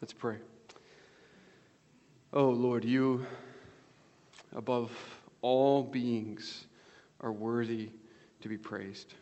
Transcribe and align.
Let's 0.00 0.14
pray. 0.14 0.36
Oh, 2.32 2.48
Lord, 2.48 2.86
you, 2.86 3.26
above 4.56 4.90
all 5.42 5.82
beings, 5.82 6.66
are 7.20 7.32
worthy 7.32 7.90
to 8.40 8.48
be 8.48 8.56
praised. 8.56 9.12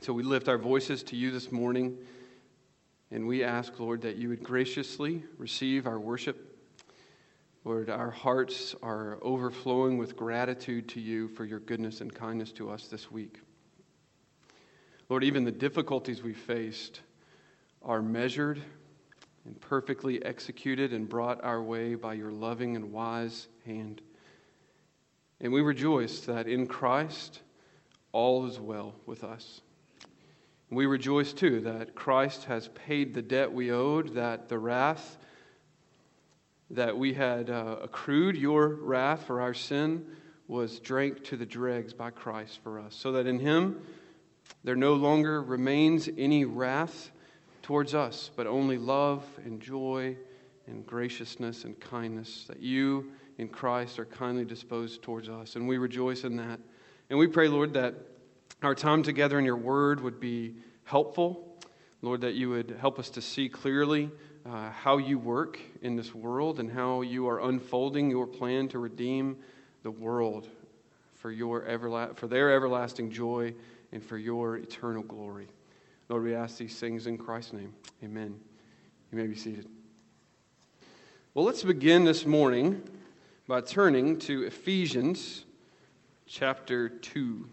So 0.00 0.12
we 0.12 0.24
lift 0.24 0.48
our 0.48 0.58
voices 0.58 1.02
to 1.04 1.16
you 1.16 1.30
this 1.30 1.50
morning, 1.50 1.96
and 3.10 3.26
we 3.26 3.42
ask, 3.42 3.80
Lord, 3.80 4.02
that 4.02 4.16
you 4.16 4.28
would 4.28 4.42
graciously 4.42 5.24
receive 5.38 5.86
our 5.86 5.98
worship. 5.98 6.58
Lord, 7.64 7.88
our 7.88 8.10
hearts 8.10 8.74
are 8.82 9.18
overflowing 9.22 9.96
with 9.96 10.16
gratitude 10.16 10.86
to 10.90 11.00
you 11.00 11.28
for 11.28 11.46
your 11.46 11.60
goodness 11.60 12.02
and 12.02 12.14
kindness 12.14 12.52
to 12.52 12.68
us 12.68 12.88
this 12.88 13.10
week. 13.10 13.40
Lord, 15.08 15.24
even 15.24 15.44
the 15.44 15.50
difficulties 15.50 16.22
we 16.22 16.34
faced 16.34 17.00
are 17.82 18.02
measured 18.02 18.60
and 19.44 19.60
perfectly 19.60 20.24
executed 20.24 20.92
and 20.92 21.08
brought 21.08 21.42
our 21.42 21.62
way 21.62 21.94
by 21.94 22.14
your 22.14 22.30
loving 22.30 22.76
and 22.76 22.92
wise 22.92 23.48
hand. 23.64 24.00
And 25.40 25.52
we 25.52 25.60
rejoice 25.60 26.20
that 26.20 26.46
in 26.46 26.66
Christ 26.66 27.40
all 28.12 28.46
is 28.46 28.60
well 28.60 28.94
with 29.06 29.24
us. 29.24 29.60
We 30.70 30.86
rejoice 30.86 31.32
too 31.32 31.60
that 31.62 31.94
Christ 31.94 32.44
has 32.44 32.68
paid 32.68 33.12
the 33.12 33.22
debt 33.22 33.52
we 33.52 33.70
owed, 33.72 34.14
that 34.14 34.48
the 34.48 34.58
wrath 34.58 35.18
that 36.70 36.96
we 36.96 37.12
had 37.12 37.50
uh, 37.50 37.76
accrued, 37.82 38.36
your 38.36 38.68
wrath 38.68 39.26
for 39.26 39.42
our 39.42 39.52
sin, 39.52 40.06
was 40.48 40.80
drank 40.80 41.24
to 41.24 41.36
the 41.36 41.44
dregs 41.44 41.92
by 41.92 42.10
Christ 42.10 42.60
for 42.62 42.80
us, 42.80 42.94
so 42.94 43.12
that 43.12 43.26
in 43.26 43.38
him 43.38 43.82
there 44.64 44.76
no 44.76 44.94
longer 44.94 45.42
remains 45.42 46.08
any 46.16 46.44
wrath 46.44 47.10
towards 47.62 47.94
us, 47.94 48.30
but 48.34 48.46
only 48.46 48.76
love 48.76 49.24
and 49.44 49.60
joy 49.60 50.16
and 50.66 50.86
graciousness 50.86 51.64
and 51.64 51.78
kindness, 51.80 52.44
that 52.48 52.60
you 52.60 53.12
in 53.38 53.48
Christ 53.48 53.98
are 53.98 54.04
kindly 54.04 54.44
disposed 54.44 55.02
towards 55.02 55.28
us. 55.28 55.56
And 55.56 55.66
we 55.66 55.78
rejoice 55.78 56.24
in 56.24 56.36
that. 56.36 56.60
And 57.10 57.18
we 57.18 57.26
pray, 57.26 57.48
Lord, 57.48 57.74
that 57.74 57.94
our 58.62 58.74
time 58.74 59.02
together 59.02 59.38
in 59.38 59.44
your 59.44 59.56
word 59.56 60.00
would 60.00 60.20
be 60.20 60.54
helpful. 60.84 61.58
Lord, 62.00 62.20
that 62.22 62.34
you 62.34 62.50
would 62.50 62.76
help 62.80 62.98
us 62.98 63.10
to 63.10 63.20
see 63.20 63.48
clearly 63.48 64.10
uh, 64.44 64.70
how 64.70 64.98
you 64.98 65.18
work 65.18 65.58
in 65.82 65.96
this 65.96 66.14
world 66.14 66.58
and 66.58 66.70
how 66.70 67.02
you 67.02 67.28
are 67.28 67.40
unfolding 67.40 68.10
your 68.10 68.26
plan 68.26 68.68
to 68.68 68.78
redeem 68.78 69.36
the 69.82 69.90
world 69.90 70.48
for, 71.14 71.30
your 71.30 71.62
everla- 71.62 72.16
for 72.16 72.26
their 72.26 72.52
everlasting 72.52 73.10
joy 73.10 73.54
and 73.92 74.02
for 74.02 74.18
your 74.18 74.56
eternal 74.56 75.02
glory. 75.02 75.48
Lord, 76.12 76.24
we 76.24 76.34
ask 76.34 76.58
these 76.58 76.78
things 76.78 77.06
in 77.06 77.16
Christ's 77.16 77.54
name. 77.54 77.72
Amen. 78.04 78.38
You 79.10 79.16
may 79.16 79.26
be 79.26 79.34
seated. 79.34 79.66
Well, 81.32 81.46
let's 81.46 81.62
begin 81.62 82.04
this 82.04 82.26
morning 82.26 82.82
by 83.48 83.62
turning 83.62 84.18
to 84.18 84.42
Ephesians 84.42 85.46
chapter 86.26 86.90
2. 86.90 87.48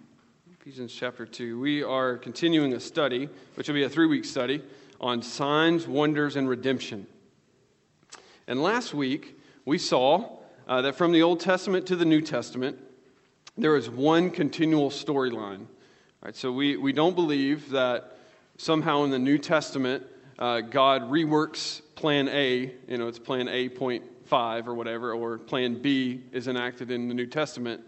Ephesians 0.59 0.93
chapter 0.93 1.25
2. 1.25 1.57
We 1.57 1.83
are 1.83 2.17
continuing 2.17 2.73
a 2.73 2.81
study, 2.81 3.29
which 3.55 3.69
will 3.69 3.75
be 3.75 3.83
a 3.83 3.89
three 3.89 4.07
week 4.07 4.25
study, 4.25 4.61
on 4.99 5.21
signs, 5.21 5.87
wonders, 5.87 6.35
and 6.35 6.49
redemption. 6.49 7.07
And 8.45 8.61
last 8.61 8.93
week, 8.93 9.39
we 9.63 9.77
saw 9.77 10.37
uh, 10.67 10.81
that 10.81 10.95
from 10.95 11.13
the 11.13 11.21
Old 11.21 11.39
Testament 11.39 11.87
to 11.87 11.95
the 11.95 12.03
New 12.03 12.19
Testament, 12.19 12.77
there 13.57 13.77
is 13.77 13.89
one 13.89 14.29
continual 14.29 14.89
storyline. 14.89 15.67
Right, 16.21 16.35
so 16.35 16.51
we, 16.51 16.75
we 16.75 16.91
don't 16.91 17.15
believe 17.15 17.69
that 17.69 18.17
somehow 18.59 19.05
in 19.05 19.09
the 19.09 19.17
New 19.17 19.37
Testament, 19.37 20.03
uh, 20.37 20.59
God 20.59 21.03
reworks 21.03 21.81
plan 21.95 22.27
A, 22.27 22.73
you 22.89 22.97
know, 22.97 23.07
it's 23.07 23.17
plan 23.17 23.47
A.5 23.47 24.67
or 24.67 24.73
whatever, 24.73 25.13
or 25.13 25.37
plan 25.37 25.81
B 25.81 26.21
is 26.33 26.49
enacted 26.49 26.91
in 26.91 27.07
the 27.07 27.13
New 27.13 27.25
Testament. 27.25 27.81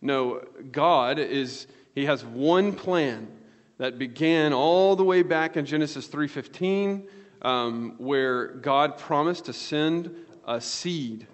No, 0.00 0.42
God 0.72 1.18
is, 1.18 1.66
He 1.94 2.06
has 2.06 2.24
one 2.24 2.72
plan 2.72 3.28
that 3.76 3.98
began 3.98 4.54
all 4.54 4.96
the 4.96 5.04
way 5.04 5.22
back 5.22 5.58
in 5.58 5.66
Genesis 5.66 6.08
3.15, 6.08 7.06
um, 7.42 7.94
where 7.98 8.46
God 8.46 8.96
promised 8.96 9.44
to 9.44 9.52
send 9.52 10.14
a 10.46 10.58
seed, 10.58 11.26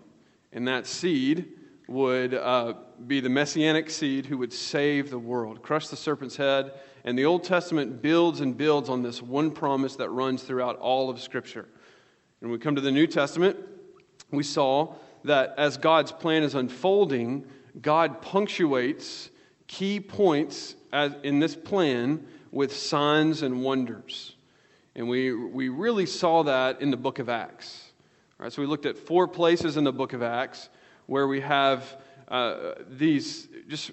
and 0.53 0.67
that 0.67 0.89
seed 0.89 1.47
would 1.87 2.35
uh, 2.35 2.75
be 3.07 3.21
the 3.21 3.29
messianic 3.29 3.89
seed 3.89 4.27
who 4.27 4.39
would 4.39 4.53
save 4.53 5.11
the 5.11 5.19
world, 5.19 5.63
crush 5.63 5.87
the 5.89 5.97
serpent's 5.97 6.37
head, 6.37 6.73
and 7.05 7.19
the 7.19 7.25
Old 7.25 7.45
Testament 7.45 8.03
builds 8.03 8.41
and 8.41 8.57
builds 8.57 8.89
on 8.89 9.03
this 9.03 9.23
one 9.23 9.51
promise 9.51 9.97
that 9.97 10.11
runs 10.11 10.43
throughout 10.43 10.77
all 10.79 11.11
of 11.11 11.21
Scripture. 11.21 11.67
And 12.41 12.51
we 12.51 12.59
come 12.59 12.75
to 12.75 12.81
the 12.81 12.93
New 12.93 13.07
Testament, 13.07 13.57
we 14.31 14.43
saw 14.43 14.95
that 15.25 15.55
as 15.59 15.77
God's 15.77 16.13
plan 16.13 16.43
is 16.43 16.55
unfolding, 16.55 17.47
God 17.81 18.23
punctuates 18.23 19.31
key 19.67 20.01
points 20.01 20.75
in 21.23 21.39
this 21.39 21.55
plan 21.55 22.27
with 22.51 22.75
signs 22.75 23.43
and 23.43 23.63
wonders. 23.63 24.35
And 24.97 25.09
we, 25.09 25.33
we 25.33 25.69
really 25.69 26.07
saw 26.07 26.43
that 26.45 26.81
in 26.81 26.91
the 26.91 26.97
book 26.97 27.19
of 27.19 27.29
Acts. 27.29 27.93
All 28.39 28.45
right, 28.45 28.53
so 28.53 28.61
we 28.63 28.67
looked 28.67 28.87
at 28.87 28.99
four 28.99 29.29
places 29.29 29.77
in 29.77 29.85
the 29.85 29.93
book 29.93 30.13
of 30.13 30.23
Acts 30.23 30.69
where 31.07 31.29
we 31.29 31.41
have 31.41 31.97
uh, 32.29 32.75
these 32.89 33.49
just 33.69 33.93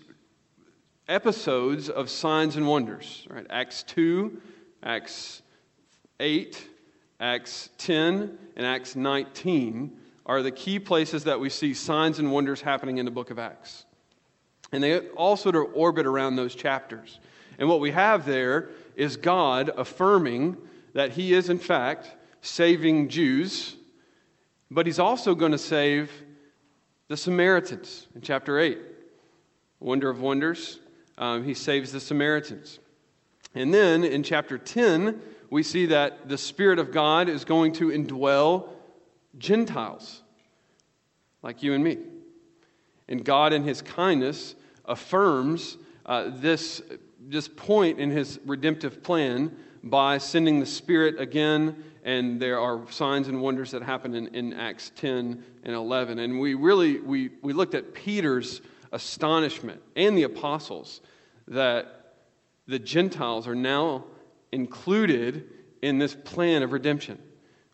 episodes 1.07 1.90
of 1.90 2.09
signs 2.09 2.56
and 2.56 2.68
wonders. 2.68 3.25
Right? 3.29 3.45
Acts 3.50 3.84
2, 3.84 4.41
Acts 4.84 5.41
8, 6.19 6.68
Acts 7.19 7.69
10, 7.78 8.38
and 8.56 8.66
Acts 8.66 8.95
19 8.95 9.97
are 10.25 10.41
the 10.41 10.51
key 10.51 10.79
places 10.79 11.23
that 11.23 11.40
we 11.40 11.50
see 11.50 11.73
signs 11.73 12.19
and 12.19 12.31
wonders 12.31 12.62
happening 12.62 12.97
in 12.97 13.06
the 13.06 13.12
book 13.12 13.31
of 13.31 13.40
Acts. 13.40 13.85
And 14.72 14.84
they 14.84 15.00
all 15.00 15.38
sort 15.38 15.56
of 15.56 15.67
orbit 15.73 16.06
around 16.06 16.35
those 16.35 16.53
chapters. 16.53 17.19
And 17.57 17.69
what 17.69 17.79
we 17.79 17.91
have 17.91 18.25
there 18.25 18.69
is 18.96 19.16
God 19.16 19.72
affirming 19.75 20.57
that 20.94 21.12
He 21.12 21.34
is, 21.34 21.50
in 21.50 21.59
fact, 21.59 22.13
saving 22.41 23.07
Jews, 23.07 23.75
but 24.69 24.85
He's 24.85 25.00
also 25.00 25.34
going 25.34 25.53
to 25.53 25.57
save 25.57 26.12
the 27.07 27.16
Samaritans 27.16 28.07
in 28.13 28.22
chapter 28.22 28.59
8. 28.59 28.79
Wonder 29.79 30.09
of 30.09 30.19
wonders 30.19 30.79
um, 31.17 31.44
he 31.44 31.53
saves 31.53 31.91
the 31.91 32.00
Samaritans. 32.00 32.79
And 33.55 33.73
then 33.73 34.03
in 34.03 34.23
chapter 34.23 34.57
10, 34.57 35.22
we 35.50 35.63
see 35.63 35.88
that 35.88 36.29
the 36.29 36.38
Spirit 36.38 36.79
of 36.79 36.91
God 36.91 37.29
is 37.29 37.45
going 37.45 37.73
to 37.73 37.88
indwell 37.89 38.69
Gentiles 39.38 40.22
like 41.41 41.63
you 41.63 41.73
and 41.73 41.83
me. 41.83 41.97
And 43.07 43.23
God, 43.23 43.53
in 43.53 43.63
His 43.63 43.81
kindness, 43.81 44.55
affirms 44.85 45.78
uh, 46.05 46.29
this, 46.35 46.81
this 47.19 47.47
point 47.47 47.99
in 47.99 48.11
His 48.11 48.39
redemptive 48.45 49.01
plan 49.01 49.55
by 49.84 50.17
sending 50.17 50.59
the 50.59 50.66
Spirit 50.66 51.19
again. 51.19 51.84
And 52.03 52.41
there 52.41 52.59
are 52.59 52.81
signs 52.91 53.28
and 53.28 53.41
wonders 53.41 53.72
that 53.72 53.81
happen 53.81 54.13
in, 54.13 54.28
in 54.35 54.53
Acts 54.53 54.91
10 54.95 55.44
and 55.63 55.75
11. 55.75 56.19
And 56.19 56.39
we 56.39 56.53
really 56.53 56.99
we, 56.99 57.31
we 57.41 57.53
looked 57.53 57.75
at 57.75 57.94
Peter's 57.94 58.61
astonishment 58.92 59.81
and 59.96 60.18
the 60.18 60.24
apostles 60.24 61.02
that 61.48 62.16
the 62.68 62.80
Gentiles 62.80 63.48
are 63.48 63.56
now 63.56 64.06
included 64.52 65.46
in 65.81 65.98
this 65.98 66.16
plan 66.16 66.64
of 66.64 66.72
redemption. 66.72 67.20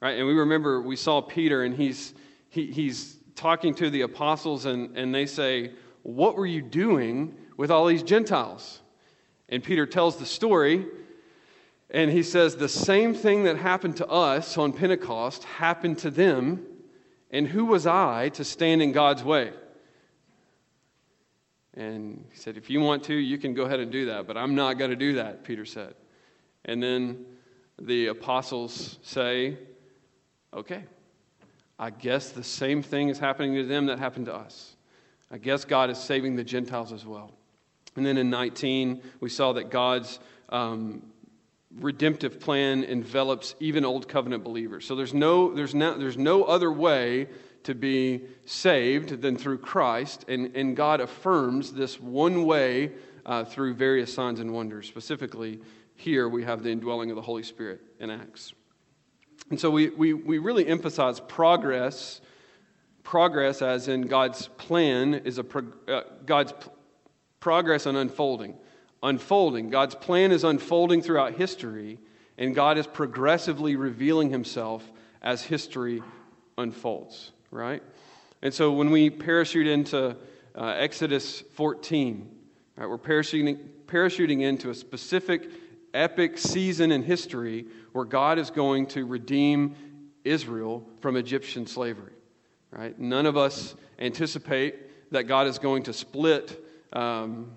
Right? 0.01 0.17
And 0.17 0.27
we 0.27 0.33
remember 0.33 0.81
we 0.81 0.95
saw 0.95 1.21
Peter 1.21 1.63
and 1.63 1.75
he's, 1.75 2.13
he, 2.49 2.71
he's 2.71 3.17
talking 3.35 3.73
to 3.75 3.89
the 3.89 4.01
apostles 4.01 4.65
and, 4.65 4.97
and 4.97 5.13
they 5.13 5.25
say, 5.25 5.71
What 6.03 6.35
were 6.35 6.45
you 6.45 6.61
doing 6.61 7.35
with 7.57 7.71
all 7.71 7.85
these 7.85 8.03
Gentiles? 8.03 8.81
And 9.49 9.63
Peter 9.63 9.85
tells 9.85 10.17
the 10.17 10.25
story 10.25 10.85
and 11.89 12.11
he 12.11 12.23
says, 12.23 12.55
The 12.55 12.69
same 12.69 13.13
thing 13.13 13.43
that 13.43 13.57
happened 13.57 13.97
to 13.97 14.07
us 14.07 14.57
on 14.57 14.73
Pentecost 14.73 15.43
happened 15.43 15.99
to 15.99 16.11
them. 16.11 16.65
And 17.31 17.47
who 17.47 17.65
was 17.65 17.87
I 17.87 18.29
to 18.29 18.43
stand 18.43 18.81
in 18.81 18.91
God's 18.91 19.23
way? 19.23 19.53
And 21.75 22.25
he 22.31 22.37
said, 22.37 22.57
If 22.57 22.69
you 22.69 22.79
want 22.81 23.03
to, 23.05 23.15
you 23.15 23.37
can 23.37 23.53
go 23.53 23.63
ahead 23.63 23.79
and 23.79 23.91
do 23.91 24.05
that, 24.07 24.27
but 24.27 24.37
I'm 24.37 24.55
not 24.55 24.77
going 24.77 24.91
to 24.91 24.95
do 24.95 25.13
that, 25.13 25.43
Peter 25.43 25.65
said. 25.65 25.95
And 26.65 26.81
then 26.81 27.25
the 27.81 28.07
apostles 28.07 28.99
say, 29.01 29.57
Okay, 30.53 30.83
I 31.79 31.89
guess 31.89 32.29
the 32.29 32.43
same 32.43 32.83
thing 32.83 33.09
is 33.09 33.17
happening 33.17 33.55
to 33.55 33.65
them 33.65 33.87
that 33.87 33.99
happened 33.99 34.27
to 34.27 34.35
us. 34.35 34.75
I 35.31 35.37
guess 35.39 35.65
God 35.65 35.89
is 35.89 35.97
saving 35.97 36.35
the 36.35 36.43
Gentiles 36.43 36.91
as 36.91 37.05
well. 37.05 37.31
And 37.95 38.05
then 38.05 38.17
in 38.17 38.29
19, 38.29 39.01
we 39.19 39.29
saw 39.29 39.53
that 39.53 39.71
God's 39.71 40.19
um, 40.49 41.01
redemptive 41.79 42.39
plan 42.39 42.83
envelops 42.83 43.55
even 43.59 43.83
old 43.83 44.07
covenant 44.07 44.43
believers. 44.43 44.85
So 44.85 44.95
there's 44.95 45.13
no, 45.13 45.53
there's, 45.53 45.73
no, 45.73 45.97
there's 45.97 46.17
no 46.17 46.43
other 46.43 46.71
way 46.71 47.27
to 47.63 47.73
be 47.73 48.21
saved 48.45 49.21
than 49.21 49.37
through 49.37 49.59
Christ, 49.59 50.25
and, 50.27 50.55
and 50.55 50.75
God 50.75 51.01
affirms 51.01 51.71
this 51.71 51.99
one 51.99 52.45
way 52.45 52.91
uh, 53.25 53.45
through 53.45 53.73
various 53.75 54.13
signs 54.13 54.39
and 54.39 54.53
wonders. 54.53 54.87
Specifically, 54.87 55.61
here 55.95 56.27
we 56.27 56.43
have 56.43 56.63
the 56.63 56.71
indwelling 56.71 57.09
of 57.09 57.15
the 57.15 57.21
Holy 57.21 57.43
Spirit 57.43 57.81
in 57.99 58.09
Acts. 58.09 58.53
And 59.49 59.59
so 59.59 59.69
we, 59.69 59.89
we, 59.89 60.13
we 60.13 60.37
really 60.37 60.67
emphasize 60.67 61.19
progress, 61.19 62.21
progress 63.03 63.61
as 63.61 63.87
in 63.87 64.01
God's 64.03 64.47
plan 64.57 65.13
is 65.13 65.37
a 65.37 65.43
pro, 65.43 65.63
uh, 65.87 66.01
God's 66.25 66.53
progress 67.39 67.85
and 67.85 67.97
unfolding. 67.97 68.55
Unfolding. 69.01 69.69
God's 69.69 69.95
plan 69.95 70.31
is 70.31 70.43
unfolding 70.43 71.01
throughout 71.01 71.33
history, 71.33 71.99
and 72.37 72.55
God 72.55 72.77
is 72.77 72.87
progressively 72.87 73.75
revealing 73.75 74.29
himself 74.29 74.89
as 75.21 75.41
history 75.41 76.01
unfolds, 76.57 77.31
right? 77.53 77.83
And 78.41 78.53
so 78.53 78.71
when 78.71 78.89
we 78.89 79.09
parachute 79.09 79.67
into 79.67 80.17
uh, 80.55 80.65
Exodus 80.65 81.41
14, 81.53 82.29
right, 82.75 82.89
we're 82.89 82.97
parachuting, 82.97 83.59
parachuting 83.85 84.41
into 84.41 84.69
a 84.69 84.75
specific 84.75 85.49
epic 85.93 86.37
season 86.37 86.91
in 86.91 87.03
history 87.03 87.67
where 87.93 88.05
God 88.05 88.39
is 88.39 88.49
going 88.49 88.87
to 88.87 89.05
redeem 89.05 89.75
Israel 90.23 90.87
from 90.99 91.15
Egyptian 91.15 91.67
slavery. 91.67 92.13
Right? 92.71 92.97
None 92.97 93.27
of 93.27 93.37
us 93.37 93.75
anticipate 93.99 95.11
that 95.11 95.25
God 95.25 95.45
is 95.45 95.59
going 95.59 95.83
to 95.83 95.93
split, 95.93 96.59
um, 96.91 97.51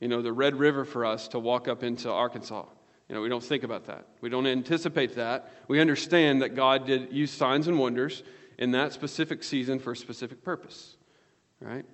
you 0.00 0.08
know, 0.08 0.22
the 0.22 0.32
Red 0.32 0.56
River 0.56 0.84
for 0.84 1.04
us 1.04 1.28
to 1.28 1.38
walk 1.38 1.68
up 1.68 1.84
into 1.84 2.10
Arkansas. 2.10 2.64
You 3.08 3.14
know, 3.14 3.20
we 3.20 3.28
don't 3.28 3.44
think 3.44 3.62
about 3.62 3.86
that. 3.86 4.08
We 4.20 4.28
don't 4.28 4.48
anticipate 4.48 5.14
that. 5.14 5.52
We 5.68 5.80
understand 5.80 6.42
that 6.42 6.56
God 6.56 6.86
did 6.86 7.12
use 7.12 7.30
signs 7.30 7.68
and 7.68 7.78
wonders 7.78 8.24
in 8.58 8.70
that 8.72 8.92
specific 8.92 9.42
season 9.42 9.78
for 9.78 9.92
a 9.92 9.96
specific 9.96 10.42
purpose. 10.42 10.96
Right? 11.60 11.84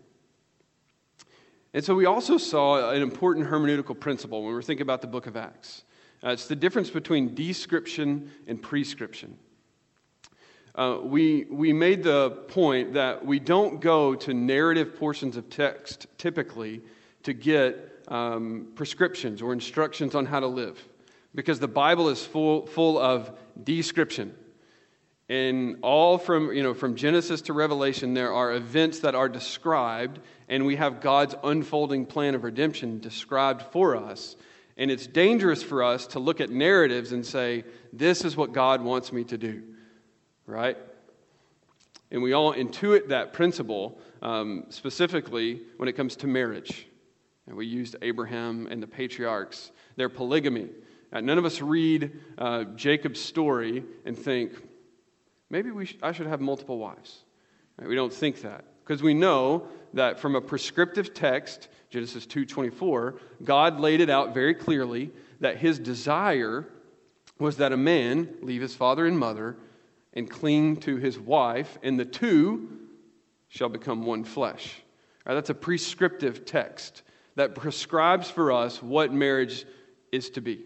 And 1.74 1.84
so 1.84 1.94
we 1.94 2.04
also 2.04 2.36
saw 2.36 2.90
an 2.90 3.02
important 3.02 3.46
hermeneutical 3.46 3.98
principle 3.98 4.42
when 4.44 4.52
we're 4.52 4.62
thinking 4.62 4.82
about 4.82 5.00
the 5.00 5.06
book 5.06 5.26
of 5.26 5.36
Acts. 5.36 5.84
Uh, 6.24 6.30
it's 6.30 6.46
the 6.46 6.56
difference 6.56 6.90
between 6.90 7.34
description 7.34 8.30
and 8.46 8.60
prescription. 8.60 9.36
Uh, 10.74 10.98
we, 11.02 11.44
we 11.50 11.72
made 11.72 12.02
the 12.02 12.30
point 12.48 12.94
that 12.94 13.24
we 13.24 13.38
don't 13.38 13.80
go 13.80 14.14
to 14.14 14.32
narrative 14.32 14.96
portions 14.96 15.36
of 15.36 15.50
text 15.50 16.06
typically 16.16 16.80
to 17.22 17.32
get 17.32 18.04
um, 18.08 18.68
prescriptions 18.74 19.42
or 19.42 19.52
instructions 19.52 20.14
on 20.14 20.26
how 20.26 20.40
to 20.40 20.46
live 20.46 20.82
because 21.34 21.58
the 21.58 21.68
Bible 21.68 22.08
is 22.08 22.24
full, 22.24 22.66
full 22.66 22.98
of 22.98 23.32
description. 23.64 24.34
And 25.32 25.79
all 25.81 26.19
from, 26.19 26.52
you 26.52 26.62
know, 26.62 26.75
from 26.75 26.94
Genesis 26.94 27.40
to 27.43 27.55
Revelation, 27.55 28.12
there 28.12 28.34
are 28.34 28.52
events 28.52 28.99
that 28.99 29.14
are 29.14 29.31
described, 29.31 30.20
and 30.46 30.67
we 30.67 30.76
have 30.76 31.00
God's 31.00 31.34
unfolding 31.43 32.05
plan 32.05 32.34
of 32.34 32.44
redemption 32.44 33.00
described 33.00 33.62
for 33.73 33.96
us. 33.96 34.37
And 34.76 34.90
it's 34.90 35.06
dangerous 35.06 35.62
for 35.62 35.84
us 35.84 36.06
to 36.08 36.19
look 36.19 36.43
at 36.43 36.50
narratives 36.50 37.12
and 37.12 37.25
say, 37.25 37.64
this 37.94 38.26
is 38.26 38.37
what 38.37 38.52
God 38.52 38.82
wants 38.82 39.11
me 39.11 39.25
to 39.25 39.38
do, 39.38 39.62
right? 40.44 40.76
And 42.11 42.23
we 42.23 42.34
all 42.34 42.52
intuit 42.52 43.08
that 43.08 43.32
principle, 43.32 43.99
um, 44.20 44.67
specifically 44.69 45.62
when 45.79 45.88
it 45.88 45.94
comes 45.94 46.14
to 46.17 46.26
marriage. 46.26 46.87
And 47.46 47.56
we 47.56 47.64
used 47.64 47.96
Abraham 48.02 48.69
and 48.70 48.82
the 48.82 48.87
patriarchs, 48.87 49.73
their 49.96 50.11
polygamy. 50.11 50.69
Uh, 51.11 51.23
none 51.23 51.38
of 51.38 51.46
us 51.46 51.62
read 51.62 52.20
uh, 52.37 52.64
Jacob's 52.76 53.20
story 53.20 53.82
and 54.05 54.14
think, 54.14 54.52
maybe 55.52 55.70
we 55.70 55.87
sh- 55.87 55.99
I 56.02 56.10
should 56.10 56.26
have 56.26 56.40
multiple 56.40 56.78
wives. 56.78 57.22
Right? 57.78 57.88
We 57.88 57.94
don't 57.94 58.12
think 58.12 58.43
that 58.43 58.64
because 58.82 59.02
we 59.02 59.14
know 59.14 59.69
that 59.94 60.19
from 60.19 60.34
a 60.34 60.40
prescriptive 60.40 61.14
text, 61.14 61.69
Genesis 61.90 62.26
2:24, 62.26 63.20
God 63.44 63.78
laid 63.78 64.00
it 64.00 64.10
out 64.10 64.34
very 64.34 64.54
clearly 64.54 65.12
that 65.38 65.58
his 65.58 65.78
desire 65.78 66.66
was 67.38 67.58
that 67.58 67.72
a 67.72 67.76
man 67.76 68.34
leave 68.40 68.62
his 68.62 68.75
father 68.75 69.06
and 69.06 69.19
mother 69.19 69.56
and 70.14 70.28
cling 70.28 70.76
to 70.76 70.96
his 70.96 71.19
wife, 71.19 71.78
and 71.82 71.98
the 71.98 72.05
two 72.05 72.69
shall 73.48 73.69
become 73.69 74.05
one 74.05 74.25
flesh. 74.25 74.82
Right, 75.25 75.34
that's 75.34 75.50
a 75.50 75.55
prescriptive 75.55 76.44
text 76.44 77.02
that 77.37 77.55
prescribes 77.55 78.31
for 78.31 78.52
us 78.52 78.82
what 78.82 79.12
marriage 79.12 79.64
is 80.10 80.31
to 80.31 80.40
be. 80.40 80.64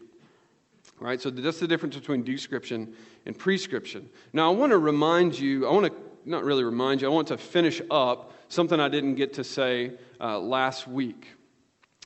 Right? 0.99 1.21
So 1.21 1.31
that's 1.31 1.61
the 1.61 1.69
difference 1.69 1.97
between 1.97 2.23
description 2.23 2.95
and 3.27 3.37
prescription. 3.37 4.09
Now, 4.33 4.51
I 4.51 4.55
want 4.55 4.71
to 4.71 4.79
remind 4.79 5.39
you, 5.39 5.67
I 5.67 5.73
want 5.73 5.87
to 5.87 5.93
not 6.25 6.45
really 6.45 6.65
remind 6.65 7.03
you, 7.03 7.09
I 7.09 7.11
want 7.11 7.29
to 7.29 7.37
finish 7.37 7.83
up 7.91 8.33
something 8.49 8.79
I 8.81 8.89
didn't 8.89 9.17
get 9.17 9.35
to 9.35 9.45
say 9.45 9.93
uh, 10.21 10.39
last 10.39 10.87
week. 10.87 11.29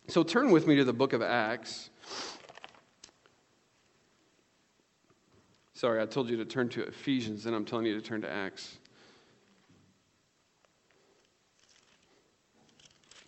So 0.08 0.22
turn 0.22 0.50
with 0.50 0.66
me 0.66 0.76
to 0.76 0.84
the 0.84 0.92
book 0.92 1.12
of 1.12 1.22
Acts. 1.22 1.90
Sorry, 5.74 6.02
I 6.02 6.06
told 6.06 6.28
you 6.28 6.36
to 6.38 6.44
turn 6.44 6.68
to 6.70 6.82
Ephesians, 6.82 7.44
then 7.44 7.54
I'm 7.54 7.64
telling 7.64 7.86
you 7.86 7.94
to 7.94 8.02
turn 8.02 8.22
to 8.22 8.30
Acts. 8.30 8.76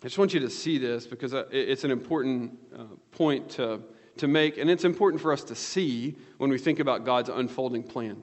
I 0.01 0.07
just 0.07 0.17
want 0.17 0.33
you 0.33 0.41
to 0.41 0.49
see 0.49 0.77
this 0.77 1.07
because 1.07 1.33
uh, 1.33 1.45
it's 1.49 1.85
an 1.85 1.91
important 1.91 2.59
uh, 2.77 2.83
point 3.11 3.49
to 3.51 3.79
to 4.17 4.27
make, 4.27 4.57
and 4.57 4.69
it's 4.69 4.85
important 4.85 5.21
for 5.21 5.33
us 5.33 5.43
to 5.45 5.55
see 5.55 6.15
when 6.37 6.49
we 6.49 6.57
think 6.57 6.79
about 6.79 7.05
God's 7.05 7.29
unfolding 7.29 7.83
plan. 7.83 8.21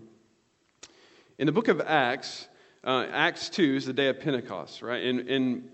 In 1.38 1.46
the 1.46 1.52
book 1.52 1.68
of 1.68 1.80
Acts, 1.80 2.48
uh, 2.84 3.06
Acts 3.10 3.48
2 3.50 3.76
is 3.76 3.86
the 3.86 3.92
day 3.92 4.08
of 4.08 4.20
Pentecost, 4.20 4.82
right? 4.82 5.02
And, 5.02 5.28
and 5.28 5.68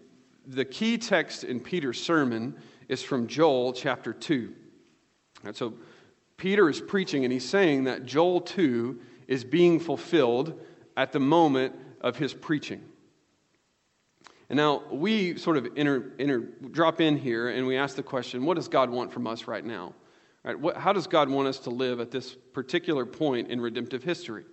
the 0.46 0.64
key 0.64 0.96
text 0.98 1.44
in 1.44 1.60
Peter's 1.60 2.02
sermon 2.02 2.56
is 2.88 3.02
from 3.02 3.26
Joel 3.26 3.72
chapter 3.72 4.12
2. 4.12 4.54
Right, 5.42 5.56
so 5.56 5.74
Peter 6.36 6.68
is 6.68 6.80
preaching, 6.80 7.24
and 7.24 7.32
he's 7.32 7.48
saying 7.48 7.84
that 7.84 8.06
Joel 8.06 8.40
2 8.40 8.98
is 9.26 9.44
being 9.44 9.80
fulfilled 9.80 10.58
at 10.96 11.12
the 11.12 11.20
moment 11.20 11.74
of 12.00 12.16
his 12.16 12.32
preaching. 12.32 12.82
And 14.48 14.56
now 14.56 14.82
we 14.90 15.36
sort 15.36 15.56
of 15.56 15.76
drop 16.72 17.00
in 17.00 17.16
here 17.16 17.48
and 17.48 17.66
we 17.66 17.76
ask 17.76 17.96
the 17.96 18.02
question 18.02 18.44
what 18.44 18.54
does 18.54 18.68
God 18.68 18.90
want 18.90 19.12
from 19.12 19.26
us 19.26 19.48
right 19.48 19.64
now? 19.64 19.94
Right? 20.46 20.58
What, 20.58 20.76
how 20.76 20.93
does 20.93 21.08
God 21.08 21.28
want 21.28 21.48
us 21.48 21.58
to 21.60 21.70
live 21.70 21.98
at 21.98 22.12
this 22.12 22.37
particular 22.52 23.04
point 23.04 23.48
in 23.48 23.60
redemptive 23.60 24.04
history? 24.04 24.44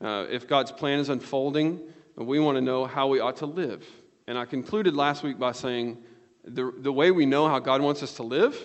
Uh, 0.00 0.26
if 0.30 0.46
God's 0.46 0.70
plan 0.70 1.00
is 1.00 1.08
unfolding, 1.08 1.80
we 2.14 2.38
want 2.38 2.56
to 2.56 2.60
know 2.60 2.86
how 2.86 3.08
we 3.08 3.18
ought 3.18 3.38
to 3.38 3.46
live. 3.46 3.84
And 4.28 4.38
I 4.38 4.44
concluded 4.44 4.94
last 4.94 5.24
week 5.24 5.40
by 5.40 5.52
saying 5.52 5.98
the, 6.44 6.72
the 6.78 6.92
way 6.92 7.10
we 7.10 7.26
know 7.26 7.48
how 7.48 7.58
God 7.58 7.82
wants 7.82 8.02
us 8.04 8.14
to 8.14 8.22
live 8.22 8.56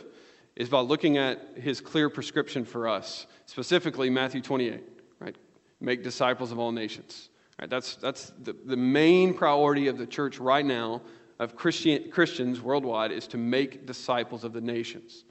is 0.55 0.69
by 0.69 0.81
looking 0.81 1.17
at 1.17 1.57
his 1.57 1.81
clear 1.81 2.07
prescription 2.07 2.65
for 2.65 2.87
us, 2.87 3.25
specifically 3.47 4.11
Matthew 4.11 4.41
28, 4.41 4.83
right? 5.19 5.35
Make 5.79 6.03
disciples 6.03 6.51
of 6.51 6.59
all 6.59 6.71
nations. 6.71 7.29
Right? 7.59 7.69
That's, 7.69 7.95
that's 7.95 8.31
the, 8.43 8.53
the 8.53 8.77
main 8.77 9.33
priority 9.33 9.87
of 9.87 9.97
the 9.97 10.05
church 10.05 10.37
right 10.37 10.65
now, 10.65 11.01
of 11.39 11.55
Christian, 11.55 12.11
Christians 12.11 12.61
worldwide, 12.61 13.11
is 13.11 13.25
to 13.27 13.37
make 13.37 13.87
disciples 13.87 14.43
of 14.43 14.53
the 14.53 14.61
nations. 14.61 15.23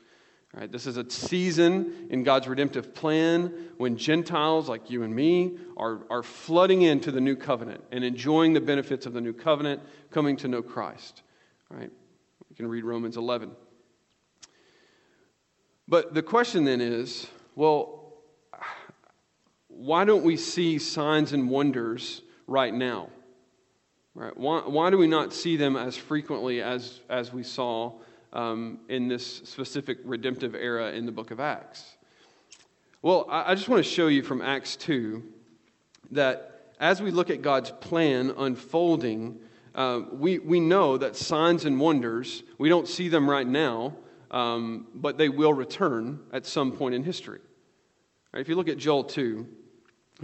Right, 0.52 0.71
this 0.71 0.88
is 0.88 0.97
a 0.97 1.09
season 1.09 2.09
in 2.11 2.25
God's 2.25 2.49
redemptive 2.49 2.92
plan 2.92 3.52
when 3.76 3.97
Gentiles 3.97 4.69
like 4.69 4.90
you 4.90 5.04
and 5.04 5.14
me 5.14 5.59
are, 5.76 6.00
are 6.11 6.25
flooding 6.25 6.83
into 6.83 7.12
the 7.12 7.21
new 7.21 7.37
covenant 7.37 7.85
and 7.92 8.02
enjoying 8.02 8.52
the 8.52 8.61
benefits 8.61 9.07
of 9.07 9.12
the 9.12 9.21
new 9.21 9.33
covenant, 9.33 9.80
coming 10.11 10.37
to 10.38 10.49
know 10.49 10.61
Christ. 10.61 11.23
Right? 11.69 11.90
You 12.49 12.57
can 12.57 12.66
read 12.66 12.85
Romans 12.85 13.16
11. 13.16 13.52
But 15.87 16.14
the 16.14 16.23
question 16.23 16.64
then 16.64 16.80
is 16.80 17.28
well, 17.54 18.14
why 19.69 20.04
don't 20.04 20.25
we 20.25 20.37
see 20.37 20.78
signs 20.78 21.33
and 21.33 21.49
wonders 21.49 22.23
right 22.49 22.75
now? 22.75 23.09
Right? 24.14 24.37
Why, 24.37 24.61
why 24.61 24.90
do 24.90 24.99
we 24.99 25.07
not 25.07 25.33
see 25.33 25.57
them 25.57 25.76
as 25.76 25.97
frequently 25.97 26.61
as, 26.61 27.00
as 27.09 27.33
we 27.33 27.45
saw? 27.45 27.92
Um, 28.33 28.79
in 28.89 29.09
this 29.09 29.39
specific 29.45 29.99
redemptive 30.05 30.55
era 30.55 30.93
in 30.93 31.07
the 31.07 31.13
book 31.13 31.31
of 31.31 31.41
Acts? 31.41 31.97
Well, 33.03 33.27
I, 33.31 33.53
I 33.53 33.55
just 33.55 33.69
want 33.69 33.85
to 33.85 33.91
show 33.91 34.09
you 34.09 34.23
from 34.23 34.43
Acts 34.43 34.77
2 34.77 35.23
that 36.13 36.75
as 36.79 37.01
we 37.03 37.11
look 37.11 37.31
at 37.31 37.43
God's 37.43 37.71
plan 37.71 38.33
unfolding, 38.37 39.39
uh, 39.75 40.01
we, 40.13 40.39
we 40.39 40.61
know 40.61 40.97
that 40.99 41.17
signs 41.17 41.65
and 41.65 41.79
wonders, 41.79 42.43
we 42.59 42.69
don't 42.69 42.89
see 42.89 43.09
them 43.09 43.29
right 43.29 43.47
now, 43.47 43.95
um, 44.31 44.87
but 44.95 45.19
they 45.19 45.29
will 45.29 45.53
return 45.53 46.21
at 46.33 46.47
some 46.47 46.73
point 46.73 46.95
in 46.95 47.05
history. 47.05 47.41
Right, 48.33 48.41
if 48.41 48.49
you 48.49 48.55
look 48.57 48.69
at 48.69 48.79
Joel 48.79 49.05
2, 49.05 49.47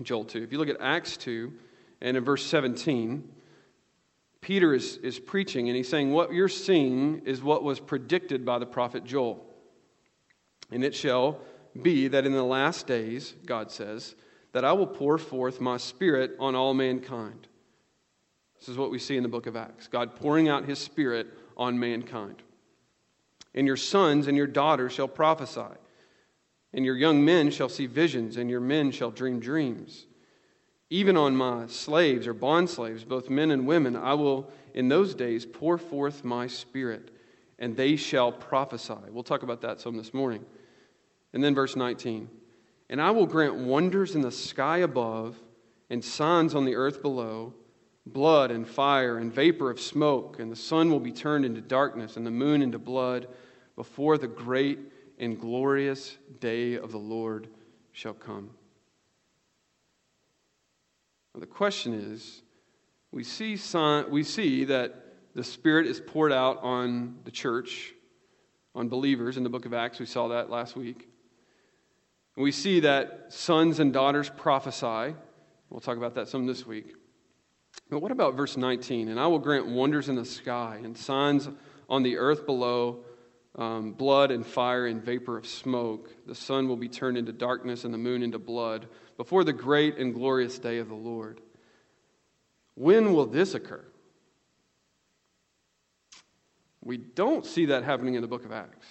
Joel 0.03 0.25
2, 0.25 0.43
if 0.43 0.53
you 0.53 0.59
look 0.59 0.69
at 0.69 0.81
Acts 0.81 1.17
2, 1.17 1.53
and 2.01 2.17
in 2.17 2.25
verse 2.25 2.45
17, 2.45 3.29
Peter 4.47 4.73
is, 4.73 4.99
is 4.99 5.19
preaching, 5.19 5.69
and 5.69 5.77
he's 5.77 5.89
saying, 5.89 6.13
What 6.13 6.33
you're 6.33 6.49
seeing 6.49 7.21
is 7.25 7.43
what 7.43 7.65
was 7.65 7.81
predicted 7.81 8.45
by 8.45 8.61
the 8.61 8.65
prophet 8.65 9.03
Joel. 9.05 9.45
And 10.71 10.85
it 10.85 10.95
shall 10.95 11.41
be 11.83 12.07
that 12.07 12.25
in 12.25 12.31
the 12.31 12.45
last 12.45 12.87
days, 12.87 13.35
God 13.45 13.73
says, 13.73 14.15
that 14.53 14.65
I 14.65 14.73
will 14.73 14.87
pour 14.87 15.19
forth 15.19 15.61
my 15.61 15.79
spirit 15.79 16.37
on 16.39 16.55
all 16.55 16.75
mankind. 16.75 17.49
This 18.61 18.69
is 18.69 18.79
what 18.79 18.93
we 18.93 19.01
see 19.01 19.17
in 19.17 19.25
the 19.25 19.29
book 19.29 19.49
of 19.49 19.57
Acts 19.57 19.89
God 19.89 20.15
pouring 20.15 20.49
out 20.49 20.65
his 20.65 20.79
spirit 20.79 21.27
on 21.57 21.77
mankind. 21.81 22.41
And 23.53 23.67
your 23.67 23.77
sons 23.77 24.29
and 24.29 24.37
your 24.37 24.47
daughters 24.47 24.93
shall 24.93 25.09
prophesy. 25.09 25.75
and 26.73 26.85
your 26.85 26.97
young 26.97 27.25
men 27.25 27.51
shall 27.51 27.69
see 27.69 27.87
visions, 27.87 28.37
and 28.37 28.49
your 28.49 28.61
men 28.61 28.93
shall 28.93 29.11
dream 29.11 29.41
dreams. 29.41 30.07
Even 30.89 31.17
on 31.17 31.37
my 31.37 31.67
slaves 31.67 32.27
or 32.27 32.35
bondslaves, 32.35 33.07
both 33.07 33.29
men 33.29 33.51
and 33.51 33.67
women, 33.67 33.97
I 33.97 34.15
will 34.15 34.51
in 34.75 34.89
those 34.89 35.15
days 35.15 35.45
pour 35.45 35.79
forth 35.79 36.25
my 36.25 36.47
spirit, 36.47 37.11
and 37.59 37.77
they 37.77 37.97
shall 37.97 38.31
prophesy. 38.31 38.95
We'll 39.11 39.25
talk 39.25 39.43
about 39.43 39.63
that 39.63 39.81
some 39.81 39.97
this 39.97 40.15
morning. 40.15 40.45
And 41.33 41.43
then 41.43 41.55
verse 41.55 41.75
19 41.75 42.29
And 42.89 43.01
I 43.01 43.11
will 43.11 43.27
grant 43.27 43.57
wonders 43.57 44.15
in 44.15 44.21
the 44.21 44.31
sky 44.31 44.79
above, 44.79 45.37
and 45.91 46.05
signs 46.05 46.55
on 46.55 46.65
the 46.65 46.77
earth 46.77 47.03
below 47.03 47.55
blood 48.07 48.53
and 48.53 48.67
fire 48.67 49.19
and 49.19 49.33
vapor 49.33 49.71
of 49.71 49.81
smoke, 49.81 50.39
and 50.39 50.51
the 50.51 50.57
sun 50.57 50.91
will 50.91 51.01
be 51.01 51.13
turned 51.13 51.45
into 51.45 51.61
darkness, 51.61 52.17
and 52.17 52.25
the 52.25 52.31
moon 52.31 52.63
into 52.63 52.79
blood, 52.79 53.27
before 53.75 54.17
the 54.17 54.29
great 54.29 54.79
and 55.19 55.41
glorious 55.41 56.17
day 56.41 56.75
of 56.75 56.93
the 56.93 56.99
Lord 56.99 57.49
shall 57.93 58.15
come. 58.15 58.51
Now, 61.37 61.41
the 61.41 61.47
question 61.47 61.93
is 61.93 62.43
we 63.13 63.23
see, 63.23 63.59
we 64.09 64.23
see 64.23 64.65
that 64.65 65.05
the 65.35 65.45
Spirit 65.45 65.87
is 65.87 66.01
poured 66.01 66.33
out 66.33 66.63
on 66.63 67.19
the 67.25 67.31
church, 67.31 67.93
on 68.75 68.89
believers 68.89 69.37
in 69.37 69.43
the 69.43 69.51
book 69.51 69.67
of 69.67 69.75
Acts. 69.75 70.01
We 70.01 70.07
saw 70.07 70.29
that 70.29 70.49
last 70.49 70.77
week. 70.77 71.11
And 72.37 72.43
we 72.43 72.53
see 72.53 72.81
that 72.81 73.27
sons 73.29 73.81
and 73.81 73.93
daughters 73.93 74.31
prophesy. 74.31 75.15
We'll 75.69 75.81
talk 75.81 75.99
about 75.99 76.15
that 76.15 76.29
some 76.29 76.47
this 76.47 76.67
week. 76.67 76.95
But 77.91 78.01
what 78.01 78.13
about 78.13 78.35
verse 78.35 78.57
19? 78.57 79.09
And 79.09 79.21
I 79.21 79.27
will 79.27 79.39
grant 79.39 79.67
wonders 79.67 80.09
in 80.09 80.17
the 80.17 80.25
sky 80.25 80.81
and 80.83 80.97
signs 80.97 81.51
on 81.91 82.03
the 82.03 82.17
earth 82.17 82.47
below 82.47 83.05
um, 83.57 83.93
blood 83.93 84.31
and 84.31 84.47
fire 84.47 84.87
and 84.87 85.03
vapor 85.03 85.37
of 85.37 85.47
smoke. 85.47 86.11
The 86.27 86.35
sun 86.35 86.69
will 86.69 86.77
be 86.77 86.89
turned 86.89 87.17
into 87.17 87.33
darkness 87.33 87.85
and 87.85 87.93
the 87.93 87.99
moon 87.99 88.23
into 88.23 88.39
blood 88.39 88.87
before 89.17 89.45
the 89.45 89.53
great 89.53 89.97
and 89.97 90.15
glorious 90.15 90.59
day 90.59 90.79
of 90.79 90.89
the 90.89 90.95
Lord. 90.95 91.41
When 92.75 93.15
will 93.15 93.27
this 93.27 93.55
occur? 93.55 93.85
We 96.85 96.99
don't 96.99 97.45
see 97.45 97.67
that 97.67 97.83
happening 97.83 98.15
in 98.15 98.23
the 98.23 98.29
book 98.29 98.45
of 98.45 98.53
Acts. 98.53 98.87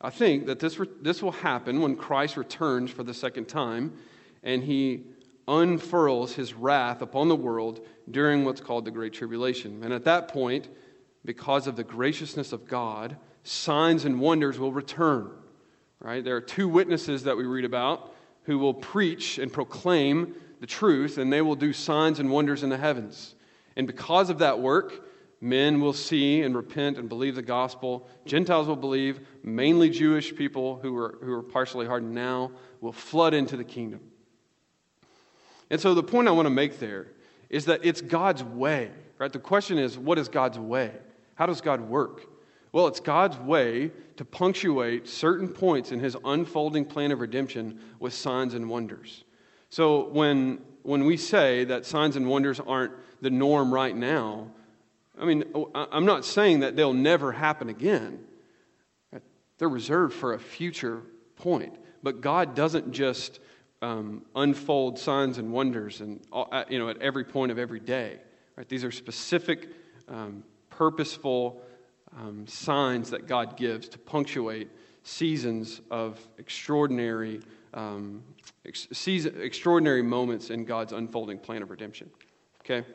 I 0.00 0.10
think 0.10 0.46
that 0.46 0.60
this, 0.60 0.78
re- 0.78 0.88
this 1.00 1.22
will 1.22 1.32
happen 1.32 1.80
when 1.80 1.96
Christ 1.96 2.36
returns 2.36 2.90
for 2.90 3.02
the 3.02 3.14
second 3.14 3.46
time 3.46 3.94
and 4.42 4.62
he 4.62 5.04
unfurls 5.48 6.34
his 6.34 6.54
wrath 6.54 7.00
upon 7.00 7.28
the 7.28 7.36
world 7.36 7.84
during 8.10 8.44
what's 8.44 8.60
called 8.60 8.84
the 8.84 8.90
Great 8.90 9.14
Tribulation. 9.14 9.82
And 9.82 9.92
at 9.92 10.04
that 10.04 10.28
point, 10.28 10.68
because 11.24 11.66
of 11.66 11.76
the 11.76 11.84
graciousness 11.84 12.52
of 12.52 12.66
God, 12.66 13.16
signs 13.42 14.04
and 14.04 14.20
wonders 14.20 14.58
will 14.58 14.72
return. 14.72 15.30
Right? 16.00 16.24
There 16.24 16.36
are 16.36 16.40
two 16.40 16.68
witnesses 16.68 17.24
that 17.24 17.36
we 17.36 17.44
read 17.44 17.64
about 17.64 18.14
who 18.44 18.58
will 18.58 18.74
preach 18.74 19.38
and 19.38 19.52
proclaim 19.52 20.34
the 20.60 20.66
truth, 20.66 21.18
and 21.18 21.32
they 21.32 21.42
will 21.42 21.56
do 21.56 21.72
signs 21.72 22.18
and 22.18 22.30
wonders 22.30 22.62
in 22.62 22.70
the 22.70 22.76
heavens. 22.76 23.34
And 23.76 23.86
because 23.86 24.30
of 24.30 24.38
that 24.38 24.58
work, 24.58 25.04
men 25.40 25.80
will 25.80 25.92
see 25.92 26.42
and 26.42 26.56
repent 26.56 26.98
and 26.98 27.08
believe 27.08 27.34
the 27.34 27.42
gospel. 27.42 28.08
Gentiles 28.26 28.66
will 28.66 28.76
believe. 28.76 29.20
Mainly 29.42 29.90
Jewish 29.90 30.34
people 30.34 30.78
who 30.82 30.96
are, 30.96 31.18
who 31.22 31.32
are 31.32 31.42
partially 31.42 31.86
hardened 31.86 32.14
now 32.14 32.52
will 32.80 32.92
flood 32.92 33.34
into 33.34 33.56
the 33.56 33.64
kingdom. 33.64 34.00
And 35.70 35.80
so 35.80 35.94
the 35.94 36.02
point 36.02 36.28
I 36.28 36.32
want 36.32 36.46
to 36.46 36.50
make 36.50 36.78
there 36.78 37.08
is 37.50 37.66
that 37.66 37.80
it's 37.84 38.00
God's 38.00 38.42
way, 38.42 38.90
right? 39.18 39.32
The 39.32 39.38
question 39.38 39.78
is, 39.78 39.98
what 39.98 40.18
is 40.18 40.28
God's 40.28 40.58
way? 40.58 40.92
How 41.38 41.46
does 41.46 41.60
God 41.60 41.82
work? 41.82 42.26
Well, 42.72 42.88
it's 42.88 42.98
God's 42.98 43.38
way 43.38 43.92
to 44.16 44.24
punctuate 44.24 45.06
certain 45.06 45.46
points 45.46 45.92
in 45.92 46.00
his 46.00 46.16
unfolding 46.24 46.84
plan 46.84 47.12
of 47.12 47.20
redemption 47.20 47.78
with 48.00 48.12
signs 48.12 48.54
and 48.54 48.68
wonders. 48.68 49.22
So 49.70 50.08
when, 50.08 50.58
when 50.82 51.04
we 51.04 51.16
say 51.16 51.62
that 51.64 51.86
signs 51.86 52.16
and 52.16 52.28
wonders 52.28 52.58
aren't 52.58 52.92
the 53.20 53.30
norm 53.30 53.72
right 53.72 53.94
now, 53.94 54.48
I 55.16 55.26
mean, 55.26 55.44
I'm 55.74 56.04
not 56.04 56.24
saying 56.24 56.60
that 56.60 56.74
they'll 56.74 56.92
never 56.92 57.30
happen 57.30 57.68
again. 57.68 58.24
They're 59.58 59.68
reserved 59.68 60.14
for 60.14 60.34
a 60.34 60.40
future 60.40 61.02
point. 61.36 61.76
But 62.02 62.20
God 62.20 62.56
doesn't 62.56 62.90
just 62.90 63.38
um, 63.80 64.24
unfold 64.34 64.98
signs 64.98 65.38
and 65.38 65.52
wonders 65.52 66.00
and 66.00 66.20
uh, 66.32 66.64
you 66.68 66.80
know 66.80 66.88
at 66.88 67.00
every 67.00 67.24
point 67.24 67.52
of 67.52 67.58
every 67.60 67.80
day. 67.80 68.18
Right? 68.56 68.68
These 68.68 68.82
are 68.82 68.90
specific, 68.90 69.68
um, 70.08 70.42
purposeful 70.78 71.60
um, 72.16 72.46
signs 72.46 73.10
that 73.10 73.26
God 73.26 73.56
gives 73.56 73.88
to 73.88 73.98
punctuate 73.98 74.70
seasons 75.02 75.80
of 75.90 76.20
extraordinary, 76.38 77.40
um, 77.74 78.22
ex- 78.64 78.86
season, 78.92 79.42
extraordinary 79.42 80.02
moments 80.02 80.50
in 80.50 80.64
God's 80.64 80.92
unfolding 80.92 81.38
plan 81.40 81.62
of 81.62 81.70
redemption. 81.70 82.08
Okay. 82.60 82.86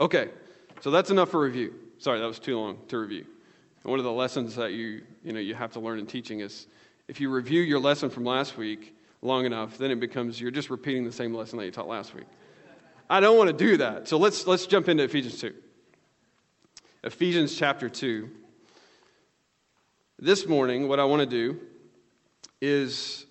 Okay. 0.00 0.30
So 0.80 0.90
that's 0.90 1.10
enough 1.10 1.30
for 1.30 1.42
review. 1.42 1.74
Sorry, 1.98 2.18
that 2.18 2.26
was 2.26 2.38
too 2.38 2.58
long 2.58 2.78
to 2.88 2.98
review. 2.98 3.26
One 3.82 3.98
of 3.98 4.04
the 4.04 4.12
lessons 4.12 4.56
that 4.56 4.72
you 4.72 5.02
you 5.22 5.32
know 5.32 5.40
you 5.40 5.54
have 5.54 5.72
to 5.72 5.80
learn 5.80 5.98
in 5.98 6.06
teaching 6.06 6.40
is 6.40 6.68
if 7.06 7.20
you 7.20 7.30
review 7.30 7.60
your 7.60 7.80
lesson 7.80 8.08
from 8.08 8.24
last 8.24 8.56
week 8.56 8.96
long 9.20 9.44
enough, 9.44 9.76
then 9.76 9.90
it 9.90 10.00
becomes 10.00 10.40
you're 10.40 10.50
just 10.50 10.70
repeating 10.70 11.04
the 11.04 11.12
same 11.12 11.34
lesson 11.34 11.58
that 11.58 11.66
you 11.66 11.70
taught 11.70 11.88
last 11.88 12.14
week. 12.14 12.26
I 13.10 13.20
don't 13.20 13.36
want 13.36 13.48
to 13.48 13.56
do 13.56 13.76
that. 13.76 14.08
So 14.08 14.16
let's, 14.16 14.46
let's 14.46 14.66
jump 14.66 14.88
into 14.88 15.02
Ephesians 15.02 15.38
2. 15.38 15.52
Ephesians 17.04 17.56
chapter 17.56 17.88
2. 17.88 18.30
This 20.20 20.46
morning, 20.46 20.86
what 20.86 21.00
I 21.00 21.04
want 21.04 21.18
to 21.18 21.26
do 21.26 21.58
is 22.60 23.26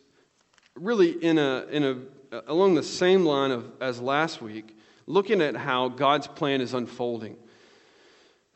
really 0.75 1.12
in 1.12 1.38
a, 1.38 1.66
in 1.72 1.84
a, 1.86 2.42
along 2.48 2.75
the 2.75 2.84
same 2.84 3.25
line 3.25 3.50
of, 3.51 3.72
as 3.80 4.01
last 4.01 4.42
week, 4.42 4.78
looking 5.08 5.42
at 5.42 5.56
how 5.56 5.88
God's 5.88 6.28
plan 6.28 6.60
is 6.60 6.74
unfolding. 6.74 7.38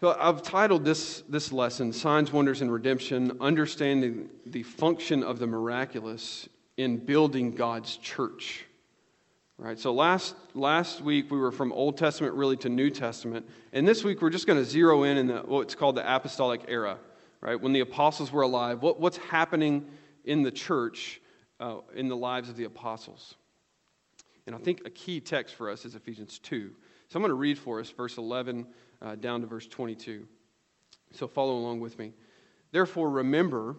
So 0.01 0.17
I've 0.19 0.43
titled 0.43 0.83
this, 0.83 1.23
this 1.29 1.53
lesson, 1.53 1.93
Signs, 1.93 2.33
Wonders, 2.33 2.61
and 2.61 2.69
Redemption 2.69 3.37
Understanding 3.39 4.29
the 4.45 4.63
Function 4.63 5.23
of 5.23 5.39
the 5.39 5.47
Miraculous 5.47 6.49
in 6.75 6.97
building 6.97 7.55
God's 7.55 7.95
church. 7.95 8.64
Right? 9.57 9.79
So 9.79 9.93
last, 9.93 10.35
last 10.53 11.01
week 11.01 11.31
we 11.31 11.37
were 11.37 11.51
from 11.51 11.71
Old 11.71 11.97
Testament 11.97 12.35
really 12.35 12.57
to 12.57 12.69
New 12.69 12.89
Testament. 12.89 13.47
And 13.71 13.87
this 13.87 14.03
week 14.03 14.21
we're 14.21 14.29
just 14.29 14.47
going 14.47 14.59
to 14.59 14.65
zero 14.65 15.03
in 15.03 15.17
in 15.17 15.27
the, 15.27 15.39
what's 15.39 15.75
called 15.75 15.95
the 15.95 16.15
apostolic 16.15 16.65
era, 16.67 16.97
right? 17.39 17.59
When 17.59 17.71
the 17.71 17.79
apostles 17.79 18.33
were 18.33 18.41
alive, 18.41 18.81
what, 18.81 18.99
what's 18.99 19.17
happening 19.17 19.87
in 20.25 20.43
the 20.43 20.51
church 20.51 21.21
uh, 21.61 21.77
in 21.93 22.09
the 22.09 22.17
lives 22.17 22.49
of 22.49 22.57
the 22.57 22.65
apostles. 22.65 23.35
And 24.45 24.55
I 24.55 24.59
think 24.59 24.81
a 24.85 24.89
key 24.89 25.21
text 25.21 25.55
for 25.55 25.69
us 25.69 25.85
is 25.85 25.95
Ephesians 25.95 26.37
2. 26.39 26.71
So 27.07 27.17
I'm 27.17 27.21
going 27.21 27.29
to 27.29 27.35
read 27.35 27.57
for 27.57 27.79
us 27.79 27.89
verse 27.89 28.17
11 28.17 28.67
uh, 29.01 29.15
down 29.15 29.41
to 29.41 29.47
verse 29.47 29.67
22. 29.67 30.27
So 31.13 31.27
follow 31.27 31.55
along 31.55 31.79
with 31.79 31.97
me. 31.97 32.13
Therefore, 32.71 33.09
remember 33.09 33.77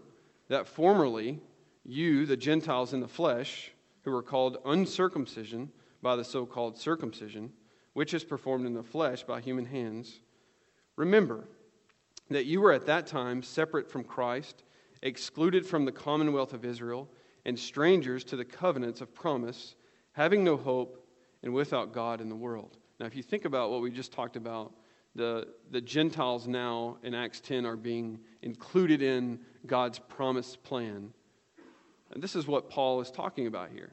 that 0.49 0.67
formerly 0.67 1.41
you, 1.85 2.25
the 2.25 2.37
Gentiles 2.37 2.95
in 2.95 3.01
the 3.01 3.09
flesh, 3.09 3.71
who 4.07 4.15
are 4.15 4.23
called 4.23 4.59
uncircumcision 4.65 5.69
by 6.01 6.15
the 6.15 6.23
so 6.23 6.47
called 6.47 6.79
circumcision, 6.79 7.53
which 7.93 8.15
is 8.15 8.23
performed 8.23 8.65
in 8.65 8.73
the 8.73 8.83
flesh 8.83 9.25
by 9.25 9.41
human 9.41 9.65
hands, 9.65 10.21
remember 10.95 11.49
that 12.31 12.47
you 12.47 12.61
were 12.61 12.73
at 12.73 12.87
that 12.87 13.09
time 13.09 13.43
separate 13.43 13.91
from 13.91 14.05
Christ, 14.05 14.63
excluded 15.03 15.67
from 15.67 15.85
the 15.85 15.91
commonwealth 15.91 16.53
of 16.53 16.65
Israel, 16.65 17.11
and 17.45 17.59
strangers 17.59 18.23
to 18.25 18.37
the 18.37 18.45
covenants 18.45 19.01
of 19.01 19.13
promise, 19.13 19.75
having 20.13 20.45
no 20.45 20.57
hope 20.57 21.05
and 21.43 21.53
without 21.53 21.93
God 21.93 22.21
in 22.21 22.29
the 22.29 22.37
world. 22.37 22.79
Now, 23.01 23.07
if 23.07 23.17
you 23.17 23.25
think 23.25 23.45
about 23.45 23.73
what 23.73 23.83
we 23.83 23.91
just 23.91 24.13
talked 24.13 24.37
about, 24.37 24.73
the, 25.17 25.49
the 25.73 25.81
Gentiles 25.81 26.47
now 26.47 26.99
in 27.03 27.13
Acts 27.13 27.41
10 27.41 27.67
are 27.67 27.77
being 27.77 28.21
included 28.43 29.03
in 29.03 29.41
God's 29.67 29.99
promised 29.99 30.63
plan 30.63 31.13
and 32.13 32.23
this 32.23 32.37
is 32.37 32.47
what 32.47 32.71
Paul 32.71 33.01
is 33.01 33.11
talking 33.11 33.47
about 33.47 33.71
here. 33.71 33.93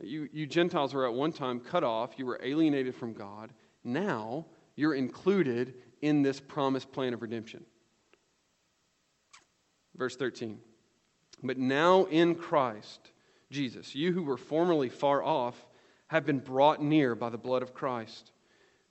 You, 0.00 0.28
you 0.32 0.46
Gentiles 0.46 0.94
were 0.94 1.06
at 1.06 1.14
one 1.14 1.32
time 1.32 1.60
cut 1.60 1.84
off, 1.84 2.18
you 2.18 2.26
were 2.26 2.40
alienated 2.42 2.94
from 2.94 3.12
God. 3.12 3.52
Now 3.84 4.46
you're 4.74 4.94
included 4.94 5.74
in 6.00 6.22
this 6.22 6.40
promised 6.40 6.90
plan 6.92 7.14
of 7.14 7.22
redemption. 7.22 7.64
Verse 9.96 10.16
13. 10.16 10.58
But 11.42 11.58
now 11.58 12.04
in 12.04 12.34
Christ 12.34 13.12
Jesus, 13.50 13.94
you 13.94 14.12
who 14.12 14.22
were 14.22 14.36
formerly 14.36 14.88
far 14.88 15.22
off 15.22 15.66
have 16.08 16.26
been 16.26 16.38
brought 16.38 16.82
near 16.82 17.14
by 17.14 17.28
the 17.28 17.38
blood 17.38 17.62
of 17.62 17.74
Christ. 17.74 18.32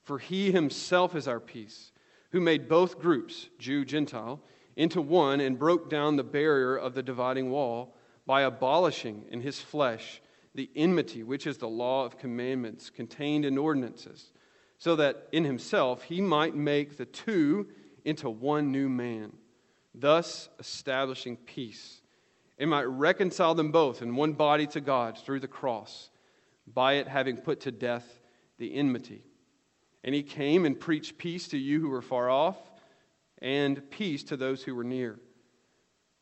For 0.03 0.19
he 0.19 0.51
himself 0.51 1.15
is 1.15 1.27
our 1.27 1.39
peace, 1.39 1.91
who 2.31 2.39
made 2.39 2.69
both 2.69 2.99
groups, 2.99 3.49
Jew, 3.59 3.85
Gentile, 3.85 4.41
into 4.75 5.01
one 5.01 5.41
and 5.41 5.59
broke 5.59 5.89
down 5.89 6.15
the 6.15 6.23
barrier 6.23 6.75
of 6.75 6.93
the 6.93 7.03
dividing 7.03 7.51
wall 7.51 7.95
by 8.25 8.41
abolishing 8.41 9.25
in 9.29 9.41
his 9.41 9.59
flesh 9.59 10.21
the 10.53 10.69
enmity, 10.75 11.23
which 11.23 11.47
is 11.47 11.57
the 11.57 11.67
law 11.67 12.05
of 12.05 12.17
commandments 12.17 12.89
contained 12.89 13.45
in 13.45 13.57
ordinances, 13.57 14.31
so 14.77 14.95
that 14.95 15.27
in 15.31 15.45
himself 15.45 16.03
he 16.03 16.21
might 16.21 16.55
make 16.55 16.97
the 16.97 17.05
two 17.05 17.67
into 18.03 18.29
one 18.29 18.71
new 18.71 18.89
man, 18.89 19.31
thus 19.93 20.49
establishing 20.59 21.37
peace, 21.37 22.01
and 22.57 22.69
might 22.69 22.83
reconcile 22.83 23.55
them 23.55 23.71
both 23.71 24.01
in 24.01 24.15
one 24.15 24.33
body 24.33 24.67
to 24.67 24.81
God 24.81 25.17
through 25.17 25.39
the 25.39 25.47
cross, 25.47 26.09
by 26.67 26.93
it 26.93 27.07
having 27.07 27.37
put 27.37 27.61
to 27.61 27.71
death 27.71 28.19
the 28.57 28.73
enmity. 28.73 29.23
And 30.03 30.13
he 30.13 30.23
came 30.23 30.65
and 30.65 30.79
preached 30.79 31.17
peace 31.17 31.47
to 31.49 31.57
you 31.57 31.79
who 31.79 31.89
were 31.89 32.01
far 32.01 32.29
off, 32.29 32.57
and 33.39 33.89
peace 33.89 34.23
to 34.25 34.37
those 34.37 34.63
who 34.63 34.75
were 34.75 34.83
near. 34.83 35.19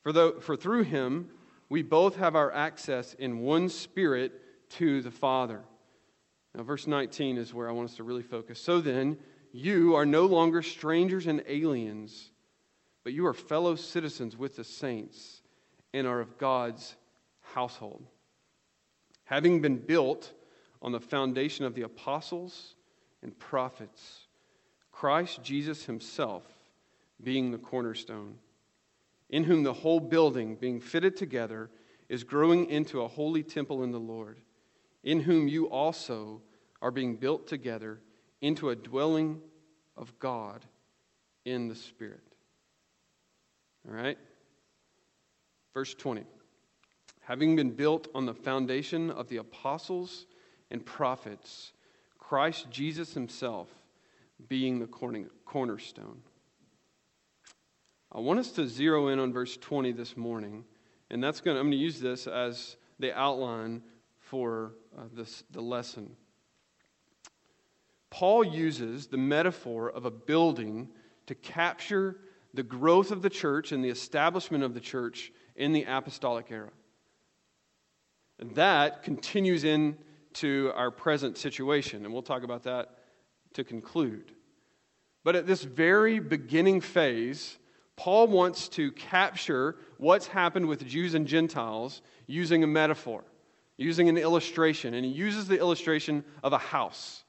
For, 0.04 0.14
though, 0.14 0.40
for 0.40 0.56
through 0.56 0.84
him 0.84 1.30
we 1.70 1.84
both 1.84 2.16
have 2.18 2.36
our 2.36 2.52
access 2.52 3.14
in 3.14 3.40
one 3.40 3.70
spirit 3.70 4.70
to 4.72 5.02
the 5.02 5.12
Father. 5.12 5.62
Now, 6.56 6.64
verse 6.64 6.88
19 6.88 7.38
is 7.38 7.54
where 7.54 7.70
I 7.70 7.72
want 7.72 7.90
us 7.90 7.96
to 7.98 8.04
really 8.04 8.24
focus. 8.24 8.60
So 8.60 8.82
then, 8.82 9.18
you 9.52 9.96
are 9.96 10.06
no 10.06 10.26
longer 10.26 10.62
strangers 10.62 11.28
and 11.28 11.44
aliens 11.48 12.32
but 13.04 13.14
you 13.14 13.26
are 13.26 13.34
fellow 13.34 13.76
citizens 13.76 14.38
with 14.38 14.56
the 14.56 14.64
saints 14.64 15.42
and 15.94 16.06
are 16.06 16.20
of 16.20 16.38
God's 16.38 16.96
household. 17.54 18.06
Having 19.24 19.62
been 19.62 19.78
built 19.78 20.32
on 20.82 20.92
the 20.92 21.00
foundation 21.00 21.66
of 21.66 21.76
the 21.76 21.82
apostles 21.84 22.76
and 23.24 23.38
prophets, 23.38 24.28
Christ 24.92 25.42
Jesus 25.44 25.86
himself 25.86 26.44
being 27.24 27.52
the 27.52 27.58
cornerstone, 27.58 28.36
in 29.30 29.44
whom 29.44 29.64
the 29.64 29.74
whole 29.74 30.00
building, 30.00 30.56
being 30.56 30.80
fitted 30.80 31.16
together, 31.16 31.70
is 32.08 32.24
growing 32.24 32.70
into 32.70 33.02
a 33.02 33.08
holy 33.08 33.44
temple 33.44 33.84
in 33.84 33.92
the 33.92 34.00
Lord, 34.00 34.40
in 35.04 35.20
whom 35.22 35.48
you 35.48 35.70
also 35.70 36.42
are 36.82 36.92
being 36.92 37.16
built 37.16 37.48
together 37.48 38.00
into 38.42 38.70
a 38.70 38.76
dwelling 38.76 39.42
of 39.96 40.18
God 40.20 40.66
in 41.46 41.68
the 41.68 41.76
Spirit. 41.76 42.24
All 43.88 43.94
right? 43.94 44.18
Verse 45.74 45.94
20. 45.94 46.24
Having 47.22 47.56
been 47.56 47.72
built 47.72 48.08
on 48.16 48.26
the 48.26 48.34
foundation 48.34 49.12
of 49.12 49.30
the 49.30 49.38
apostles 49.38 50.26
and 50.72 50.84
prophets, 50.84 51.74
Christ 52.18 52.72
Jesus 52.72 53.14
himself 53.14 53.68
being 54.48 54.80
the 54.80 54.88
cornerstone. 55.46 56.22
I 58.12 58.20
want 58.20 58.40
us 58.40 58.52
to 58.54 58.68
zero 58.68 59.10
in 59.10 59.20
on 59.20 59.32
verse 59.32 59.56
20 59.58 59.92
this 59.92 60.18
morning, 60.18 60.66
and 61.12 61.24
that's 61.24 61.42
going 61.42 61.56
to, 61.56 61.60
I'm 61.60 61.68
going 61.68 61.78
to 61.78 61.78
use 61.78 62.00
this 62.00 62.26
as 62.26 62.76
the 62.98 63.14
outline 63.18 63.84
for 64.18 64.74
uh, 64.98 65.04
this, 65.14 65.44
the 65.52 65.62
lesson. 65.62 66.16
Paul 68.10 68.44
uses 68.44 69.08
the 69.08 69.18
metaphor 69.18 69.92
of 69.92 70.06
a 70.06 70.12
building 70.12 70.90
to 71.28 71.36
capture 71.36 72.18
the 72.56 72.64
growth 72.64 73.12
of 73.12 73.22
the 73.22 73.30
church 73.30 73.72
and 73.72 73.84
the 73.84 73.90
establishment 73.90 74.64
of 74.64 74.74
the 74.74 74.80
church 74.80 75.32
in 75.56 75.72
the 75.72 75.84
apostolic 75.84 76.48
era. 76.50 76.72
And 78.40 78.56
that 78.56 79.04
continues 79.04 79.64
into 79.64 80.72
our 80.74 80.90
present 80.90 81.38
situation, 81.38 82.06
and 82.06 82.14
we'll 82.14 82.24
talk 82.24 82.42
about 82.42 82.64
that 82.64 82.98
to 83.54 83.64
conclude. 83.64 84.34
But 85.24 85.36
at 85.36 85.46
this 85.46 85.64
very 85.64 86.20
beginning 86.20 86.82
phase, 86.82 87.59
Paul 88.00 88.28
wants 88.28 88.70
to 88.70 88.94
capture 88.94 89.76
what's 89.98 90.26
happened 90.26 90.70
with 90.70 90.88
Jews 90.88 91.16
and 91.16 91.28
Gentiles 91.28 92.02
using 92.28 92.64
a 92.64 92.68
metaphor, 92.68 93.26
using 93.76 94.08
an 94.08 94.18
illustration. 94.18 94.94
And 94.94 95.04
he 95.04 95.12
uses 95.12 95.50
the 95.50 95.60
illustration 95.60 96.24
of 96.42 96.54
a 96.54 96.58
house. 96.58 97.26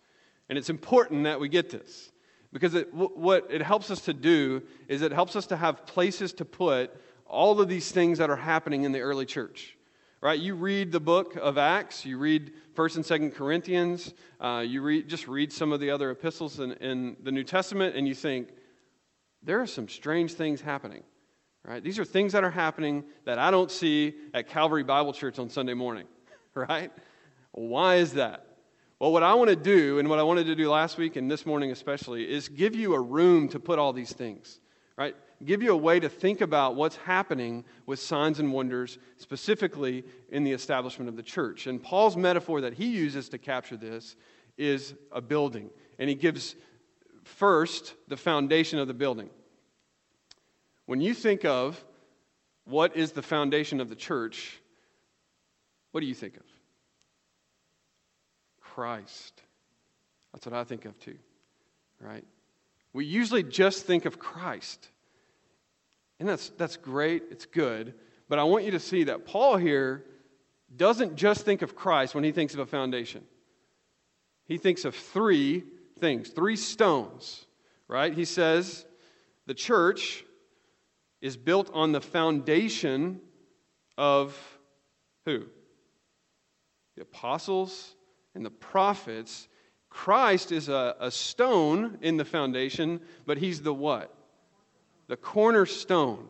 And 0.48 0.56
it's 0.56 0.70
important 0.70 1.24
that 1.24 1.40
we 1.40 1.48
get 1.48 1.70
this 1.70 2.12
because 2.52 2.76
it, 2.76 2.94
what 2.94 3.48
it 3.50 3.62
helps 3.62 3.90
us 3.90 4.02
to 4.02 4.14
do 4.14 4.62
is 4.86 5.02
it 5.02 5.10
helps 5.10 5.34
us 5.34 5.46
to 5.46 5.56
have 5.56 5.86
places 5.86 6.32
to 6.34 6.44
put 6.44 6.94
all 7.26 7.60
of 7.60 7.68
these 7.68 7.90
things 7.90 8.18
that 8.18 8.30
are 8.30 8.36
happening 8.36 8.84
in 8.84 8.92
the 8.92 9.00
early 9.00 9.26
church. 9.26 9.76
Right? 10.20 10.38
You 10.38 10.54
read 10.54 10.92
the 10.92 11.00
book 11.00 11.34
of 11.34 11.58
Acts, 11.58 12.04
you 12.06 12.16
read 12.16 12.52
1st 12.76 12.94
and 12.94 13.32
2nd 13.32 13.34
Corinthians, 13.34 14.14
uh, 14.40 14.62
you 14.64 14.82
read, 14.82 15.08
just 15.08 15.26
read 15.26 15.52
some 15.52 15.72
of 15.72 15.80
the 15.80 15.90
other 15.90 16.12
epistles 16.12 16.60
in, 16.60 16.74
in 16.74 17.16
the 17.24 17.32
New 17.32 17.42
Testament, 17.42 17.96
and 17.96 18.06
you 18.06 18.14
think, 18.14 18.50
there 19.42 19.60
are 19.60 19.66
some 19.66 19.88
strange 19.88 20.34
things 20.34 20.60
happening. 20.60 21.02
Right? 21.64 21.82
These 21.82 21.98
are 21.98 22.04
things 22.04 22.32
that 22.32 22.42
are 22.42 22.50
happening 22.50 23.04
that 23.24 23.38
I 23.38 23.50
don't 23.50 23.70
see 23.70 24.14
at 24.32 24.48
Calvary 24.48 24.82
Bible 24.82 25.12
Church 25.12 25.38
on 25.38 25.50
Sunday 25.50 25.74
morning. 25.74 26.06
Right? 26.52 26.90
Why 27.52 27.96
is 27.96 28.14
that? 28.14 28.44
Well, 28.98 29.12
what 29.12 29.22
I 29.22 29.34
want 29.34 29.50
to 29.50 29.56
do, 29.56 30.00
and 30.00 30.08
what 30.08 30.18
I 30.18 30.24
wanted 30.24 30.46
to 30.46 30.56
do 30.56 30.68
last 30.68 30.98
week 30.98 31.14
and 31.14 31.30
this 31.30 31.46
morning 31.46 31.70
especially, 31.70 32.28
is 32.28 32.48
give 32.48 32.74
you 32.74 32.94
a 32.94 33.00
room 33.00 33.48
to 33.50 33.60
put 33.60 33.78
all 33.78 33.92
these 33.92 34.12
things, 34.12 34.58
right? 34.98 35.14
Give 35.44 35.62
you 35.62 35.72
a 35.72 35.76
way 35.76 36.00
to 36.00 36.08
think 36.08 36.42
about 36.42 36.74
what's 36.74 36.96
happening 36.96 37.64
with 37.86 38.00
signs 38.00 38.40
and 38.40 38.52
wonders, 38.52 38.98
specifically 39.16 40.04
in 40.28 40.42
the 40.42 40.52
establishment 40.52 41.08
of 41.08 41.14
the 41.16 41.22
church. 41.22 41.66
And 41.66 41.82
Paul's 41.82 42.16
metaphor 42.16 42.60
that 42.62 42.74
he 42.74 42.88
uses 42.88 43.28
to 43.30 43.38
capture 43.38 43.76
this 43.76 44.16
is 44.58 44.92
a 45.12 45.22
building. 45.22 45.70
And 45.98 46.10
he 46.10 46.14
gives 46.14 46.56
first 47.24 47.94
the 48.08 48.16
foundation 48.16 48.78
of 48.78 48.88
the 48.88 48.94
building. 48.94 49.30
When 50.86 51.00
you 51.00 51.14
think 51.14 51.44
of 51.44 51.82
what 52.64 52.96
is 52.96 53.12
the 53.12 53.22
foundation 53.22 53.80
of 53.80 53.88
the 53.88 53.94
church, 53.94 54.60
what 55.92 56.00
do 56.00 56.06
you 56.06 56.14
think 56.14 56.36
of? 56.36 56.42
Christ. 58.60 59.42
That's 60.32 60.46
what 60.46 60.54
I 60.54 60.64
think 60.64 60.84
of 60.84 60.98
too, 60.98 61.16
right? 62.00 62.24
We 62.92 63.04
usually 63.04 63.42
just 63.42 63.86
think 63.86 64.04
of 64.04 64.18
Christ. 64.18 64.88
And 66.18 66.28
that's, 66.28 66.50
that's 66.50 66.76
great, 66.76 67.24
it's 67.30 67.46
good. 67.46 67.94
But 68.28 68.38
I 68.38 68.44
want 68.44 68.64
you 68.64 68.72
to 68.72 68.80
see 68.80 69.04
that 69.04 69.26
Paul 69.26 69.56
here 69.56 70.04
doesn't 70.76 71.16
just 71.16 71.44
think 71.44 71.62
of 71.62 71.74
Christ 71.74 72.14
when 72.14 72.24
he 72.24 72.32
thinks 72.32 72.54
of 72.54 72.60
a 72.60 72.66
foundation. 72.66 73.24
He 74.46 74.58
thinks 74.58 74.84
of 74.84 74.94
three 74.94 75.64
things, 76.00 76.30
three 76.30 76.56
stones, 76.56 77.46
right? 77.88 78.12
He 78.12 78.24
says 78.24 78.84
the 79.46 79.54
church 79.54 80.24
is 81.20 81.36
built 81.36 81.70
on 81.72 81.92
the 81.92 82.00
foundation 82.00 83.20
of 83.98 84.36
who? 85.24 85.44
The 86.96 87.02
apostles 87.02 87.94
and 88.34 88.44
the 88.44 88.50
prophets, 88.50 89.48
Christ 89.90 90.52
is 90.52 90.68
a, 90.68 90.96
a 90.98 91.10
stone 91.10 91.98
in 92.00 92.16
the 92.16 92.24
foundation, 92.24 93.00
but 93.26 93.38
he's 93.38 93.62
the 93.62 93.74
what? 93.74 94.14
The 95.08 95.16
cornerstone. 95.16 96.28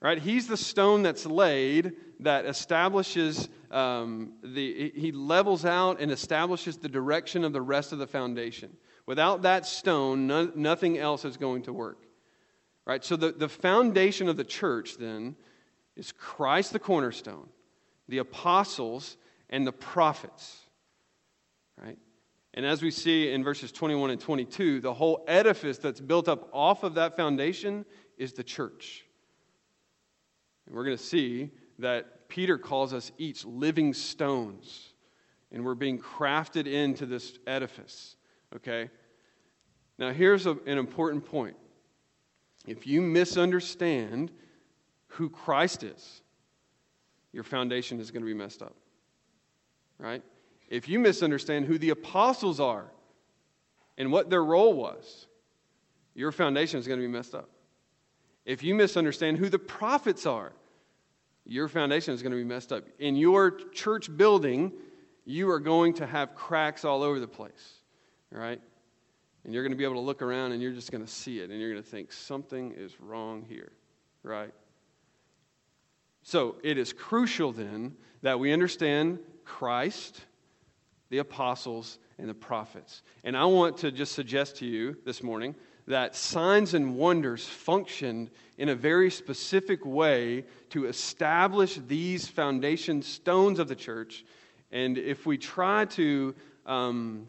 Right? 0.00 0.18
He's 0.18 0.46
the 0.46 0.58
stone 0.58 1.02
that's 1.02 1.26
laid 1.26 1.92
that 2.20 2.44
establishes 2.44 3.48
um, 3.70 4.34
the, 4.42 4.92
he 4.94 5.10
levels 5.10 5.64
out 5.64 6.00
and 6.00 6.10
establishes 6.12 6.76
the 6.76 6.88
direction 6.88 7.44
of 7.44 7.52
the 7.52 7.62
rest 7.62 7.92
of 7.92 7.98
the 7.98 8.06
foundation. 8.06 8.76
Without 9.06 9.42
that 9.42 9.66
stone, 9.66 10.26
no, 10.26 10.50
nothing 10.54 10.98
else 10.98 11.24
is 11.24 11.36
going 11.36 11.62
to 11.62 11.72
work. 11.72 12.02
Right? 12.84 13.04
So 13.04 13.16
the, 13.16 13.32
the 13.32 13.48
foundation 13.48 14.28
of 14.28 14.36
the 14.36 14.44
church 14.44 14.96
then 14.96 15.36
is 15.96 16.12
Christ 16.12 16.72
the 16.72 16.78
cornerstone, 16.78 17.48
the 18.08 18.18
apostles, 18.18 19.16
and 19.48 19.66
the 19.66 19.72
prophets 19.72 20.66
right? 21.82 21.98
And 22.54 22.64
as 22.64 22.82
we 22.82 22.90
see 22.90 23.30
in 23.30 23.44
verses 23.44 23.70
21 23.72 24.10
and 24.10 24.20
22, 24.20 24.80
the 24.80 24.94
whole 24.94 25.24
edifice 25.28 25.78
that's 25.78 26.00
built 26.00 26.28
up 26.28 26.48
off 26.52 26.82
of 26.82 26.94
that 26.94 27.16
foundation 27.16 27.84
is 28.16 28.32
the 28.32 28.44
church. 28.44 29.04
And 30.66 30.74
we're 30.74 30.84
going 30.84 30.96
to 30.96 31.02
see 31.02 31.50
that 31.78 32.28
Peter 32.28 32.58
calls 32.58 32.94
us 32.94 33.12
each 33.18 33.44
living 33.44 33.92
stones, 33.92 34.94
and 35.52 35.64
we're 35.64 35.74
being 35.74 35.98
crafted 35.98 36.66
into 36.66 37.06
this 37.06 37.38
edifice, 37.46 38.15
okay? 38.56 38.90
Now, 39.98 40.12
here's 40.12 40.46
a, 40.46 40.52
an 40.66 40.78
important 40.78 41.24
point. 41.24 41.56
If 42.66 42.86
you 42.86 43.00
misunderstand 43.00 44.30
who 45.08 45.30
Christ 45.30 45.82
is, 45.82 46.22
your 47.32 47.44
foundation 47.44 48.00
is 48.00 48.10
going 48.10 48.22
to 48.22 48.26
be 48.26 48.34
messed 48.34 48.62
up, 48.62 48.74
right? 49.98 50.22
if 50.68 50.88
you 50.88 50.98
misunderstand 50.98 51.66
who 51.66 51.78
the 51.78 51.90
apostles 51.90 52.60
are 52.60 52.90
and 53.98 54.10
what 54.10 54.30
their 54.30 54.44
role 54.44 54.74
was, 54.74 55.26
your 56.14 56.32
foundation 56.32 56.80
is 56.80 56.86
going 56.86 56.98
to 56.98 57.06
be 57.06 57.12
messed 57.12 57.34
up. 57.34 57.48
If 58.44 58.62
you 58.62 58.74
misunderstand 58.74 59.38
who 59.38 59.48
the 59.48 59.58
prophets 59.58 60.26
are, 60.26 60.52
your 61.44 61.68
foundation 61.68 62.14
is 62.14 62.22
going 62.22 62.32
to 62.32 62.38
be 62.38 62.44
messed 62.44 62.72
up. 62.72 62.84
In 62.98 63.16
your 63.16 63.52
church 63.72 64.14
building, 64.16 64.72
you 65.24 65.50
are 65.50 65.60
going 65.60 65.94
to 65.94 66.06
have 66.06 66.34
cracks 66.34 66.84
all 66.84 67.02
over 67.02 67.20
the 67.20 67.28
place, 67.28 67.80
right? 68.36 68.60
And 69.44 69.54
you're 69.54 69.62
going 69.62 69.72
to 69.72 69.76
be 69.76 69.84
able 69.84 69.94
to 69.94 70.00
look 70.00 70.22
around 70.22 70.52
and 70.52 70.62
you're 70.62 70.72
just 70.72 70.90
going 70.90 71.04
to 71.04 71.10
see 71.10 71.40
it 71.40 71.50
and 71.50 71.60
you're 71.60 71.70
going 71.70 71.82
to 71.82 71.88
think 71.88 72.12
something 72.12 72.72
is 72.76 73.00
wrong 73.00 73.44
here, 73.48 73.72
right? 74.22 74.52
So 76.22 76.56
it 76.62 76.78
is 76.78 76.92
crucial 76.92 77.52
then 77.52 77.96
that 78.22 78.38
we 78.38 78.52
understand 78.52 79.18
Christ 79.44 80.20
the 81.10 81.18
apostles, 81.18 81.98
and 82.18 82.28
the 82.28 82.34
prophets. 82.34 83.02
And 83.22 83.36
I 83.36 83.44
want 83.44 83.78
to 83.78 83.92
just 83.92 84.12
suggest 84.12 84.56
to 84.56 84.66
you 84.66 84.96
this 85.04 85.22
morning 85.22 85.54
that 85.86 86.16
signs 86.16 86.74
and 86.74 86.96
wonders 86.96 87.46
functioned 87.46 88.30
in 88.58 88.70
a 88.70 88.74
very 88.74 89.10
specific 89.10 89.84
way 89.84 90.44
to 90.70 90.86
establish 90.86 91.78
these 91.86 92.26
foundation 92.26 93.02
stones 93.02 93.58
of 93.58 93.68
the 93.68 93.76
church. 93.76 94.24
And 94.72 94.98
if 94.98 95.26
we 95.26 95.38
try 95.38 95.84
to, 95.84 96.34
um, 96.64 97.28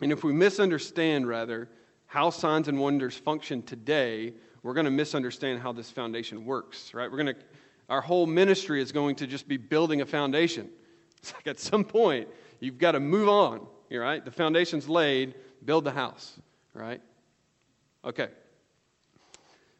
and 0.00 0.12
if 0.12 0.22
we 0.22 0.32
misunderstand, 0.32 1.26
rather, 1.26 1.68
how 2.06 2.30
signs 2.30 2.68
and 2.68 2.78
wonders 2.78 3.16
function 3.16 3.62
today, 3.62 4.32
we're 4.62 4.74
going 4.74 4.84
to 4.84 4.90
misunderstand 4.90 5.60
how 5.60 5.72
this 5.72 5.90
foundation 5.90 6.44
works, 6.44 6.94
right? 6.94 7.10
We're 7.10 7.18
going 7.18 7.34
to, 7.34 7.42
our 7.88 8.00
whole 8.00 8.26
ministry 8.26 8.80
is 8.80 8.92
going 8.92 9.16
to 9.16 9.26
just 9.26 9.48
be 9.48 9.56
building 9.56 10.00
a 10.00 10.06
foundation. 10.06 10.70
It's 11.20 11.34
like 11.34 11.48
at 11.48 11.58
some 11.58 11.82
point, 11.82 12.28
you've 12.60 12.78
got 12.78 12.92
to 12.92 13.00
move 13.00 13.28
on, 13.28 13.66
right? 13.90 14.24
The 14.24 14.30
foundation's 14.30 14.88
laid, 14.88 15.34
build 15.64 15.82
the 15.82 15.90
house, 15.90 16.38
right? 16.74 17.00
Okay. 18.04 18.28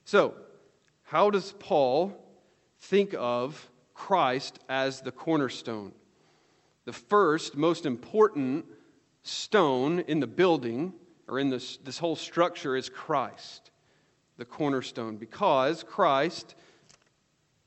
So, 0.04 0.34
how 1.04 1.30
does 1.30 1.52
Paul 1.60 2.12
think 2.80 3.14
of 3.16 3.70
Christ 3.94 4.58
as 4.68 5.00
the 5.00 5.12
cornerstone? 5.12 5.92
The 6.86 6.92
first, 6.92 7.56
most 7.56 7.86
important 7.86 8.64
stone 9.22 10.00
in 10.00 10.20
the 10.20 10.26
building 10.26 10.92
or 11.28 11.38
in 11.38 11.50
this, 11.50 11.76
this 11.78 11.98
whole 11.98 12.16
structure 12.16 12.76
is 12.76 12.88
Christ, 12.88 13.70
the 14.36 14.44
cornerstone, 14.44 15.16
because 15.16 15.84
Christ 15.84 16.54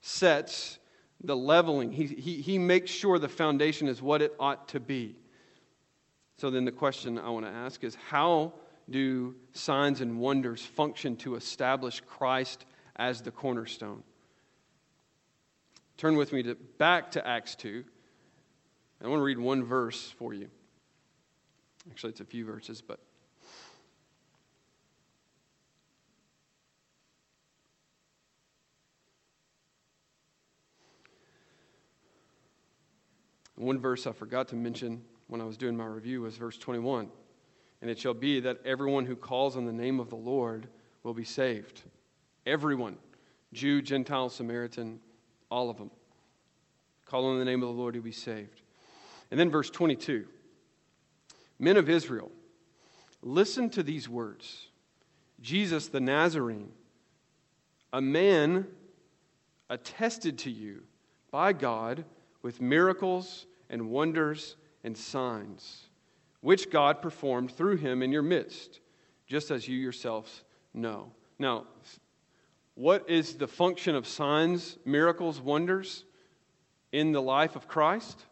sets 0.01 0.79
the 1.23 1.35
leveling. 1.35 1.91
He, 1.91 2.07
he, 2.07 2.41
he 2.41 2.57
makes 2.57 2.89
sure 2.89 3.19
the 3.19 3.29
foundation 3.29 3.87
is 3.87 4.01
what 4.01 4.21
it 4.21 4.33
ought 4.39 4.67
to 4.69 4.79
be. 4.79 5.15
So 6.37 6.49
then 6.49 6.65
the 6.65 6.71
question 6.71 7.19
I 7.19 7.29
want 7.29 7.45
to 7.45 7.51
ask 7.51 7.83
is 7.83 7.95
how 8.09 8.53
do 8.89 9.35
signs 9.53 10.01
and 10.01 10.19
wonders 10.19 10.65
function 10.65 11.15
to 11.17 11.35
establish 11.35 12.01
Christ 12.07 12.65
as 12.95 13.21
the 13.21 13.31
cornerstone? 13.31 14.03
Turn 15.97 16.17
with 16.17 16.33
me 16.33 16.41
to, 16.43 16.55
back 16.55 17.11
to 17.11 17.27
Acts 17.27 17.53
2. 17.55 17.83
I 19.03 19.07
want 19.07 19.19
to 19.19 19.23
read 19.23 19.37
one 19.37 19.63
verse 19.63 20.09
for 20.17 20.33
you. 20.33 20.49
Actually, 21.91 22.11
it's 22.11 22.21
a 22.21 22.25
few 22.25 22.45
verses, 22.45 22.81
but. 22.81 22.99
One 33.57 33.77
verse 33.77 34.07
I 34.07 34.13
forgot 34.13 34.47
to 34.47 34.55
mention 34.55 35.03
when 35.27 35.41
I 35.41 35.43
was 35.43 35.57
doing 35.57 35.75
my 35.75 35.85
review 35.85 36.21
was 36.21 36.37
verse 36.37 36.57
21. 36.57 37.09
And 37.81 37.91
it 37.91 37.99
shall 37.99 38.13
be 38.13 38.39
that 38.39 38.65
everyone 38.65 39.05
who 39.05 39.17
calls 39.17 39.57
on 39.57 39.65
the 39.65 39.73
name 39.73 39.99
of 39.99 40.09
the 40.09 40.15
Lord 40.15 40.67
will 41.03 41.13
be 41.13 41.25
saved. 41.25 41.81
Everyone, 42.45 42.95
Jew, 43.51 43.81
Gentile, 43.81 44.29
Samaritan, 44.29 45.01
all 45.51 45.69
of 45.69 45.77
them. 45.77 45.91
Call 47.05 47.25
on 47.25 47.37
the 47.37 47.45
name 47.45 47.61
of 47.61 47.67
the 47.67 47.75
Lord, 47.75 47.95
you'll 47.95 48.03
be 48.05 48.13
saved. 48.13 48.61
And 49.29 49.37
then 49.37 49.51
verse 49.51 49.69
22 49.69 50.25
Men 51.61 51.77
of 51.77 51.89
Israel, 51.89 52.31
listen 53.21 53.69
to 53.69 53.83
these 53.83 54.09
words 54.09 54.67
Jesus 55.39 55.87
the 55.87 56.01
Nazarene, 56.01 56.71
a 57.93 58.01
man 58.01 58.67
attested 59.69 60.39
to 60.39 60.51
you 60.51 60.81
by 61.29 61.53
God 61.53 62.03
with 62.41 62.59
miracles 62.59 63.45
and 63.69 63.89
wonders 63.89 64.55
and 64.83 64.97
signs 64.97 65.87
which 66.41 66.71
God 66.71 67.01
performed 67.01 67.51
through 67.51 67.77
him 67.77 68.01
in 68.01 68.11
your 68.11 68.23
midst, 68.23 68.79
just 69.27 69.51
as 69.51 69.67
you 69.67 69.77
yourselves 69.77 70.43
know. 70.73 71.11
Now, 71.37 71.65
what 72.73 73.07
is 73.07 73.35
the 73.35 73.47
function 73.47 73.95
of 73.95 74.07
signs, 74.07 74.79
miracles, 74.83 75.39
wonders 75.39 76.03
in 76.91 77.11
the 77.11 77.21
life 77.21 77.55
of 77.55 77.67
Christ? 77.67 78.25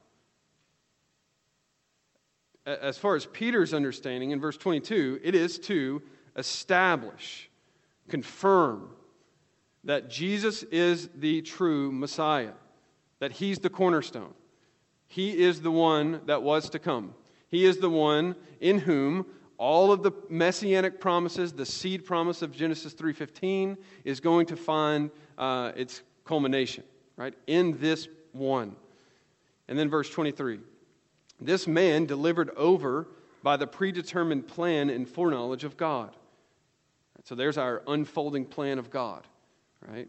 As 2.69 2.99
far 2.99 3.15
as 3.15 3.25
Peter's 3.25 3.73
understanding 3.73 4.29
in 4.29 4.39
verse 4.39 4.57
22, 4.57 5.21
it 5.23 5.33
is 5.33 5.57
to 5.59 6.03
establish, 6.37 7.49
confirm 8.09 8.89
that 9.83 10.09
Jesus 10.09 10.61
is 10.63 11.09
the 11.15 11.41
true 11.41 11.91
Messiah, 11.91 12.53
that 13.19 13.31
he's 13.31 13.57
the 13.57 13.69
cornerstone. 13.69 14.33
He 15.07 15.41
is 15.41 15.61
the 15.61 15.71
one 15.71 16.21
that 16.27 16.43
was 16.43 16.69
to 16.69 16.79
come. 16.79 17.15
He 17.47 17.65
is 17.65 17.77
the 17.77 17.89
one 17.89 18.35
in 18.59 18.77
whom 18.77 19.25
all 19.57 19.91
of 19.91 20.03
the 20.03 20.11
messianic 20.29 20.99
promises, 21.01 21.51
the 21.51 21.65
seed 21.65 22.05
promise 22.05 22.43
of 22.43 22.51
Genesis 22.51 22.93
3:15 22.93 23.77
is 24.05 24.19
going 24.19 24.45
to 24.45 24.55
find 24.55 25.09
uh, 25.37 25.71
its 25.75 26.03
culmination, 26.23 26.83
right? 27.17 27.33
In 27.47 27.79
this 27.79 28.07
one. 28.31 28.75
And 29.67 29.77
then 29.77 29.89
verse 29.89 30.09
23. 30.11 30.59
This 31.41 31.67
man 31.67 32.05
delivered 32.05 32.49
over 32.51 33.07
by 33.41 33.57
the 33.57 33.67
predetermined 33.67 34.47
plan 34.47 34.89
and 34.89 35.07
foreknowledge 35.07 35.63
of 35.63 35.77
God. 35.77 36.15
So 37.25 37.35
there's 37.35 37.57
our 37.57 37.81
unfolding 37.87 38.45
plan 38.45 38.79
of 38.79 38.89
God, 38.89 39.25
right? 39.87 40.07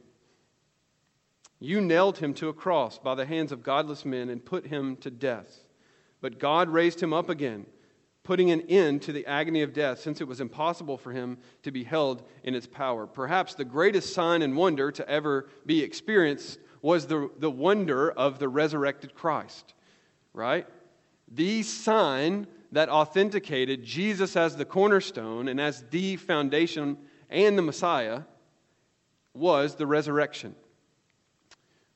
You 1.58 1.80
nailed 1.80 2.18
him 2.18 2.34
to 2.34 2.48
a 2.48 2.54
cross 2.54 2.98
by 2.98 3.14
the 3.14 3.26
hands 3.26 3.52
of 3.52 3.62
godless 3.62 4.04
men 4.04 4.30
and 4.30 4.44
put 4.44 4.66
him 4.66 4.96
to 4.96 5.10
death. 5.10 5.64
But 6.20 6.38
God 6.38 6.68
raised 6.68 7.02
him 7.02 7.12
up 7.12 7.28
again, 7.28 7.66
putting 8.22 8.50
an 8.50 8.62
end 8.62 9.02
to 9.02 9.12
the 9.12 9.26
agony 9.26 9.62
of 9.62 9.72
death, 9.72 10.00
since 10.00 10.20
it 10.20 10.28
was 10.28 10.40
impossible 10.40 10.96
for 10.96 11.12
him 11.12 11.38
to 11.62 11.70
be 11.70 11.84
held 11.84 12.22
in 12.42 12.54
its 12.54 12.66
power. 12.66 13.06
Perhaps 13.06 13.54
the 13.54 13.64
greatest 13.64 14.14
sign 14.14 14.42
and 14.42 14.56
wonder 14.56 14.90
to 14.92 15.08
ever 15.08 15.48
be 15.66 15.82
experienced 15.82 16.58
was 16.82 17.06
the, 17.06 17.30
the 17.38 17.50
wonder 17.50 18.10
of 18.10 18.38
the 18.38 18.48
resurrected 18.48 19.14
Christ, 19.14 19.74
right? 20.32 20.66
The 21.30 21.62
sign 21.62 22.46
that 22.72 22.88
authenticated 22.88 23.84
Jesus 23.84 24.36
as 24.36 24.56
the 24.56 24.64
cornerstone 24.64 25.48
and 25.48 25.60
as 25.60 25.84
the 25.90 26.16
foundation 26.16 26.96
and 27.28 27.56
the 27.56 27.62
Messiah 27.62 28.22
was 29.34 29.76
the 29.76 29.86
resurrection. 29.86 30.54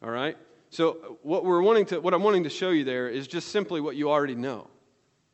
All 0.02 0.10
right? 0.10 0.36
So 0.70 1.18
what 1.22 1.44
we're 1.44 1.62
wanting 1.62 1.86
to 1.86 2.00
what 2.00 2.14
I'm 2.14 2.22
wanting 2.22 2.44
to 2.44 2.50
show 2.50 2.70
you 2.70 2.84
there 2.84 3.08
is 3.08 3.26
just 3.26 3.48
simply 3.48 3.80
what 3.80 3.96
you 3.96 4.10
already 4.10 4.34
know. 4.34 4.68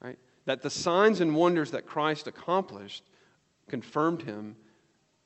Right? 0.03 0.19
That 0.45 0.63
the 0.63 0.71
signs 0.71 1.21
and 1.21 1.35
wonders 1.35 1.71
that 1.71 1.87
Christ 1.87 2.27
accomplished 2.27 3.05
confirmed 3.69 4.23
him 4.23 4.57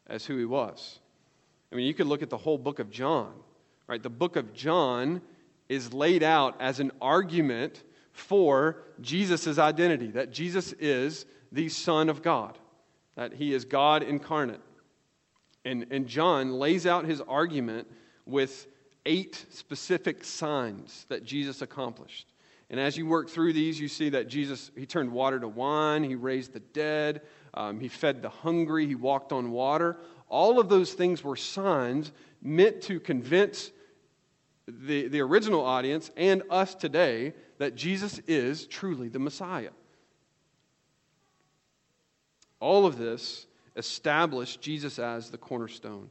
as 0.07 0.25
who 0.25 0.37
he 0.37 0.45
was. 0.45 0.99
I 1.73 1.77
mean, 1.77 1.87
you 1.87 1.95
could 1.95 2.07
look 2.07 2.23
at 2.23 2.31
the 2.31 2.37
whole 2.37 2.59
book 2.59 2.79
of 2.79 2.91
John. 2.91 3.33
Right? 3.87 4.03
The 4.03 4.11
book 4.11 4.37
of 4.37 4.55
John 4.55 5.21
is 5.69 5.93
laid 5.93 6.23
out 6.23 6.57
as 6.61 6.81
an 6.81 6.93
argument 7.01 7.83
for 8.15 8.79
Jesus' 9.01 9.59
identity, 9.59 10.07
that 10.13 10.31
Jesus 10.31 10.73
is 10.75 11.27
the 11.53 11.69
Son 11.69 12.09
of 12.09 12.23
God, 12.23 12.57
that 13.17 13.35
he 13.35 13.53
is 13.53 13.65
God 13.65 14.03
incarnate. 14.03 14.61
And, 15.65 15.87
and 15.91 16.07
John 16.07 16.53
lays 16.53 16.87
out 16.87 17.05
his 17.05 17.21
argument 17.21 17.89
with 18.25 18.69
eight 19.05 19.45
specific 19.51 20.25
signs 20.25 21.07
that 21.09 21.25
Jesus 21.25 21.61
accomplished. 21.61 22.29
And 22.71 22.79
as 22.79 22.97
you 22.97 23.05
work 23.05 23.29
through 23.29 23.53
these, 23.53 23.79
you 23.81 23.89
see 23.89 24.11
that 24.11 24.29
Jesus, 24.29 24.71
he 24.77 24.87
turned 24.87 25.11
water 25.11 25.41
to 25.41 25.49
wine, 25.49 26.05
he 26.05 26.15
raised 26.15 26.53
the 26.53 26.61
dead, 26.61 27.23
um, 27.53 27.81
he 27.81 27.89
fed 27.89 28.23
the 28.23 28.31
hungry, 28.31 28.87
he 28.87 28.95
walked 28.95 29.33
on 29.33 29.51
water. 29.51 29.99
All 30.29 30.61
of 30.61 30.69
those 30.69 30.95
things 30.95 31.23
were 31.25 31.37
signs 31.37 32.13
meant 32.41 32.81
to 32.83 33.01
convince 33.01 33.73
the, 34.67 35.09
the 35.09 35.21
original 35.21 35.65
audience 35.65 36.11
and 36.17 36.43
us 36.51 36.75
today 36.75 37.35
that 37.59 37.75
Jesus 37.75 38.19
is 38.27 38.67
truly 38.67 39.09
the 39.09 39.19
Messiah. 39.19 39.71
All 42.61 42.87
of 42.87 42.97
this 42.97 43.47
established 43.77 44.61
Jesus 44.61 44.99
as 44.99 45.31
the 45.31 45.39
cornerstone. 45.39 46.09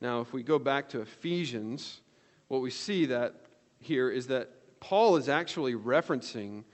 Now, 0.00 0.20
if 0.20 0.32
we 0.32 0.42
go 0.42 0.58
back 0.58 0.90
to 0.90 1.00
Ephesians, 1.00 2.00
what 2.48 2.60
we 2.60 2.70
see 2.70 3.06
that 3.06 3.34
here 3.80 4.10
is 4.10 4.26
that 4.26 4.50
Paul 4.80 5.16
is 5.16 5.28
actually 5.28 5.74
referencing 5.74 6.64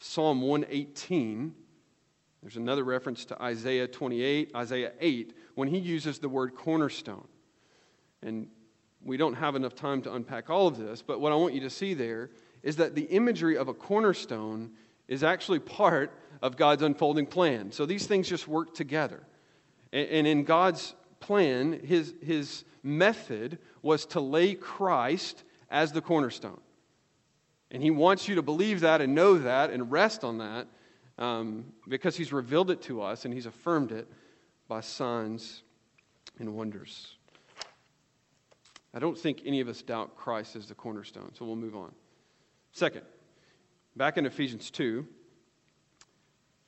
Psalm 0.00 0.42
118. 0.42 1.54
There's 2.42 2.56
another 2.56 2.84
reference 2.84 3.24
to 3.26 3.40
Isaiah 3.40 3.86
28, 3.86 4.50
Isaiah 4.54 4.92
8, 5.00 5.36
when 5.54 5.68
he 5.68 5.78
uses 5.78 6.18
the 6.18 6.28
word 6.28 6.54
cornerstone. 6.54 7.28
And 8.22 8.48
we 9.04 9.16
don't 9.16 9.34
have 9.34 9.54
enough 9.54 9.74
time 9.74 10.02
to 10.02 10.14
unpack 10.14 10.50
all 10.50 10.66
of 10.66 10.78
this, 10.78 11.02
but 11.02 11.20
what 11.20 11.32
I 11.32 11.36
want 11.36 11.54
you 11.54 11.60
to 11.60 11.70
see 11.70 11.94
there 11.94 12.30
is 12.62 12.76
that 12.76 12.94
the 12.94 13.02
imagery 13.02 13.56
of 13.56 13.68
a 13.68 13.74
cornerstone 13.74 14.70
is 15.08 15.22
actually 15.22 15.58
part 15.60 16.12
of 16.42 16.56
God's 16.56 16.82
unfolding 16.82 17.26
plan. 17.26 17.72
So 17.72 17.86
these 17.86 18.06
things 18.06 18.28
just 18.28 18.48
work 18.48 18.74
together. 18.74 19.22
And 19.92 20.26
in 20.26 20.44
God's 20.44 20.94
plan, 21.20 21.80
his, 21.84 22.14
his 22.20 22.64
method 22.82 23.58
was 23.80 24.06
to 24.06 24.20
lay 24.20 24.54
Christ 24.54 25.44
as 25.70 25.92
the 25.92 26.00
cornerstone. 26.00 26.60
And 27.70 27.82
he 27.82 27.90
wants 27.90 28.28
you 28.28 28.34
to 28.36 28.42
believe 28.42 28.80
that 28.80 29.00
and 29.00 29.14
know 29.14 29.38
that 29.38 29.70
and 29.70 29.90
rest 29.90 30.24
on 30.24 30.38
that 30.38 30.66
um, 31.18 31.66
because 31.88 32.16
he's 32.16 32.32
revealed 32.32 32.70
it 32.70 32.82
to 32.82 33.02
us 33.02 33.24
and 33.24 33.32
he's 33.32 33.46
affirmed 33.46 33.92
it. 33.92 34.08
by 34.66 34.80
signs 34.80 35.62
and 36.38 36.54
wonders. 36.54 37.16
I 38.94 39.00
don't 39.00 39.18
think 39.18 39.42
any 39.44 39.60
of 39.60 39.68
us 39.68 39.82
doubt 39.82 40.16
Christ 40.16 40.54
as 40.54 40.66
the 40.66 40.74
cornerstone, 40.74 41.32
so 41.34 41.44
we'll 41.44 41.56
move 41.56 41.74
on. 41.74 41.92
Second, 42.72 43.02
back 43.96 44.16
in 44.16 44.24
Ephesians 44.24 44.70
2, 44.70 45.04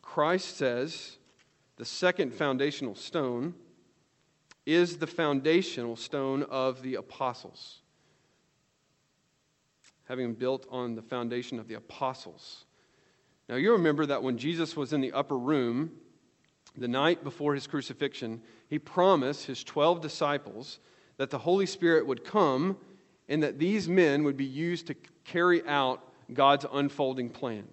Christ 0.02 0.56
says 0.56 1.18
the 1.76 1.84
second 1.84 2.34
foundational 2.34 2.96
stone 2.96 3.54
is 4.64 4.98
the 4.98 5.06
foundational 5.06 5.94
stone 5.94 6.42
of 6.44 6.82
the 6.82 6.96
apostles. 6.96 7.78
Having 10.08 10.34
built 10.34 10.66
on 10.68 10.96
the 10.96 11.02
foundation 11.02 11.60
of 11.60 11.68
the 11.68 11.74
apostles. 11.74 12.64
Now, 13.48 13.54
you 13.54 13.72
remember 13.72 14.06
that 14.06 14.24
when 14.24 14.38
Jesus 14.38 14.76
was 14.76 14.92
in 14.92 15.00
the 15.00 15.12
upper 15.12 15.38
room 15.38 15.92
the 16.76 16.88
night 16.88 17.22
before 17.22 17.54
his 17.54 17.68
crucifixion, 17.68 18.42
he 18.68 18.80
promised 18.80 19.46
his 19.46 19.62
12 19.62 20.00
disciples 20.00 20.80
that 21.18 21.30
the 21.30 21.38
Holy 21.38 21.66
Spirit 21.66 22.06
would 22.06 22.24
come 22.24 22.76
and 23.28 23.42
that 23.42 23.58
these 23.58 23.88
men 23.88 24.24
would 24.24 24.36
be 24.36 24.44
used 24.44 24.86
to 24.88 24.94
carry 25.24 25.66
out 25.66 26.02
God's 26.32 26.66
unfolding 26.72 27.30
plan. 27.30 27.64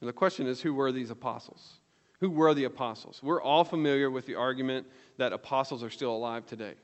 And 0.00 0.08
the 0.08 0.12
question 0.12 0.46
is 0.46 0.60
who 0.60 0.74
were 0.74 0.92
these 0.92 1.10
apostles? 1.10 1.78
Who 2.20 2.30
were 2.30 2.54
the 2.54 2.64
apostles? 2.64 3.20
We're 3.22 3.42
all 3.42 3.64
familiar 3.64 4.10
with 4.10 4.26
the 4.26 4.34
argument 4.34 4.86
that 5.16 5.32
apostles 5.32 5.82
are 5.82 5.90
still 5.90 6.14
alive 6.14 6.46
today. 6.46 6.74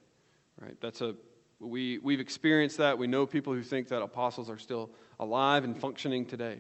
Right? 0.61 0.77
That's 0.81 1.01
a 1.01 1.15
we, 1.61 1.99
we've 1.99 2.21
experienced 2.21 2.77
that. 2.79 2.99
We 2.99 3.07
know 3.07 3.27
people 3.27 3.53
who 3.53 3.63
think 3.63 3.89
that 3.89 4.01
apostles 4.01 4.49
are 4.49 4.59
still 4.59 4.91
alive 5.19 5.65
and 5.65 5.77
functioning 5.77 6.25
today. 6.25 6.59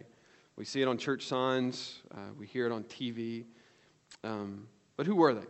We 0.56 0.64
see 0.64 0.82
it 0.82 0.88
on 0.88 0.98
church 0.98 1.26
signs, 1.26 2.02
uh, 2.12 2.32
we 2.36 2.46
hear 2.46 2.66
it 2.66 2.72
on 2.72 2.82
TV. 2.84 3.44
Um, 4.24 4.66
but 4.96 5.06
who 5.06 5.14
were 5.14 5.34
they? 5.34 5.46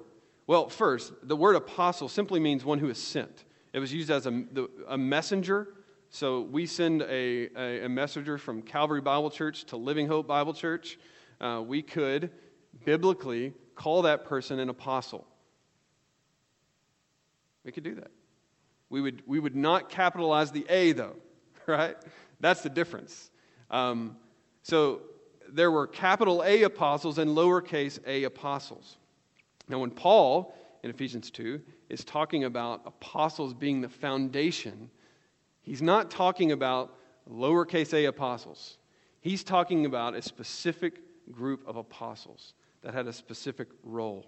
Well, 0.49 0.71
first, 0.71 1.13
the 1.23 1.37
word 1.37 1.57
apostle 1.57 2.09
simply 2.09 2.41
means 2.41 2.65
one 2.65 2.79
who 2.79 2.89
is 2.89 2.97
sent. 2.97 3.45
It 3.75 3.81
was 3.81 3.93
used 3.93 4.11
as 4.11 4.27
a, 4.27 4.45
a 4.89 4.97
messenger. 4.97 5.69
So 6.09 6.41
we 6.41 6.65
send 6.65 7.03
a, 7.03 7.51
a, 7.55 7.85
a, 7.85 7.89
messenger 7.89 8.39
from 8.39 8.63
Calvary 8.63 9.03
Bible 9.03 9.31
Church 9.31 9.65
to 9.65 9.77
Living 9.77 10.07
Hope 10.07 10.27
Bible 10.27 10.55
Church. 10.55 10.99
Uh, 11.39 11.63
we 11.65 11.83
could 11.83 12.31
biblically 12.87 13.53
call 13.75 14.03
that 14.03 14.25
person 14.25 14.59
an 14.59 14.71
apostle. 14.71 15.27
We 17.63 17.71
could 17.71 17.85
do 17.85 17.97
that. 17.97 18.11
We 18.89 19.03
would, 19.03 19.23
we 19.27 19.41
would 19.41 19.55
not 19.55 19.91
capitalize 19.91 20.51
the 20.51 20.65
A, 20.71 20.93
though, 20.93 21.17
right? 21.67 21.97
That's 22.41 22.63
the 22.63 22.71
difference. 22.71 23.31
Um, 23.71 24.17
so 24.63 25.03
there 25.51 25.71
were 25.71 25.87
capital 25.87 26.43
A 26.43 26.63
apostles 26.63 27.19
and 27.19 27.37
lowercase 27.37 27.99
a 28.07 28.25
apostles. 28.25 28.98
Now, 29.69 29.79
when 29.79 29.91
Paul 29.91 30.55
in 30.83 30.91
Ephesians 30.91 31.31
2 31.31 31.61
is 31.89 32.05
talking 32.05 32.45
about 32.45 32.83
apostles 32.87 33.53
being 33.55 33.81
the 33.81 33.89
foundation, 33.89 34.91
he's 35.61 35.83
not 35.83 36.11
talking 36.11 36.53
about 36.53 36.95
lowercase 37.31 37.93
a 37.95 38.07
apostles. 38.07 38.79
He's 39.21 39.45
talking 39.45 39.87
about 39.87 40.15
a 40.15 40.23
specific 40.23 41.01
group 41.31 41.67
of 41.67 41.77
apostles 41.77 42.55
that 42.83 42.95
had 42.95 43.07
a 43.07 43.13
specific 43.13 43.69
role. 43.83 44.27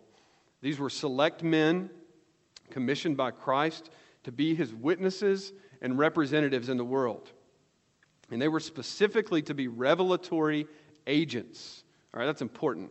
These 0.60 0.78
were 0.78 0.90
select 0.90 1.42
men 1.42 1.88
commissioned 2.70 3.16
by 3.16 3.30
Christ 3.30 3.90
to 4.24 4.32
be 4.32 4.54
his 4.54 4.74
witnesses 4.74 5.52
and 5.80 5.98
representatives 5.98 6.68
in 6.68 6.76
the 6.76 6.84
world. 6.84 7.30
And 8.30 8.40
they 8.40 8.48
were 8.48 8.60
specifically 8.60 9.42
to 9.42 9.54
be 9.54 9.68
revelatory 9.68 10.66
agents. 11.06 11.84
All 12.12 12.20
right, 12.20 12.26
that's 12.26 12.42
important. 12.42 12.90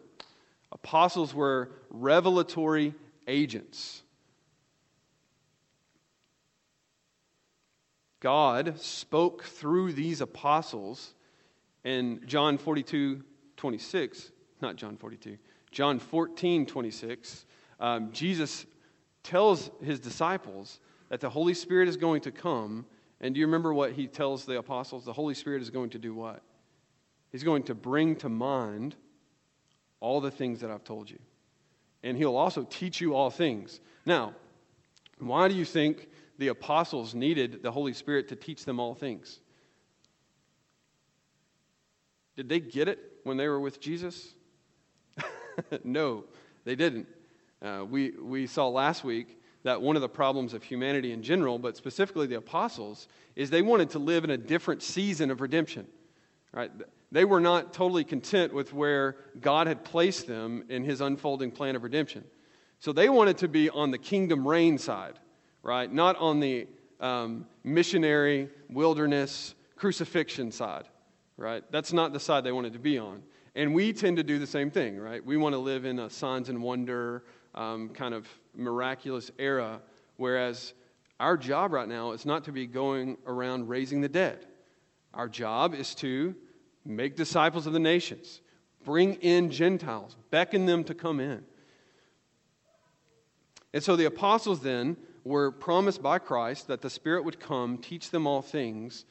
Apostles 0.72 1.34
were 1.34 1.72
revelatory 1.90 2.94
agents. 3.28 4.04
God 8.20 8.80
spoke 8.80 9.44
through 9.44 9.94
these 9.94 10.22
apostles 10.22 11.14
in 11.84 12.22
John 12.26 12.58
42 12.58 13.24
26, 13.56 14.32
not 14.62 14.76
John 14.76 14.98
42, 14.98 15.38
John 15.72 16.00
14 16.00 16.66
26. 16.66 17.46
Um, 17.80 18.12
Jesus 18.12 18.66
tells 19.24 19.72
his 19.82 20.00
disciples 20.00 20.80
that 21.10 21.20
the 21.20 21.30
Holy 21.30 21.54
Spirit 21.54 21.88
is 21.88 21.98
going 21.98 22.22
to 22.22 22.32
come. 22.32 22.86
And 23.22 23.34
do 23.34 23.40
you 23.40 23.46
remember 23.46 23.74
what 23.74 23.94
he 23.94 24.08
tells 24.08 24.46
the 24.46 24.58
apostles? 24.58 25.06
The 25.06 25.14
Holy 25.14 25.34
Spirit 25.34 25.62
is 25.62 25.70
going 25.70 25.90
to 25.92 26.00
do 26.00 26.14
what? 26.14 26.42
He's 27.32 27.44
going 27.44 27.64
to 27.64 27.76
bring 27.76 28.16
to 28.18 28.30
mind 28.30 28.96
all 30.00 30.22
the 30.22 30.32
things 30.32 30.62
that 30.62 30.72
I've 30.72 30.84
told 30.84 31.10
you. 31.10 31.20
And 32.04 32.18
he'll 32.18 32.38
also 32.38 32.64
teach 32.64 33.02
you 33.02 33.16
all 33.16 33.30
things. 33.30 33.80
Now, 34.06 34.34
why 35.20 35.48
do 35.48 35.56
you 35.56 35.66
think 35.66 36.08
the 36.38 36.48
apostles 36.48 37.14
needed 37.14 37.62
the 37.62 37.72
Holy 37.72 37.94
Spirit 37.94 38.30
to 38.30 38.36
teach 38.36 38.66
them 38.66 38.80
all 38.80 38.96
things? 38.96 39.40
Did 42.38 42.48
they 42.48 42.62
get 42.62 42.88
it 42.88 43.00
when 43.24 43.36
they 43.36 43.50
were 43.50 43.60
with 43.60 43.82
Jesus? 43.82 44.34
no, 45.84 46.24
they 46.64 46.76
didn't. 46.76 47.08
Uh, 47.62 47.86
we, 47.90 48.12
we 48.12 48.48
saw 48.48 48.70
last 48.70 49.04
week 49.04 49.42
that 49.64 49.82
one 49.82 49.98
of 49.98 50.02
the 50.02 50.08
problems 50.08 50.54
of 50.54 50.64
humanity 50.64 51.12
in 51.12 51.22
general, 51.22 51.60
but 51.60 51.76
specifically 51.76 52.28
the 52.28 52.38
apostles, 52.38 53.10
is 53.36 53.50
they 53.50 53.62
wanted 53.62 53.90
to 53.90 54.00
live 54.00 54.24
in 54.24 54.30
a 54.30 54.38
different 54.38 54.82
season 54.82 55.32
of 55.32 55.42
redemption. 55.42 55.86
Right? 56.52 56.72
They 57.12 57.26
were 57.26 57.40
not 57.40 57.74
totally 57.74 58.04
content 58.04 58.54
with 58.54 58.74
where 58.74 59.16
God 59.40 59.68
had 59.68 59.84
placed 59.84 60.28
them 60.28 60.64
in 60.70 60.84
his 60.84 61.02
unfolding 61.02 61.52
plan 61.52 61.76
of 61.76 61.84
redemption. 61.84 62.24
So 62.80 62.94
they 62.94 63.10
wanted 63.10 63.38
to 63.40 63.48
be 63.48 63.70
on 63.70 63.92
the 63.92 63.98
kingdom 63.98 64.48
reign 64.48 64.78
side, 64.78 65.20
right? 65.64 65.92
Not 65.92 66.16
on 66.18 66.40
the 66.40 66.68
um, 67.00 67.46
missionary, 67.64 68.50
wilderness, 68.70 69.56
crucifixion 69.76 70.52
side, 70.52 70.86
right? 71.38 71.64
That's 71.72 71.94
not 71.94 72.14
the 72.14 72.20
side 72.20 72.44
they 72.44 72.52
wanted 72.52 72.74
to 72.74 72.80
be 72.80 72.98
on. 72.98 73.24
And 73.56 73.74
we 73.74 73.92
tend 73.92 74.18
to 74.18 74.24
do 74.24 74.40
the 74.40 74.48
same 74.48 74.70
thing, 74.72 74.98
right? 74.98 75.26
We 75.26 75.36
want 75.36 75.54
to 75.54 75.60
live 75.60 75.86
in 75.86 76.00
a 76.00 76.10
signs 76.10 76.50
and 76.50 76.62
wonder 76.62 77.24
um, 77.56 77.90
kind 77.90 78.14
of 78.14 78.28
miraculous 78.56 79.32
era, 79.40 79.82
whereas 80.18 80.74
our 81.20 81.36
job 81.36 81.74
right 81.74 81.88
now 81.88 82.12
is 82.12 82.26
not 82.26 82.46
to 82.46 82.52
be 82.52 82.68
going 82.68 83.18
around 83.26 83.68
raising 83.68 84.02
the 84.02 84.10
dead. 84.10 84.46
Our 85.14 85.28
job 85.28 85.74
is 85.74 85.96
to 85.96 86.36
make 86.86 87.16
disciples 87.16 87.68
of 87.68 87.74
the 87.74 87.80
nations, 87.80 88.42
bring 88.84 89.16
in 89.16 89.52
Gentiles, 89.52 90.16
beckon 90.32 90.66
them 90.66 90.84
to 90.86 90.94
come 90.94 91.20
in. 91.20 91.44
And 93.74 93.84
so 93.84 93.96
the 93.96 94.06
apostles 94.06 94.62
then 94.62 94.98
were 95.24 95.52
promised 95.52 96.02
by 96.02 96.20
Christ 96.20 96.68
that 96.68 96.82
the 96.82 96.90
Spirit 96.90 97.24
would 97.24 97.40
come, 97.40 97.78
teach 97.78 98.10
them 98.10 98.26
all 98.26 98.42
things. 98.42 99.06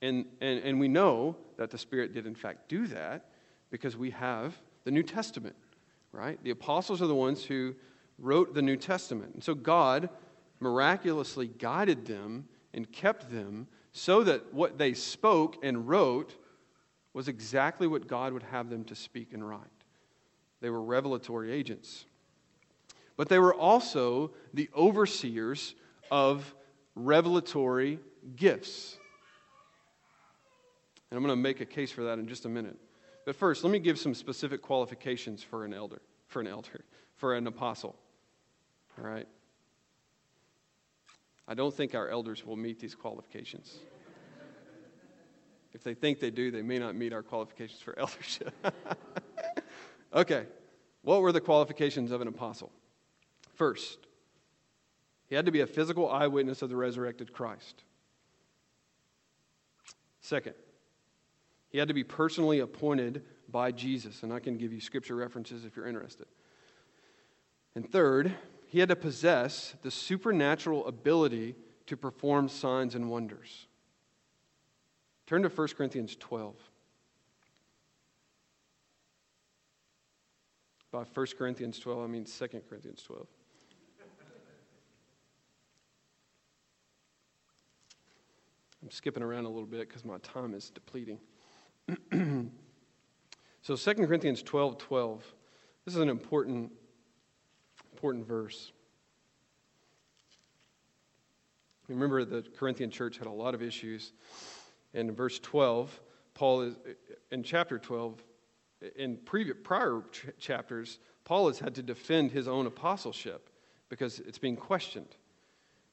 And, 0.00 0.24
and, 0.40 0.60
and 0.60 0.80
we 0.80 0.88
know 0.88 1.36
that 1.56 1.70
the 1.70 1.78
Spirit 1.78 2.14
did, 2.14 2.26
in 2.26 2.34
fact, 2.34 2.68
do 2.68 2.86
that 2.86 3.26
because 3.70 3.96
we 3.96 4.10
have 4.10 4.56
the 4.84 4.90
New 4.90 5.02
Testament, 5.02 5.56
right? 6.12 6.42
The 6.42 6.50
apostles 6.50 7.02
are 7.02 7.06
the 7.06 7.14
ones 7.14 7.44
who 7.44 7.74
wrote 8.18 8.54
the 8.54 8.62
New 8.62 8.76
Testament. 8.76 9.34
And 9.34 9.44
so 9.44 9.54
God 9.54 10.08
miraculously 10.60 11.48
guided 11.48 12.06
them 12.06 12.48
and 12.72 12.90
kept 12.90 13.30
them 13.30 13.66
so 13.92 14.22
that 14.24 14.52
what 14.52 14.78
they 14.78 14.94
spoke 14.94 15.56
and 15.62 15.88
wrote 15.88 16.34
was 17.12 17.28
exactly 17.28 17.86
what 17.86 18.06
God 18.06 18.32
would 18.32 18.42
have 18.44 18.70
them 18.70 18.84
to 18.84 18.94
speak 18.94 19.32
and 19.32 19.46
write. 19.46 19.60
They 20.60 20.70
were 20.70 20.82
revelatory 20.82 21.52
agents. 21.52 22.04
But 23.16 23.28
they 23.28 23.38
were 23.38 23.54
also 23.54 24.30
the 24.54 24.68
overseers 24.76 25.74
of 26.10 26.54
revelatory 26.94 27.98
gifts. 28.36 28.96
And 31.10 31.16
I'm 31.16 31.24
going 31.24 31.36
to 31.36 31.42
make 31.42 31.60
a 31.60 31.66
case 31.66 31.90
for 31.90 32.04
that 32.04 32.18
in 32.18 32.28
just 32.28 32.44
a 32.44 32.48
minute. 32.48 32.76
But 33.24 33.34
first, 33.36 33.64
let 33.64 33.70
me 33.70 33.78
give 33.78 33.98
some 33.98 34.14
specific 34.14 34.62
qualifications 34.62 35.42
for 35.42 35.64
an 35.64 35.74
elder, 35.74 36.00
for 36.28 36.40
an 36.40 36.46
elder, 36.46 36.84
for 37.16 37.34
an 37.34 37.46
apostle. 37.46 37.96
All 38.98 39.04
right? 39.04 39.26
I 41.48 41.54
don't 41.54 41.72
think 41.74 41.94
our 41.94 42.08
elders 42.08 42.44
will 42.44 42.56
meet 42.56 42.78
these 42.78 42.94
qualifications. 42.94 43.78
If 45.72 45.82
they 45.82 45.94
think 45.94 46.20
they 46.20 46.30
do, 46.30 46.50
they 46.50 46.62
may 46.62 46.78
not 46.78 46.94
meet 46.94 47.12
our 47.14 47.22
qualifications 47.22 47.80
for 47.80 47.98
eldership. 47.98 48.54
okay, 50.14 50.44
what 51.02 51.22
were 51.22 51.32
the 51.32 51.40
qualifications 51.40 52.12
of 52.12 52.20
an 52.20 52.28
apostle? 52.28 52.70
First, 53.54 53.98
he 55.26 55.34
had 55.34 55.46
to 55.46 55.52
be 55.52 55.60
a 55.60 55.66
physical 55.66 56.10
eyewitness 56.10 56.60
of 56.60 56.68
the 56.68 56.76
resurrected 56.76 57.32
Christ. 57.32 57.82
Second, 60.20 60.54
he 61.70 61.78
had 61.78 61.88
to 61.88 61.94
be 61.94 62.04
personally 62.04 62.60
appointed 62.60 63.24
by 63.50 63.72
Jesus, 63.72 64.22
and 64.22 64.32
I 64.32 64.40
can 64.40 64.58
give 64.58 64.72
you 64.72 64.80
scripture 64.80 65.16
references 65.16 65.64
if 65.64 65.76
you're 65.76 65.86
interested. 65.86 66.26
And 67.74 67.90
third, 67.90 68.34
he 68.68 68.78
had 68.78 68.88
to 68.90 68.96
possess 68.96 69.74
the 69.82 69.90
supernatural 69.90 70.86
ability 70.86 71.56
to 71.86 71.96
perform 71.96 72.48
signs 72.48 72.94
and 72.94 73.10
wonders. 73.10 73.66
Turn 75.26 75.42
to 75.42 75.48
1 75.48 75.68
Corinthians 75.76 76.16
12. 76.16 76.54
by 80.90 81.04
1 81.14 81.26
Corinthians 81.36 81.78
12, 81.78 82.02
I 82.02 82.06
mean 82.06 82.24
2 82.24 82.48
Corinthians 82.68 83.02
12. 83.02 83.26
I'm 88.82 88.90
skipping 88.90 89.22
around 89.22 89.44
a 89.44 89.48
little 89.48 89.66
bit 89.66 89.88
because 89.88 90.04
my 90.04 90.18
time 90.18 90.54
is 90.54 90.70
depleting. 90.70 91.18
so 93.62 93.76
2 93.76 93.94
Corinthians 94.06 94.42
12 94.42 94.78
12. 94.78 95.34
This 95.84 95.94
is 95.94 96.00
an 96.00 96.08
important, 96.08 96.70
important 97.98 98.28
verse. 98.28 98.70
Remember, 101.88 102.24
the 102.24 102.44
Corinthian 102.56 102.92
church 102.92 103.18
had 103.18 103.26
a 103.26 103.32
lot 103.32 103.56
of 103.56 103.62
issues. 103.62 104.12
And 104.94 105.08
in 105.08 105.16
verse 105.16 105.40
12, 105.40 106.00
Paul 106.32 106.60
is, 106.60 106.76
in 107.32 107.42
chapter 107.42 107.76
12, 107.76 108.22
in 108.94 109.16
previous, 109.16 109.56
prior 109.64 110.04
ch- 110.12 110.26
chapters, 110.38 111.00
Paul 111.24 111.48
has 111.48 111.58
had 111.58 111.74
to 111.74 111.82
defend 111.82 112.30
his 112.30 112.46
own 112.46 112.66
apostleship 112.66 113.50
because 113.88 114.20
it's 114.20 114.38
being 114.38 114.54
questioned. 114.54 115.16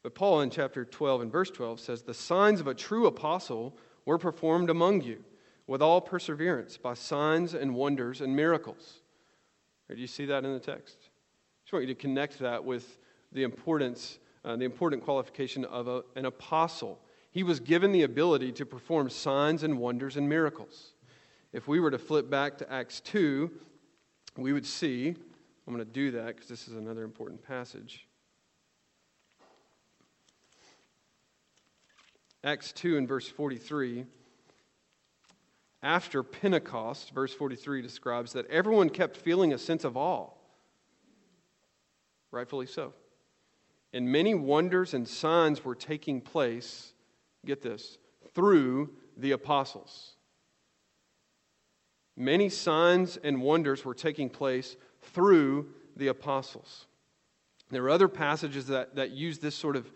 But 0.03 0.13
Paul 0.13 0.41
in 0.41 0.51
chapter 0.51 0.85
12 0.85 1.21
and 1.21 1.31
verse 1.31 1.49
12 1.49 1.79
says, 1.79 2.03
The 2.03 2.13
signs 2.13 2.59
of 2.59 2.67
a 2.67 2.75
true 2.75 3.07
apostle 3.07 3.75
were 4.05 4.19
performed 4.19 4.69
among 4.69 5.01
you 5.01 5.23
with 5.65 5.81
all 5.81 6.01
perseverance 6.01 6.77
by 6.77 6.93
signs 6.93 7.55
and 7.55 7.73
wonders 7.73 8.21
and 8.21 8.35
miracles. 8.35 9.01
do 9.89 9.95
you 9.95 10.05
see 10.05 10.25
that 10.25 10.45
in 10.45 10.53
the 10.53 10.59
text? 10.59 11.04
I 11.65 11.67
just 11.67 11.73
want 11.73 11.87
you 11.87 11.95
to 11.95 11.99
connect 11.99 12.37
that 12.37 12.63
with 12.63 12.99
the 13.31 13.41
importance, 13.41 14.19
uh, 14.43 14.55
the 14.55 14.65
important 14.65 15.03
qualification 15.03 15.65
of 15.65 15.87
a, 15.87 16.03
an 16.15 16.25
apostle. 16.25 16.99
He 17.31 17.41
was 17.41 17.59
given 17.59 17.91
the 17.91 18.03
ability 18.03 18.51
to 18.51 18.67
perform 18.67 19.09
signs 19.09 19.63
and 19.63 19.79
wonders 19.79 20.15
and 20.15 20.29
miracles. 20.29 20.93
If 21.53 21.67
we 21.67 21.79
were 21.79 21.89
to 21.89 21.97
flip 21.97 22.29
back 22.29 22.59
to 22.59 22.71
Acts 22.71 22.99
2, 22.99 23.49
we 24.37 24.53
would 24.53 24.67
see, 24.67 25.07
I'm 25.65 25.73
going 25.73 25.83
to 25.83 25.91
do 25.91 26.11
that 26.11 26.27
because 26.27 26.47
this 26.47 26.67
is 26.67 26.75
another 26.75 27.03
important 27.03 27.41
passage. 27.41 28.05
Acts 32.43 32.73
2 32.73 32.95
and 32.95 33.07
verse 33.07 33.27
43. 33.27 34.05
After 35.81 36.21
Pentecost, 36.21 37.09
verse 37.09 37.33
43 37.33 37.81
describes 37.81 38.33
that 38.33 38.47
everyone 38.51 38.91
kept 38.91 39.17
feeling 39.17 39.51
a 39.51 39.57
sense 39.57 39.83
of 39.83 39.97
awe. 39.97 40.34
Rightfully 42.35 42.65
so. 42.65 42.93
And 43.93 44.11
many 44.11 44.35
wonders 44.35 44.93
and 44.93 45.07
signs 45.07 45.63
were 45.63 45.73
taking 45.73 46.19
place, 46.19 46.93
get 47.45 47.61
this, 47.61 47.97
through 48.33 48.89
the 49.15 49.31
apostles. 49.31 50.15
Many 52.17 52.49
signs 52.49 53.15
and 53.15 53.41
wonders 53.41 53.85
were 53.85 53.93
taking 53.93 54.29
place 54.29 54.75
through 55.01 55.69
the 55.95 56.07
apostles. 56.07 56.87
There 57.71 57.83
are 57.85 57.89
other 57.89 58.09
passages 58.09 58.67
that, 58.67 58.95
that 58.95 59.11
use 59.11 59.39
this 59.39 59.55
sort 59.55 59.77
of 59.77 59.89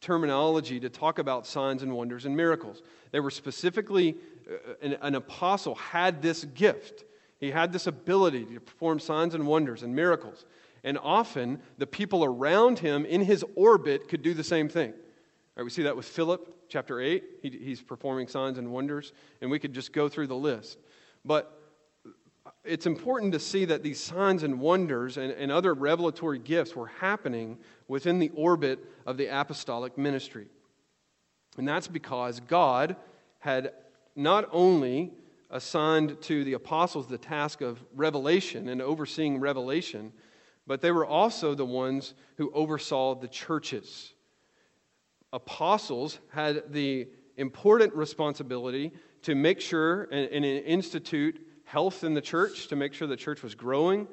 terminology 0.00 0.80
to 0.80 0.88
talk 0.88 1.18
about 1.18 1.46
signs 1.46 1.82
and 1.82 1.92
wonders 1.92 2.24
and 2.24 2.34
miracles. 2.34 2.82
They 3.10 3.20
were 3.20 3.30
specifically, 3.30 4.16
uh, 4.50 4.72
an, 4.80 4.96
an, 5.02 5.14
apostle 5.16 5.74
had 5.74 6.22
this 6.22 6.44
gift. 6.44 7.04
He 7.40 7.50
had 7.50 7.74
this 7.74 7.86
ability 7.86 8.46
to 8.46 8.60
perform 8.60 9.00
signs 9.00 9.34
and 9.34 9.46
wonders 9.46 9.82
and 9.82 9.94
miracles. 9.94 10.46
And 10.84 10.98
often, 10.98 11.60
the 11.78 11.86
people 11.86 12.24
around 12.24 12.78
him 12.78 13.06
in 13.06 13.22
his 13.22 13.44
orbit 13.56 14.06
could 14.08 14.22
do 14.22 14.34
the 14.34 14.44
same 14.44 14.68
thing. 14.68 14.92
We 15.56 15.70
see 15.70 15.84
that 15.84 15.96
with 15.96 16.06
Philip, 16.06 16.68
chapter 16.68 17.00
8. 17.00 17.24
He, 17.42 17.50
he's 17.50 17.80
performing 17.80 18.28
signs 18.28 18.58
and 18.58 18.70
wonders, 18.70 19.12
and 19.40 19.50
we 19.50 19.58
could 19.58 19.72
just 19.72 19.92
go 19.92 20.08
through 20.08 20.26
the 20.26 20.36
list. 20.36 20.78
But 21.24 21.58
it's 22.64 22.86
important 22.86 23.32
to 23.32 23.40
see 23.40 23.64
that 23.66 23.82
these 23.82 24.00
signs 24.00 24.42
and 24.42 24.60
wonders 24.60 25.16
and, 25.16 25.32
and 25.32 25.50
other 25.50 25.72
revelatory 25.72 26.38
gifts 26.38 26.76
were 26.76 26.86
happening 26.86 27.58
within 27.88 28.18
the 28.18 28.30
orbit 28.34 28.84
of 29.06 29.16
the 29.16 29.26
apostolic 29.26 29.96
ministry. 29.96 30.48
And 31.56 31.66
that's 31.66 31.88
because 31.88 32.40
God 32.40 32.96
had 33.38 33.72
not 34.16 34.48
only 34.52 35.12
assigned 35.50 36.20
to 36.22 36.44
the 36.44 36.54
apostles 36.54 37.06
the 37.06 37.18
task 37.18 37.60
of 37.60 37.82
revelation 37.94 38.68
and 38.68 38.82
overseeing 38.82 39.38
revelation, 39.38 40.12
but 40.66 40.80
they 40.80 40.90
were 40.90 41.06
also 41.06 41.54
the 41.54 41.64
ones 41.64 42.14
who 42.36 42.50
oversaw 42.52 43.14
the 43.14 43.28
churches. 43.28 44.14
Apostles 45.32 46.18
had 46.30 46.72
the 46.72 47.08
important 47.36 47.94
responsibility 47.94 48.92
to 49.22 49.34
make 49.34 49.60
sure 49.60 50.04
and, 50.04 50.30
and 50.30 50.44
institute 50.44 51.44
health 51.64 52.04
in 52.04 52.14
the 52.14 52.20
church, 52.20 52.68
to 52.68 52.76
make 52.76 52.94
sure 52.94 53.08
the 53.08 53.16
church 53.16 53.42
was 53.42 53.54
growing, 53.54 54.06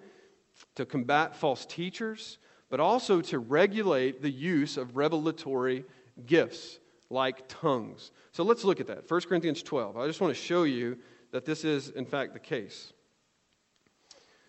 to 0.76 0.86
combat 0.86 1.36
false 1.36 1.66
teachers, 1.66 2.38
but 2.70 2.80
also 2.80 3.22
to 3.22 3.40
regulate 3.40 4.22
the 4.22 4.32
use 4.32 4.78
of 4.78 4.96
revelatory 4.96 5.84
gifts 6.26 6.80
like 7.10 7.48
tongues. 7.48 8.12
So 8.32 8.44
let's 8.44 8.64
look 8.64 8.80
at 8.80 8.88
that. 8.88 9.10
1 9.10 9.22
Corinthians 9.22 9.62
12. 9.62 9.98
I 9.98 10.08
just 10.08 10.22
want 10.22 10.34
to 10.34 10.42
show 10.42 10.64
you 10.64 10.98
that 11.32 11.46
this 11.46 11.66
is, 11.66 11.90
in 11.90 12.06
fact, 12.06 12.34
the 12.34 12.40
case. 12.40 12.94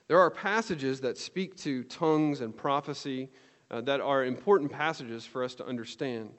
There 0.09 0.19
are 0.19 0.31
passages 0.31 1.01
that 1.01 1.17
speak 1.19 1.57
to 1.59 1.85
tongues 1.85 2.41
and 2.41 2.57
prophecy 2.57 3.31
uh, 3.71 3.81
that 3.83 4.01
are 4.01 4.25
important 4.25 4.71
passages 4.71 5.25
for 5.25 5.43
us 5.43 5.55
to 5.57 5.67
understand. 5.67 6.31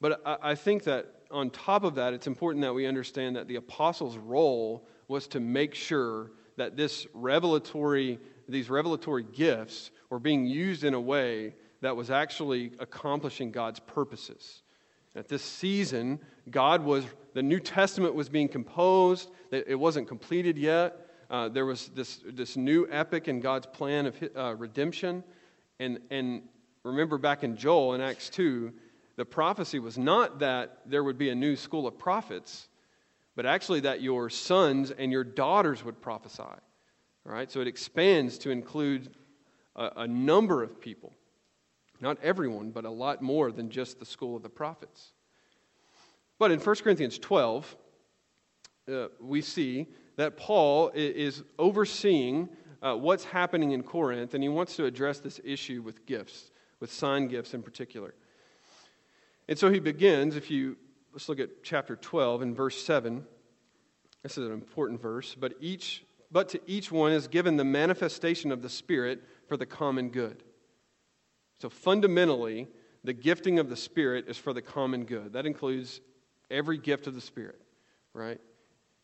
But 0.00 0.22
I, 0.24 0.36
I 0.42 0.54
think 0.54 0.84
that 0.84 1.12
on 1.30 1.50
top 1.50 1.84
of 1.84 1.96
that, 1.96 2.14
it's 2.14 2.26
important 2.26 2.62
that 2.62 2.72
we 2.72 2.86
understand 2.86 3.36
that 3.36 3.48
the 3.48 3.56
apostles' 3.56 4.16
role 4.16 4.86
was 5.08 5.26
to 5.28 5.40
make 5.40 5.74
sure 5.74 6.32
that 6.56 6.76
this 6.76 7.06
revelatory, 7.12 8.18
these 8.48 8.70
revelatory 8.70 9.24
gifts 9.24 9.90
were 10.08 10.18
being 10.18 10.46
used 10.46 10.84
in 10.84 10.94
a 10.94 11.00
way 11.00 11.54
that 11.80 11.96
was 11.96 12.10
actually 12.10 12.72
accomplishing 12.78 13.50
God's 13.50 13.80
purposes. 13.80 14.62
At 15.14 15.28
this 15.28 15.42
season, 15.42 16.20
God 16.50 16.82
was, 16.82 17.04
the 17.34 17.42
New 17.42 17.60
Testament 17.60 18.14
was 18.14 18.28
being 18.28 18.48
composed, 18.48 19.30
it 19.50 19.78
wasn't 19.78 20.08
completed 20.08 20.58
yet. 20.58 21.05
Uh, 21.28 21.48
there 21.48 21.66
was 21.66 21.88
this, 21.88 22.20
this 22.24 22.56
new 22.56 22.86
epic 22.90 23.28
in 23.28 23.40
God's 23.40 23.66
plan 23.66 24.06
of 24.06 24.16
uh, 24.36 24.54
redemption. 24.54 25.24
And, 25.80 26.00
and 26.10 26.42
remember 26.84 27.18
back 27.18 27.42
in 27.42 27.56
Joel 27.56 27.94
in 27.94 28.00
Acts 28.00 28.30
2, 28.30 28.72
the 29.16 29.24
prophecy 29.24 29.78
was 29.78 29.98
not 29.98 30.38
that 30.40 30.80
there 30.86 31.02
would 31.02 31.18
be 31.18 31.30
a 31.30 31.34
new 31.34 31.56
school 31.56 31.86
of 31.86 31.98
prophets, 31.98 32.68
but 33.34 33.46
actually 33.46 33.80
that 33.80 34.02
your 34.02 34.30
sons 34.30 34.90
and 34.90 35.10
your 35.10 35.24
daughters 35.24 35.84
would 35.84 36.00
prophesy. 36.00 36.42
All 36.42 36.60
right? 37.24 37.50
So 37.50 37.60
it 37.60 37.66
expands 37.66 38.38
to 38.38 38.50
include 38.50 39.14
a, 39.74 39.90
a 39.96 40.06
number 40.06 40.62
of 40.62 40.80
people. 40.80 41.12
Not 42.00 42.18
everyone, 42.22 42.70
but 42.70 42.84
a 42.84 42.90
lot 42.90 43.22
more 43.22 43.50
than 43.50 43.70
just 43.70 43.98
the 43.98 44.06
school 44.06 44.36
of 44.36 44.42
the 44.42 44.48
prophets. 44.48 45.12
But 46.38 46.50
in 46.50 46.60
1 46.60 46.76
Corinthians 46.76 47.18
12, 47.18 47.76
uh, 48.92 49.06
we 49.18 49.40
see 49.40 49.86
that 50.16 50.36
Paul 50.36 50.90
is 50.94 51.42
overseeing 51.58 52.48
uh, 52.82 52.94
what's 52.94 53.24
happening 53.24 53.72
in 53.72 53.82
Corinth, 53.82 54.34
and 54.34 54.42
he 54.42 54.48
wants 54.48 54.76
to 54.76 54.84
address 54.84 55.20
this 55.20 55.40
issue 55.44 55.82
with 55.82 56.06
gifts, 56.06 56.50
with 56.80 56.92
sign 56.92 57.28
gifts 57.28 57.54
in 57.54 57.62
particular. 57.62 58.14
And 59.48 59.58
so 59.58 59.70
he 59.70 59.78
begins, 59.78 60.36
if 60.36 60.50
you 60.50 60.76
let's 61.16 61.30
look 61.30 61.40
at 61.40 61.62
chapter 61.62 61.96
12 61.96 62.42
and 62.42 62.54
verse 62.54 62.84
7. 62.84 63.24
This 64.22 64.36
is 64.36 64.46
an 64.46 64.52
important 64.52 65.00
verse, 65.00 65.34
but 65.34 65.54
each 65.60 66.04
but 66.30 66.50
to 66.50 66.60
each 66.66 66.92
one 66.92 67.12
is 67.12 67.26
given 67.26 67.56
the 67.56 67.64
manifestation 67.64 68.52
of 68.52 68.60
the 68.60 68.68
Spirit 68.68 69.22
for 69.48 69.56
the 69.56 69.64
common 69.64 70.10
good. 70.10 70.42
So 71.58 71.70
fundamentally, 71.70 72.68
the 73.02 73.14
gifting 73.14 73.58
of 73.58 73.70
the 73.70 73.76
Spirit 73.76 74.26
is 74.28 74.36
for 74.36 74.52
the 74.52 74.60
common 74.60 75.04
good. 75.04 75.32
That 75.32 75.46
includes 75.46 76.02
every 76.50 76.76
gift 76.76 77.06
of 77.06 77.14
the 77.14 77.20
Spirit, 77.22 77.58
right? 78.12 78.40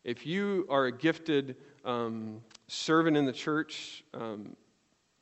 If 0.03 0.25
you 0.25 0.65
are 0.69 0.85
a 0.85 0.91
gifted 0.91 1.55
um, 1.85 2.41
servant 2.67 3.15
in 3.15 3.25
the 3.25 3.33
church, 3.33 4.03
um, 4.13 4.55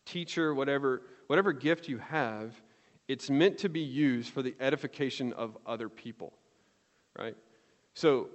teacher, 0.05 0.55
whatever, 0.55 1.03
whatever 1.27 1.53
gift 1.53 1.87
you 1.87 1.99
have, 1.99 2.59
it's 3.07 3.29
meant 3.29 3.57
to 3.59 3.69
be 3.69 3.81
used 3.81 4.31
for 4.31 4.41
the 4.41 4.55
edification 4.59 5.33
of 5.33 5.57
other 5.65 5.89
people, 5.89 6.33
right? 7.17 7.35
So, 7.93 8.29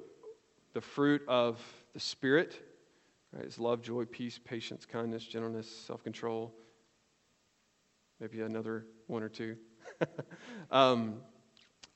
the 0.74 0.80
fruit 0.80 1.22
of 1.26 1.58
the 1.94 2.00
Spirit 2.00 2.60
right, 3.32 3.44
is 3.44 3.58
love, 3.58 3.80
joy, 3.80 4.04
peace, 4.04 4.38
patience, 4.38 4.84
kindness, 4.84 5.24
gentleness, 5.24 5.68
self 5.68 6.04
control. 6.04 6.54
Maybe 8.20 8.42
another 8.42 8.86
one 9.06 9.22
or 9.22 9.28
two. 9.28 9.56
um, 10.70 11.16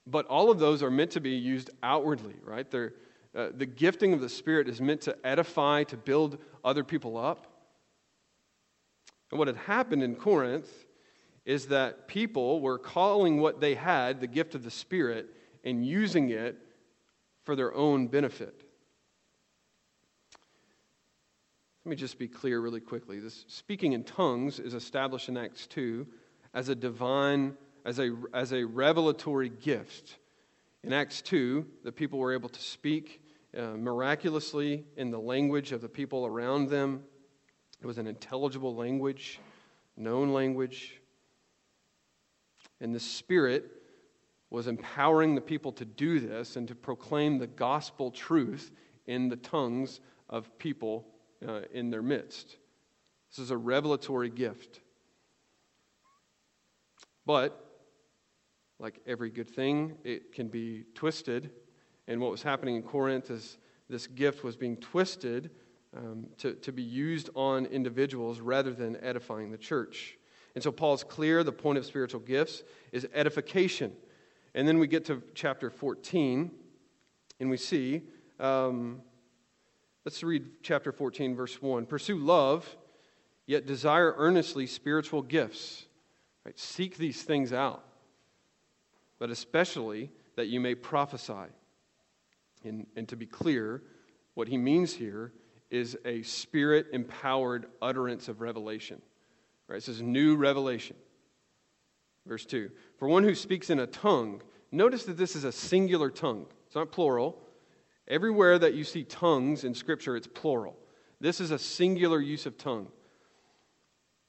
but 0.07 0.27
all 0.27 0.51
of 0.51 0.59
those 0.59 0.83
are 0.83 0.91
meant 0.91 1.13
to 1.13 1.21
be 1.21 1.33
used 1.33 1.71
outwardly, 1.83 2.35
right? 2.43 2.71
They're, 2.71 2.95
uh, 3.35 3.49
the 3.55 3.67
gifting 3.67 4.13
of 4.13 4.21
the 4.21 4.29
Spirit 4.29 4.69
is 4.69 4.81
meant 4.81 5.03
to 5.03 5.17
edify, 5.25 5.85
to 5.85 5.97
build 5.97 6.39
other 6.65 6.83
people 6.83 7.17
up. 7.17 7.47
And 9.31 9.39
what 9.39 9.49
had 9.49 9.57
happened 9.57 10.03
in 10.03 10.17
Corinth 10.17 10.69
is 11.45 11.67
that 11.67 12.09
people 12.09 12.61
were 12.61 12.79
calling 12.79 13.41
what 13.41 13.61
they 13.61 13.75
had 13.75 14.21
the 14.21 14.27
gift 14.27 14.55
of 14.55 14.65
the 14.65 14.71
Spirit 14.71 15.29
and 15.65 15.87
using 15.87 16.31
it 16.31 16.59
for 17.45 17.55
their 17.57 17.75
own 17.75 18.09
benefit. 18.09 18.65
Let 21.85 21.91
me 21.91 21.97
just 21.97 22.19
be 22.19 22.29
clear 22.29 22.61
really 22.61 22.81
quickly. 22.81 23.21
This 23.21 23.45
speaking 23.49 23.95
in 23.95 24.05
tongues 24.05 24.61
is 24.61 24.75
established 24.75 25.29
in 25.29 25.37
Acts 25.37 25.67
2 25.69 26.07
as 26.53 26.69
a 26.69 26.75
divine, 26.75 27.57
as 27.85 27.99
a, 27.99 28.15
as 28.35 28.53
a 28.53 28.65
revelatory 28.65 29.49
gift. 29.49 30.20
In 30.83 30.95
Acts 30.95 31.21
2, 31.23 31.67
the 31.85 31.93
people 31.93 32.19
were 32.19 32.33
able 32.33 32.49
to 32.49 32.61
speak 32.61 33.23
uh, 33.57 33.73
miraculously 33.77 34.87
in 34.97 35.11
the 35.11 35.19
language 35.19 35.73
of 35.73 35.83
the 35.83 35.89
people 35.89 36.25
around 36.25 36.71
them. 36.71 37.03
It 37.83 37.87
was 37.87 37.99
an 37.99 38.07
intelligible 38.07 38.75
language, 38.75 39.41
known 39.97 40.33
language. 40.33 41.01
And 42.81 42.95
the 42.95 43.01
Spirit 43.01 43.71
was 44.49 44.67
empowering 44.67 45.35
the 45.35 45.41
people 45.41 45.73
to 45.73 45.85
do 45.85 46.19
this 46.19 46.57
and 46.57 46.67
to 46.69 46.75
proclaim 46.75 47.39
the 47.39 47.47
gospel 47.47 48.11
truth 48.11 48.71
in 49.07 49.29
the 49.29 49.37
tongues 49.37 50.01
of 50.31 50.59
people 50.59 51.07
uh, 51.47 51.61
in 51.73 51.91
their 51.91 52.03
midst. 52.03 52.57
This 53.31 53.39
is 53.39 53.51
a 53.51 53.57
revelatory 53.57 54.31
gift. 54.31 54.81
But, 57.27 57.70
like 58.81 59.01
every 59.07 59.31
good 59.31 59.49
thing, 59.49 59.97
it 60.03 60.33
can 60.33 60.49
be 60.49 60.85
twisted. 60.95 61.51
And 62.09 62.21
what 62.21 62.31
was 62.31 62.43
happening 62.43 62.77
in 62.77 62.83
Corinth 62.83 63.31
is 63.31 63.59
this 63.89 64.07
gift 64.07 64.43
was 64.43 64.57
being 64.57 64.77
twisted 64.79 65.51
um, 65.97 66.27
to, 66.39 66.55
to 66.55 66.73
be 66.73 66.83
used 66.83 67.31
on 67.35 67.67
individuals 67.67 68.41
rather 68.41 68.73
than 68.73 68.97
edifying 69.03 69.51
the 69.51 69.59
church. 69.59 70.17
And 70.55 70.65
so 70.65 70.73
Paul's 70.73 71.05
clear 71.05 71.45
the 71.45 71.53
point 71.53 71.79
of 71.79 71.87
spiritual 71.87 72.21
gifts 72.21 72.63
is 72.93 73.07
edification. 73.15 73.93
And 74.55 74.67
then 74.67 74.79
we 74.79 74.87
get 74.87 75.05
to 75.07 75.23
chapter 75.35 75.71
14, 75.71 76.51
and 77.39 77.51
we 77.51 77.57
see, 77.57 78.03
um, 78.41 79.01
let's 80.05 80.23
read 80.23 80.45
chapter 80.63 80.91
14, 80.91 81.37
verse 81.37 81.63
1. 81.63 81.87
Pursue 81.87 82.19
love, 82.19 82.77
yet 83.47 83.67
desire 83.67 84.15
earnestly 84.17 84.67
spiritual 84.67 85.23
gifts. 85.23 85.87
Right? 86.45 86.59
Seek 86.59 86.97
these 86.97 87.23
things 87.23 87.53
out, 87.53 87.85
but 89.21 89.31
especially 89.31 90.11
that 90.35 90.49
you 90.49 90.59
may 90.59 90.75
prophesy. 90.75 91.53
And, 92.65 92.87
and 92.97 93.09
to 93.09 93.17
be 93.17 93.27
clear, 93.27 93.83
what 94.35 94.49
he 94.49 94.57
means 94.57 94.93
here 94.93 95.33
is 95.71 95.97
a 96.05 96.23
spirit 96.23 96.87
empowered 96.93 97.67
utterance 97.81 98.29
of 98.29 98.41
revelation. 98.41 99.01
Right? 99.69 99.77
This 99.77 99.89
is 99.89 100.03
new 100.03 100.37
revelation. 100.37 100.97
Verse 102.27 102.45
2 102.45 102.71
For 102.99 103.07
one 103.07 103.23
who 103.23 103.35
speaks 103.37 103.71
in 103.71 103.79
a 103.79 103.87
tongue, 103.87 104.43
notice 104.73 105.05
that 105.05 105.17
this 105.17 105.37
is 105.37 105.45
a 105.45 105.53
singular 105.53 106.11
tongue, 106.11 106.47
it's 106.67 106.75
not 106.75 106.91
plural. 106.91 107.41
Everywhere 108.09 108.59
that 108.59 108.75
you 108.75 108.83
see 108.83 109.05
tongues 109.05 109.63
in 109.63 109.73
Scripture, 109.73 110.17
it's 110.17 110.27
plural. 110.27 110.77
This 111.21 111.41
is 111.41 111.53
a 111.53 111.59
singular 111.61 112.21
use 112.21 112.45
of 112.45 112.59
tongue. 112.59 112.89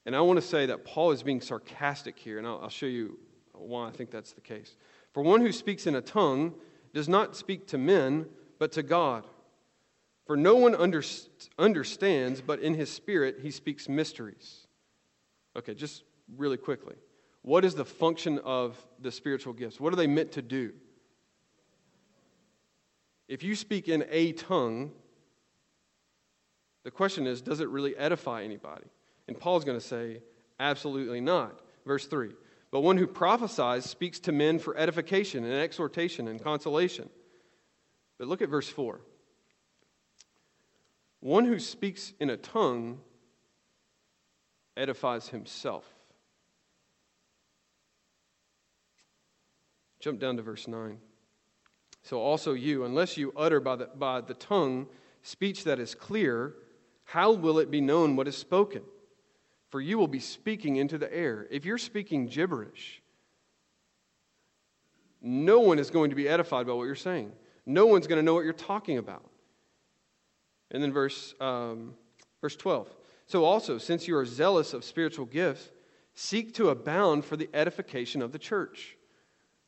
And 0.05 0.15
I 0.15 0.21
want 0.21 0.39
to 0.39 0.45
say 0.45 0.67
that 0.67 0.85
Paul 0.85 1.11
is 1.11 1.23
being 1.23 1.41
sarcastic 1.41 2.19
here, 2.19 2.37
and 2.37 2.45
I'll, 2.45 2.59
I'll 2.61 2.69
show 2.69 2.85
you 2.85 3.17
why 3.61 3.87
I 3.87 3.91
think 3.91 4.11
that's 4.11 4.33
the 4.33 4.41
case. 4.41 4.75
For 5.13 5.23
one 5.23 5.41
who 5.41 5.51
speaks 5.51 5.87
in 5.87 5.95
a 5.95 6.01
tongue 6.01 6.53
does 6.93 7.09
not 7.09 7.35
speak 7.35 7.67
to 7.67 7.77
men, 7.77 8.27
but 8.59 8.71
to 8.73 8.83
God. 8.83 9.25
For 10.25 10.37
no 10.37 10.55
one 10.55 10.75
under, 10.75 11.03
understands, 11.57 12.41
but 12.41 12.59
in 12.59 12.73
his 12.73 12.89
spirit 12.89 13.39
he 13.41 13.51
speaks 13.51 13.89
mysteries. 13.89 14.67
Okay, 15.55 15.73
just 15.73 16.03
really 16.37 16.57
quickly. 16.57 16.95
What 17.41 17.65
is 17.65 17.75
the 17.75 17.85
function 17.85 18.39
of 18.39 18.77
the 18.99 19.11
spiritual 19.11 19.53
gifts? 19.53 19.79
What 19.79 19.91
are 19.91 19.97
they 19.97 20.07
meant 20.07 20.33
to 20.33 20.41
do? 20.41 20.73
If 23.27 23.43
you 23.43 23.55
speak 23.55 23.87
in 23.87 24.05
a 24.09 24.33
tongue, 24.33 24.91
the 26.83 26.91
question 26.91 27.27
is 27.27 27.41
does 27.41 27.59
it 27.59 27.69
really 27.69 27.95
edify 27.97 28.43
anybody? 28.43 28.85
And 29.27 29.39
Paul's 29.39 29.63
going 29.63 29.79
to 29.79 29.85
say, 29.85 30.21
absolutely 30.59 31.21
not. 31.21 31.61
Verse 31.85 32.05
3 32.07 32.31
But 32.71 32.81
one 32.81 32.97
who 32.97 33.05
prophesies 33.05 33.85
speaks 33.85 34.19
to 34.21 34.31
men 34.31 34.57
for 34.57 34.77
edification 34.77 35.43
and 35.43 35.53
exhortation 35.53 36.27
and 36.27 36.41
consolation. 36.41 37.09
But 38.17 38.29
look 38.29 38.41
at 38.41 38.49
verse 38.49 38.69
4. 38.69 39.01
One 41.19 41.45
who 41.45 41.59
speaks 41.59 42.13
in 42.19 42.29
a 42.29 42.37
tongue 42.37 42.99
edifies 44.77 45.27
himself. 45.27 45.85
Jump 49.99 50.19
down 50.19 50.37
to 50.37 50.41
verse 50.41 50.67
9. 50.67 50.97
So 52.03 52.19
also 52.19 52.53
you, 52.53 52.85
unless 52.85 53.17
you 53.17 53.33
utter 53.35 53.59
by 53.59 53.75
the, 53.75 53.89
by 53.95 54.21
the 54.21 54.33
tongue 54.33 54.87
speech 55.21 55.65
that 55.65 55.79
is 55.79 55.93
clear, 55.93 56.55
how 57.03 57.33
will 57.33 57.59
it 57.59 57.69
be 57.69 57.81
known 57.81 58.15
what 58.15 58.27
is 58.27 58.37
spoken? 58.37 58.81
For 59.71 59.79
you 59.79 59.97
will 59.97 60.07
be 60.07 60.19
speaking 60.19 60.75
into 60.75 60.97
the 60.97 61.11
air. 61.13 61.47
If 61.49 61.65
you're 61.65 61.77
speaking 61.77 62.27
gibberish, 62.27 63.01
no 65.21 65.61
one 65.61 65.79
is 65.79 65.89
going 65.89 66.09
to 66.09 66.15
be 66.15 66.27
edified 66.27 66.67
by 66.67 66.73
what 66.73 66.83
you're 66.83 66.95
saying. 66.95 67.31
No 67.65 67.85
one's 67.85 68.05
going 68.05 68.19
to 68.19 68.23
know 68.23 68.33
what 68.33 68.43
you're 68.43 68.53
talking 68.53 68.97
about. 68.97 69.29
And 70.71 70.83
then 70.83 70.91
verse, 70.91 71.33
um, 71.39 71.93
verse 72.41 72.55
12. 72.55 72.93
So 73.27 73.45
also, 73.45 73.77
since 73.77 74.07
you 74.07 74.17
are 74.17 74.25
zealous 74.25 74.73
of 74.73 74.83
spiritual 74.83 75.25
gifts, 75.25 75.71
seek 76.15 76.53
to 76.55 76.69
abound 76.69 77.23
for 77.23 77.37
the 77.37 77.49
edification 77.53 78.21
of 78.21 78.33
the 78.33 78.39
church 78.39 78.97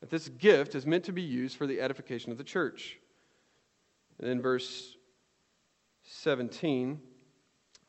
that 0.01 0.09
this 0.09 0.27
gift 0.27 0.75
is 0.75 0.85
meant 0.85 1.05
to 1.05 1.13
be 1.13 1.21
used 1.21 1.55
for 1.55 1.65
the 1.65 1.79
edification 1.79 2.33
of 2.33 2.37
the 2.37 2.43
church. 2.43 2.97
And 4.19 4.29
then 4.29 4.41
verse 4.41 4.97
17 6.03 6.99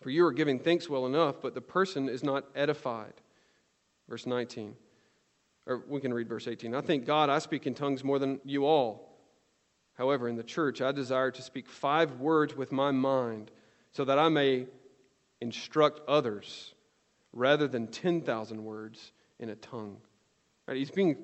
For 0.04 0.10
you 0.10 0.26
are 0.26 0.32
giving 0.32 0.58
thanks 0.58 0.86
well 0.86 1.06
enough, 1.06 1.36
but 1.40 1.54
the 1.54 1.62
person 1.62 2.10
is 2.10 2.22
not 2.22 2.44
edified. 2.54 3.14
Verse 4.06 4.26
19. 4.26 4.76
Or 5.64 5.82
we 5.88 5.98
can 5.98 6.12
read 6.12 6.28
verse 6.28 6.46
18. 6.46 6.74
I 6.74 6.82
thank 6.82 7.06
God 7.06 7.30
I 7.30 7.38
speak 7.38 7.66
in 7.66 7.72
tongues 7.72 8.04
more 8.04 8.18
than 8.18 8.38
you 8.44 8.66
all. 8.66 9.16
However, 9.94 10.28
in 10.28 10.36
the 10.36 10.42
church, 10.42 10.82
I 10.82 10.92
desire 10.92 11.30
to 11.30 11.40
speak 11.40 11.70
five 11.70 12.20
words 12.20 12.54
with 12.54 12.70
my 12.70 12.90
mind 12.90 13.50
so 13.92 14.04
that 14.04 14.18
I 14.18 14.28
may 14.28 14.66
instruct 15.40 16.02
others 16.06 16.74
rather 17.32 17.66
than 17.66 17.86
10,000 17.86 18.62
words 18.62 19.10
in 19.38 19.48
a 19.48 19.56
tongue. 19.56 19.96
Right? 20.68 20.76
He's 20.76 20.90
being 20.90 21.16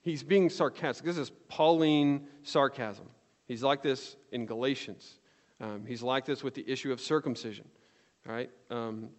he's 0.00 0.22
being 0.22 0.48
sarcastic. 0.48 1.04
This 1.04 1.18
is 1.18 1.30
Pauline 1.48 2.26
sarcasm. 2.42 3.10
He's 3.44 3.62
like 3.62 3.82
this 3.82 4.16
in 4.32 4.46
Galatians. 4.46 5.18
Um, 5.60 5.84
he's 5.86 6.02
like 6.02 6.24
this 6.24 6.42
with 6.42 6.54
the 6.54 6.64
issue 6.66 6.90
of 6.90 7.02
circumcision. 7.02 7.66
Right? 8.26 8.50
Um, 8.70 9.10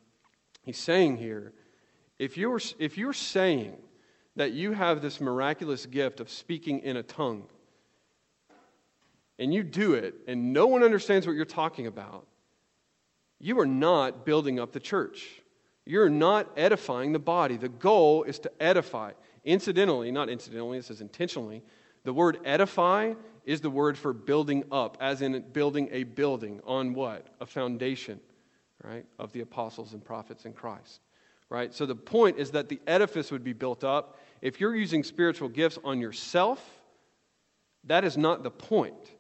he's 0.63 0.77
saying 0.77 1.17
here, 1.17 1.53
if 2.17 2.37
you're, 2.37 2.59
if 2.79 2.97
you're 2.97 3.13
saying 3.13 3.77
that 4.35 4.51
you 4.51 4.71
have 4.71 5.01
this 5.01 5.21
miraculous 5.21 5.85
gift 5.85 6.19
of 6.19 6.29
speaking 6.29 6.79
in 6.79 6.97
a 6.97 7.03
tongue, 7.03 7.43
and 9.37 9.53
you 9.53 9.63
do 9.63 9.93
it, 9.93 10.15
and 10.27 10.53
no 10.53 10.67
one 10.67 10.81
understands 10.81 11.27
what 11.27 11.35
you're 11.35 11.45
talking 11.45 11.87
about, 11.87 12.25
you 13.39 13.59
are 13.59 13.65
not 13.65 14.25
building 14.25 14.59
up 14.59 14.71
the 14.71 14.79
church. 14.79 15.41
You're 15.85 16.09
not 16.09 16.49
edifying 16.57 17.11
the 17.11 17.19
body. 17.19 17.57
The 17.57 17.69
goal 17.69 18.23
is 18.23 18.39
to 18.39 18.51
edify. 18.59 19.11
Incidentally, 19.43 20.11
not 20.11 20.29
incidentally, 20.29 20.79
this 20.79 20.89
is 20.89 21.01
intentionally, 21.01 21.61
the 22.05 22.13
word 22.13 22.39
edify 22.45 23.13
is 23.45 23.61
the 23.61 23.69
word 23.69 23.97
for 23.97 24.13
building 24.13 24.63
up, 24.71 24.97
as 24.99 25.21
in 25.21 25.43
building 25.53 25.89
a 25.91 26.03
building 26.03 26.61
on 26.65 26.93
what? 26.93 27.27
A 27.39 27.45
foundation, 27.45 28.19
right? 28.86 29.05
Of 29.19 29.31
the 29.33 29.41
apostles 29.41 29.93
and 29.93 30.03
prophets 30.03 30.45
in 30.45 30.53
Christ, 30.53 31.01
right? 31.49 31.73
So 31.73 31.86
the 31.86 31.95
point 31.95 32.38
is 32.38 32.51
that 32.51 32.69
the 32.69 32.79
edifice 32.88 33.31
would 33.31 33.43
be 33.43 33.53
built 33.53 33.83
up. 33.83 34.19
If 34.41 34.59
you're 34.59 34.75
using 34.75 35.03
spiritual 35.03 35.49
gifts 35.49 35.79
on 35.83 35.99
yourself, 35.99 36.63
that 37.86 38.03
is 38.03 38.17
not 38.17 38.43
the 38.43 38.51
point, 38.51 39.11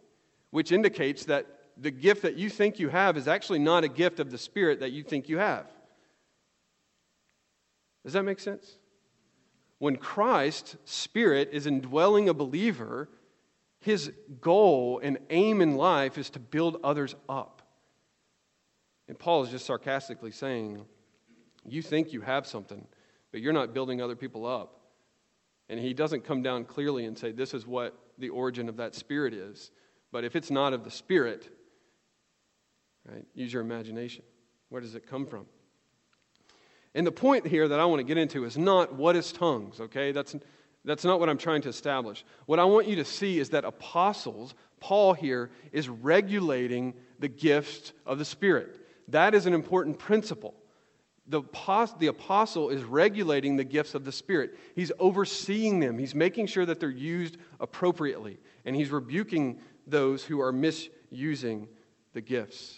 which 0.51 0.71
indicates 0.71 1.25
that 1.25 1.47
the 1.77 1.91
gift 1.91 2.21
that 2.21 2.35
you 2.35 2.49
think 2.49 2.79
you 2.79 2.89
have 2.89 3.17
is 3.17 3.27
actually 3.27 3.59
not 3.59 3.83
a 3.83 3.87
gift 3.87 4.19
of 4.19 4.31
the 4.31 4.37
Spirit 4.37 4.79
that 4.79 4.91
you 4.91 5.03
think 5.03 5.27
you 5.27 5.37
have. 5.37 5.65
Does 8.03 8.13
that 8.13 8.23
make 8.23 8.39
sense? 8.39 8.77
When 9.79 9.97
Christ's 9.97 10.77
Spirit 10.85 11.49
is 11.51 11.67
indwelling 11.67 12.29
a 12.29 12.33
believer, 12.33 13.09
his 13.81 14.11
goal 14.39 14.99
and 15.03 15.17
aim 15.29 15.61
in 15.61 15.75
life 15.75 16.17
is 16.17 16.29
to 16.31 16.39
build 16.39 16.77
others 16.83 17.15
up. 17.27 17.54
And 19.07 19.17
Paul 19.17 19.43
is 19.43 19.49
just 19.49 19.65
sarcastically 19.65 20.31
saying, 20.31 20.83
You 21.65 21.81
think 21.81 22.13
you 22.13 22.21
have 22.21 22.47
something, 22.47 22.85
but 23.31 23.41
you're 23.41 23.53
not 23.53 23.73
building 23.73 24.01
other 24.01 24.15
people 24.15 24.45
up. 24.45 24.81
And 25.69 25.79
he 25.79 25.93
doesn't 25.93 26.23
come 26.23 26.41
down 26.41 26.65
clearly 26.65 27.05
and 27.05 27.17
say, 27.17 27.31
This 27.31 27.53
is 27.53 27.65
what 27.65 27.97
the 28.17 28.29
origin 28.29 28.69
of 28.69 28.77
that 28.77 28.95
spirit 28.95 29.33
is. 29.33 29.71
But 30.11 30.23
if 30.23 30.35
it's 30.35 30.51
not 30.51 30.73
of 30.73 30.83
the 30.83 30.91
spirit, 30.91 31.49
right, 33.05 33.25
use 33.33 33.51
your 33.51 33.61
imagination. 33.61 34.23
Where 34.69 34.81
does 34.81 34.95
it 34.95 35.07
come 35.07 35.25
from? 35.25 35.45
And 36.93 37.05
the 37.05 37.11
point 37.11 37.45
here 37.45 37.67
that 37.67 37.79
I 37.79 37.85
want 37.85 37.99
to 37.99 38.05
get 38.05 38.17
into 38.17 38.45
is 38.45 38.57
not 38.57 38.95
what 38.95 39.17
is 39.17 39.33
tongues, 39.33 39.81
okay? 39.81 40.13
That's, 40.13 40.35
that's 40.85 41.03
not 41.03 41.19
what 41.19 41.29
I'm 41.29 41.37
trying 41.37 41.61
to 41.63 41.69
establish. 41.69 42.23
What 42.45 42.59
I 42.59 42.63
want 42.63 42.87
you 42.87 42.95
to 42.95 43.05
see 43.05 43.37
is 43.37 43.49
that 43.49 43.65
apostles, 43.65 44.55
Paul 44.79 45.13
here, 45.13 45.51
is 45.73 45.89
regulating 45.89 46.93
the 47.19 47.27
gift 47.27 47.91
of 48.05 48.17
the 48.17 48.25
Spirit. 48.25 48.79
That 49.09 49.35
is 49.35 49.45
an 49.45 49.53
important 49.53 49.99
principle. 49.99 50.55
The, 51.27 51.41
the 51.99 52.07
apostle 52.07 52.69
is 52.69 52.83
regulating 52.83 53.55
the 53.55 53.63
gifts 53.63 53.95
of 53.95 54.05
the 54.05 54.11
Spirit. 54.11 54.57
He's 54.75 54.91
overseeing 54.99 55.79
them. 55.79 55.97
He's 55.97 56.13
making 56.13 56.47
sure 56.47 56.65
that 56.65 56.79
they're 56.79 56.89
used 56.89 57.37
appropriately. 57.59 58.37
And 58.63 58.75
he's 58.75 58.91
rebuking 58.91 59.59
those 59.87 60.23
who 60.23 60.39
are 60.41 60.51
misusing 60.51 61.67
the 62.13 62.21
gifts. 62.21 62.77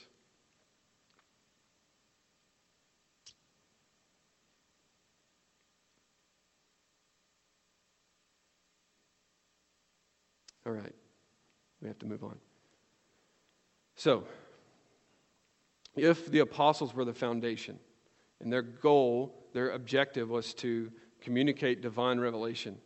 All 10.65 10.73
right, 10.73 10.95
we 11.81 11.87
have 11.87 11.97
to 11.99 12.05
move 12.05 12.25
on. 12.25 12.37
So, 13.95 14.25
if 15.97 16.29
the 16.31 16.39
apostles 16.39 16.93
were 16.93 17.05
the 17.05 17.13
foundation, 17.13 17.79
and 18.39 18.51
their 18.51 18.61
goal, 18.61 19.35
their 19.53 19.71
objective 19.71 20.29
was 20.29 20.53
to 20.55 20.91
communicate 21.21 21.81
divine 21.81 22.19
revelation 22.19 22.77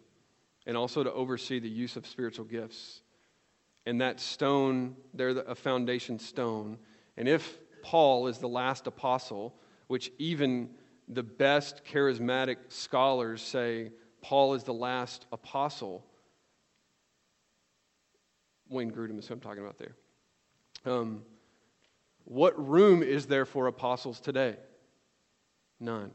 and 0.66 0.78
also 0.78 1.03
to 1.03 1.12
oversee 1.12 1.59
the 1.59 1.70
use 1.70 1.95
of 1.95 2.05
spiritual 2.07 2.45
gifts. 2.45 3.01
And 3.86 3.99
that 4.01 4.20
stone, 4.20 4.95
they're 5.14 5.30
a 5.30 5.55
foundation 5.55 6.20
stone. 6.20 6.78
And 7.18 7.28
if 7.28 7.59
Paul 7.82 8.28
is 8.28 8.38
the 8.38 8.47
last 8.47 8.88
apostle, 8.88 9.55
which 9.88 10.12
even 10.20 10.70
the 11.07 11.24
best 11.24 11.84
charismatic 11.84 12.57
scholars 12.70 13.41
say 13.41 13.91
Paul 14.22 14.53
is 14.53 14.64
the 14.64 14.74
last 14.74 15.26
apostle, 15.32 16.05
Wayne 18.70 18.91
Grudem 18.91 19.20
is 19.20 19.28
who 19.28 19.34
I'm 19.34 19.39
talking 19.39 19.64
about 19.64 19.78
there. 19.80 19.95
Um, 20.86 21.24
what 22.26 22.67
room 22.67 23.03
is 23.03 23.26
there 23.26 23.45
for 23.45 23.67
apostles 23.67 24.19
today? 24.19 24.55
None. 25.80 26.11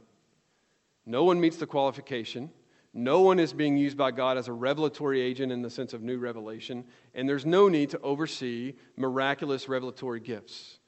No 1.04 1.24
one 1.24 1.40
meets 1.40 1.57
the 1.57 1.66
qualification. 1.66 2.50
No 2.92 3.20
one 3.20 3.38
is 3.38 3.52
being 3.52 3.76
used 3.76 3.96
by 3.96 4.11
God 4.11 4.38
as 4.38 4.48
a 4.48 4.52
revelatory 4.52 5.20
agent 5.20 5.52
in 5.52 5.61
the 5.61 5.68
sense 5.68 5.92
of 5.92 6.02
new 6.02 6.18
revelation, 6.18 6.84
and 7.14 7.28
there's 7.28 7.44
no 7.44 7.68
need 7.68 7.90
to 7.90 8.00
oversee 8.00 8.74
miraculous 8.96 9.68
revelatory 9.68 10.18
gifts, 10.18 10.78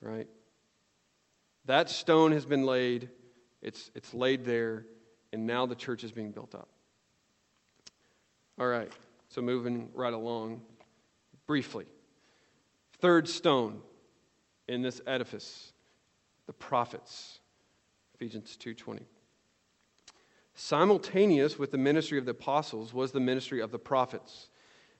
right? 0.00 0.26
That 1.66 1.88
stone 1.88 2.32
has 2.32 2.44
been 2.44 2.66
laid, 2.66 3.10
it's, 3.62 3.92
it's 3.94 4.12
laid 4.12 4.44
there, 4.44 4.86
and 5.32 5.46
now 5.46 5.66
the 5.66 5.76
church 5.76 6.02
is 6.02 6.10
being 6.10 6.32
built 6.32 6.54
up. 6.54 6.68
All 8.58 8.66
right, 8.66 8.90
so 9.28 9.40
moving 9.40 9.88
right 9.94 10.12
along 10.12 10.62
briefly. 11.46 11.86
Third 12.98 13.28
stone 13.28 13.82
in 14.68 14.82
this 14.82 15.00
edifice, 15.06 15.72
the 16.46 16.52
prophets. 16.52 17.40
Ephesians 18.14 18.56
2:20. 18.56 19.06
Simultaneous 20.54 21.58
with 21.58 21.70
the 21.70 21.78
ministry 21.78 22.18
of 22.18 22.24
the 22.24 22.32
apostles 22.32 22.92
was 22.92 23.12
the 23.12 23.20
ministry 23.20 23.60
of 23.60 23.70
the 23.70 23.78
prophets. 23.78 24.48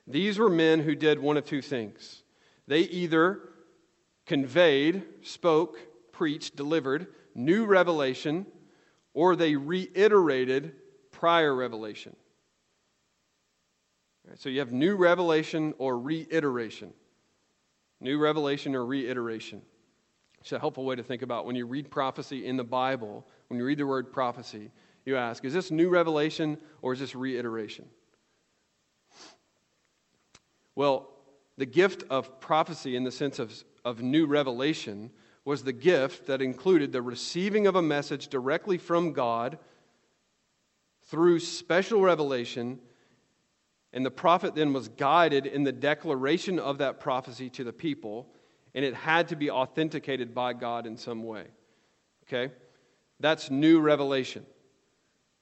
These 0.07 0.39
were 0.39 0.51
men 0.51 0.81
who 0.81 0.95
did 0.95 1.19
one 1.19 1.37
of 1.37 1.45
two 1.45 1.63
things. 1.63 2.23
They 2.67 2.81
either 2.81 3.41
conveyed, 4.27 5.05
spoke, 5.23 5.79
preached, 6.13 6.57
delivered 6.57 7.07
new 7.35 7.65
revelation, 7.67 8.47
or 9.15 9.37
they 9.37 9.57
reiterated 9.57 10.75
prior 11.11 11.55
revelation. 11.55 12.17
So 14.37 14.49
you 14.49 14.61
have 14.61 14.73
new 14.73 14.97
revelation 14.97 15.75
or 15.79 15.99
reiteration. 15.99 16.93
New 18.03 18.19
revelation 18.19 18.75
or 18.75 18.85
reiteration. 18.85 19.63
It's 20.41 20.51
a 20.51 20.59
helpful 20.59 20.85
way 20.85 20.97
to 20.97 21.05
think 21.05 21.23
about 21.23 21.47
when 21.47 21.55
you 21.55 21.67
read 21.67 21.89
prophecy 21.89 22.47
in 22.47 22.57
the 22.57 22.65
Bible, 22.65 23.25
when 23.47 23.61
you 23.61 23.65
read 23.65 23.79
the 23.79 23.87
word 23.87 24.13
prophecy, 24.13 24.73
you 25.05 25.17
ask, 25.17 25.45
is 25.45 25.55
this 25.55 25.71
new 25.71 25.89
revelation 25.89 26.59
or 26.83 26.93
is 26.93 26.99
this 26.99 27.15
reiteration? 27.15 27.85
Well, 30.75 31.11
the 31.57 31.67
gift 31.67 32.03
of 32.11 32.41
prophecy 32.41 32.97
in 32.97 33.05
the 33.05 33.13
sense 33.13 33.39
of, 33.39 33.53
of 33.85 34.03
new 34.03 34.27
revelation 34.27 35.13
was 35.45 35.63
the 35.63 35.73
gift 35.73 36.27
that 36.27 36.43
included 36.43 36.91
the 36.91 37.03
receiving 37.03 37.69
of 37.69 37.77
a 37.77 37.83
message 37.83 38.27
directly 38.27 38.79
from 38.79 39.13
God 39.13 39.59
through 41.05 41.39
special 41.39 42.01
revelation 42.01 42.81
and 43.93 44.07
the 44.07 44.11
prophet 44.11 44.55
then 44.55 44.73
was 44.73 44.89
guided 44.89 45.47
in 45.47 45.65
the 45.65 45.73
declaration 45.73 46.59
of 46.59 46.79
that 46.79 46.99
prophecy 46.99 47.51
to 47.51 47.65
the 47.65 47.73
people, 47.73 48.27
and 48.75 48.85
it 48.85 48.95
had 48.95 49.29
to 49.29 49.37
be 49.37 49.51
authenticated 49.51 50.35
by 50.35 50.55
God 50.55 50.87
in 50.87 50.97
some 50.97 51.25
way. 51.25 51.45
Okay? 52.27 52.53
That's 53.21 53.51
new 53.51 53.81
revelation. 53.81 54.47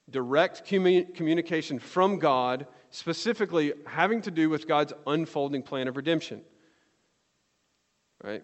Direct 0.09 0.65
commun- 0.65 1.13
communication 1.13 1.79
from 1.79 2.19
God, 2.19 2.67
specifically 2.89 3.73
having 3.85 4.21
to 4.23 4.31
do 4.31 4.49
with 4.49 4.67
God's 4.67 4.91
unfolding 5.07 5.63
plan 5.63 5.87
of 5.87 5.95
redemption. 5.95 6.41
Right? 8.21 8.43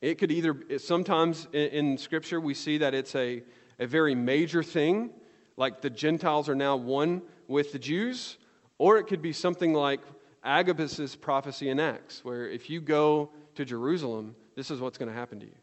It 0.00 0.18
could 0.18 0.30
either, 0.30 0.56
sometimes 0.78 1.48
in, 1.52 1.68
in 1.68 1.98
Scripture, 1.98 2.40
we 2.40 2.54
see 2.54 2.78
that 2.78 2.94
it's 2.94 3.16
a, 3.16 3.42
a 3.80 3.86
very 3.86 4.14
major 4.14 4.62
thing, 4.62 5.10
like 5.56 5.80
the 5.80 5.90
Gentiles 5.90 6.48
are 6.48 6.54
now 6.54 6.76
one 6.76 7.22
with 7.48 7.72
the 7.72 7.78
Jews 7.80 8.38
or 8.78 8.98
it 8.98 9.04
could 9.04 9.22
be 9.22 9.32
something 9.32 9.72
like 9.72 10.00
Agabus' 10.42 11.16
prophecy 11.16 11.70
in 11.70 11.80
Acts, 11.80 12.24
where 12.24 12.48
if 12.48 12.68
you 12.68 12.80
go 12.80 13.30
to 13.54 13.64
Jerusalem, 13.64 14.34
this 14.56 14.70
is 14.70 14.80
what's 14.80 14.98
going 14.98 15.08
to 15.08 15.14
happen 15.14 15.40
to 15.40 15.46
you. 15.46 15.56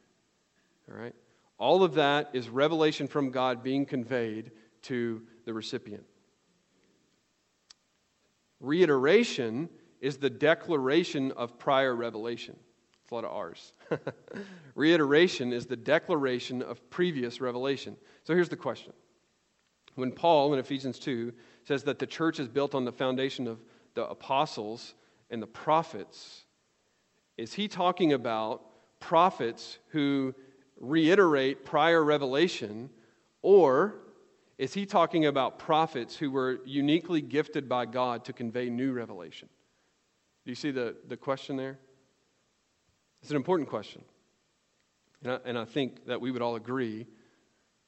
All 0.90 0.98
right? 0.98 1.16
All 1.58 1.84
of 1.84 1.94
that 1.96 2.32
is 2.34 2.50
revelation 2.50 3.08
from 3.08 3.30
God 3.30 3.64
being 3.64 3.86
conveyed 3.86 4.52
to 4.84 5.22
the 5.46 5.54
recipient. 5.54 6.04
Reiteration 8.60 9.70
is 10.00 10.18
the 10.18 10.30
declaration 10.30 11.32
of 11.34 11.60
prior 11.60 11.96
revelation. 11.96 12.56
It's 13.04 13.12
a 13.12 13.16
lot 13.16 13.26
of 13.26 13.32
R's. 13.32 13.74
Reiteration 14.76 15.54
is 15.54 15.66
the 15.66 15.76
declaration 15.76 16.62
of 16.62 16.90
previous 16.90 17.42
revelation. 17.42 17.96
So 18.24 18.34
here's 18.34 18.50
the 18.50 18.56
question. 18.56 18.94
When 19.96 20.12
Paul 20.12 20.54
in 20.54 20.60
Ephesians 20.60 20.98
2 21.00 21.34
says 21.64 21.84
that 21.84 22.00
the 22.00 22.08
church 22.08 22.40
is 22.40 22.48
built 22.48 22.76
on 22.76 22.86
the 22.86 22.92
foundation 22.92 23.48
of 23.48 23.60
the 23.94 24.08
apostles 24.08 24.94
and 25.30 25.42
the 25.42 25.48
prophets. 25.48 26.46
Is 27.38 27.54
he 27.54 27.68
talking 27.68 28.14
about 28.14 28.64
prophets 29.00 29.80
who 29.90 30.34
reiterate 30.80 31.66
prior 31.66 32.04
revelation, 32.04 32.90
or 33.42 33.96
is 34.58 34.74
he 34.74 34.86
talking 34.86 35.26
about 35.26 35.60
prophets 35.60 36.16
who 36.16 36.32
were 36.32 36.60
uniquely 36.66 37.22
gifted 37.22 37.68
by 37.68 37.86
God 37.86 38.26
to 38.26 38.34
convey 38.34 38.70
new 38.70 38.92
revelation? 38.92 39.50
Do 40.46 40.52
you 40.52 40.56
see 40.56 40.72
the, 40.72 40.96
the 41.08 41.18
question 41.18 41.56
there? 41.56 41.80
It's 43.22 43.32
an 43.32 43.38
important 43.38 43.70
question. 43.70 44.04
And 45.24 45.34
I, 45.34 45.40
and 45.46 45.58
I 45.58 45.66
think 45.66 46.06
that 46.08 46.20
we 46.20 46.32
would 46.32 46.42
all 46.42 46.56
agree 46.56 47.06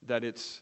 that 0.04 0.24
it's 0.24 0.62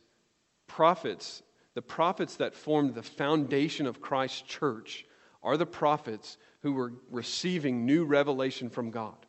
prophets 0.68 1.44
the 1.74 1.82
prophets 1.82 2.36
that 2.38 2.56
formed 2.56 2.96
the 2.96 3.04
foundation 3.04 3.88
of 3.88 4.02
Christ's 4.02 4.42
church 4.42 5.06
are 5.44 5.58
the 5.58 5.66
prophets 5.66 6.38
who 6.62 6.74
were 6.74 6.94
receiving 7.10 7.86
new 7.86 8.06
revelation 8.06 8.70
from 8.70 8.92
God, 8.92 9.26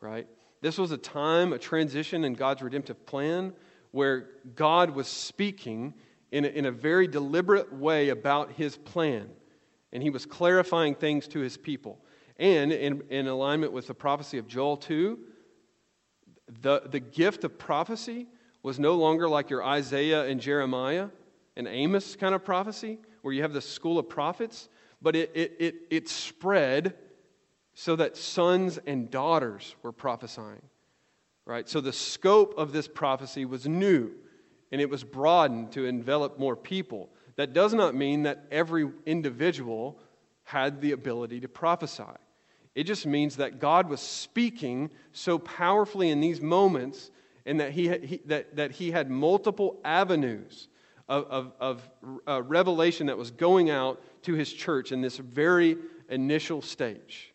right? 0.00 0.26
This 0.60 0.76
was 0.76 0.90
a 0.90 0.98
time, 0.98 1.52
a 1.52 1.58
transition 1.58 2.24
in 2.24 2.34
God's 2.34 2.62
redemptive 2.62 3.06
plan 3.06 3.52
where 3.92 4.28
God 4.54 4.90
was 4.90 5.06
speaking 5.08 5.94
in 6.30 6.44
a, 6.44 6.48
in 6.48 6.66
a 6.66 6.72
very 6.72 7.06
deliberate 7.06 7.72
way 7.72 8.10
about 8.10 8.52
his 8.52 8.76
plan. 8.76 9.28
And 9.92 10.02
he 10.02 10.10
was 10.10 10.26
clarifying 10.26 10.94
things 10.94 11.26
to 11.28 11.40
his 11.40 11.56
people. 11.56 11.98
And 12.38 12.72
in, 12.72 13.02
in 13.08 13.26
alignment 13.26 13.72
with 13.72 13.86
the 13.86 13.94
prophecy 13.94 14.38
of 14.38 14.46
Joel 14.46 14.76
2, 14.76 15.18
the, 16.60 16.82
the 16.86 17.00
gift 17.00 17.44
of 17.44 17.58
prophecy 17.58 18.26
was 18.62 18.78
no 18.78 18.94
longer 18.94 19.28
like 19.28 19.48
your 19.48 19.64
Isaiah 19.64 20.26
and 20.26 20.40
Jeremiah 20.40 21.08
an 21.58 21.66
Amos 21.66 22.16
kind 22.16 22.34
of 22.34 22.44
prophecy 22.44 22.98
where 23.22 23.34
you 23.34 23.42
have 23.42 23.52
the 23.52 23.60
school 23.60 23.98
of 23.98 24.08
prophets, 24.08 24.68
but 25.02 25.14
it, 25.14 25.30
it, 25.34 25.56
it, 25.58 25.74
it 25.90 26.08
spread 26.08 26.94
so 27.74 27.96
that 27.96 28.16
sons 28.16 28.78
and 28.86 29.10
daughters 29.10 29.74
were 29.82 29.92
prophesying. 29.92 30.62
Right? 31.44 31.68
So 31.68 31.80
the 31.80 31.92
scope 31.92 32.54
of 32.56 32.72
this 32.72 32.88
prophecy 32.88 33.44
was 33.44 33.66
new 33.66 34.12
and 34.70 34.80
it 34.80 34.88
was 34.88 35.02
broadened 35.02 35.72
to 35.72 35.86
envelop 35.86 36.38
more 36.38 36.56
people. 36.56 37.10
That 37.36 37.52
does 37.52 37.72
not 37.74 37.94
mean 37.94 38.24
that 38.24 38.46
every 38.50 38.90
individual 39.06 39.98
had 40.44 40.80
the 40.80 40.92
ability 40.92 41.40
to 41.40 41.48
prophesy. 41.48 42.02
It 42.74 42.84
just 42.84 43.06
means 43.06 43.36
that 43.36 43.58
God 43.58 43.88
was 43.88 44.00
speaking 44.00 44.90
so 45.12 45.38
powerfully 45.38 46.10
in 46.10 46.20
these 46.20 46.40
moments 46.40 47.10
and 47.46 47.60
that 47.60 47.72
he, 47.72 47.88
he 47.98 48.20
that, 48.26 48.56
that 48.56 48.72
he 48.72 48.90
had 48.90 49.10
multiple 49.10 49.80
avenues 49.84 50.68
of, 51.08 51.26
of, 51.30 51.52
of 51.60 51.90
uh, 52.26 52.42
revelation 52.42 53.06
that 53.06 53.16
was 53.16 53.30
going 53.30 53.70
out 53.70 54.00
to 54.22 54.34
his 54.34 54.52
church 54.52 54.92
in 54.92 55.00
this 55.00 55.16
very 55.16 55.76
initial 56.08 56.62
stage. 56.62 57.32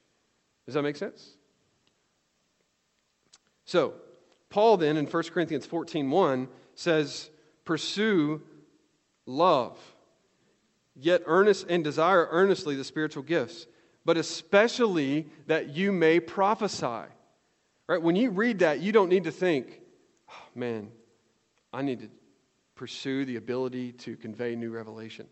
Does 0.66 0.76
that 0.76 0.84
make 0.84 0.96
sense? 0.96 1.38
So, 3.66 3.94
Paul 4.50 4.78
then 4.78 4.98
in 4.98 5.06
1 5.06 5.24
Corinthians 5.24 5.66
14 5.66 6.10
1 6.10 6.48
says, 6.76 7.30
Pursue 7.66 8.42
love, 9.26 9.78
yet 10.96 11.24
earnest 11.26 11.66
and 11.70 11.84
desire 11.84 12.28
earnestly 12.30 12.76
the 12.76 12.84
spiritual 12.84 13.24
gifts, 13.24 13.66
but 14.06 14.18
especially 14.18 15.28
that 15.48 15.70
you 15.70 15.92
may 15.92 16.20
prophesy. 16.20 17.10
Right? 17.88 18.02
When 18.02 18.16
you 18.16 18.30
read 18.30 18.60
that, 18.60 18.80
you 18.80 18.92
don't 18.92 19.10
need 19.10 19.24
to 19.26 19.32
think, 19.32 19.82
oh, 20.30 20.46
man, 20.56 20.90
I 21.72 21.82
need 21.82 22.00
to 22.02 22.10
pursue 22.76 23.26
the 23.26 23.36
ability 23.36 23.92
to 23.94 24.16
convey 24.16 24.56
new 24.56 24.72
revelation. 24.72 25.28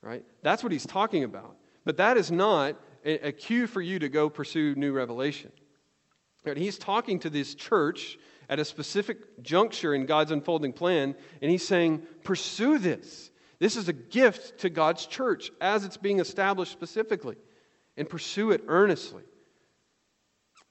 Right? 0.00 0.24
That's 0.42 0.62
what 0.62 0.72
he's 0.72 0.86
talking 0.86 1.24
about. 1.24 1.56
But 1.84 1.96
that 1.98 2.16
is 2.16 2.30
not 2.30 2.76
a, 3.04 3.28
a 3.28 3.32
cue 3.32 3.66
for 3.66 3.80
you 3.80 3.98
to 3.98 4.08
go 4.08 4.28
pursue 4.28 4.74
new 4.74 4.92
revelation. 4.92 5.52
Right? 6.44 6.56
He's 6.56 6.78
talking 6.78 7.18
to 7.20 7.30
this 7.30 7.54
church 7.54 8.18
at 8.48 8.58
a 8.58 8.64
specific 8.64 9.42
juncture 9.42 9.94
in 9.94 10.06
God's 10.06 10.30
unfolding 10.30 10.72
plan, 10.72 11.14
and 11.40 11.50
he's 11.50 11.66
saying, 11.66 12.02
Pursue 12.24 12.78
this. 12.78 13.30
This 13.58 13.76
is 13.76 13.88
a 13.88 13.92
gift 13.92 14.58
to 14.60 14.70
God's 14.70 15.06
church 15.06 15.52
as 15.60 15.84
it's 15.84 15.96
being 15.96 16.18
established 16.18 16.72
specifically, 16.72 17.36
and 17.96 18.08
pursue 18.08 18.50
it 18.50 18.64
earnestly. 18.66 19.22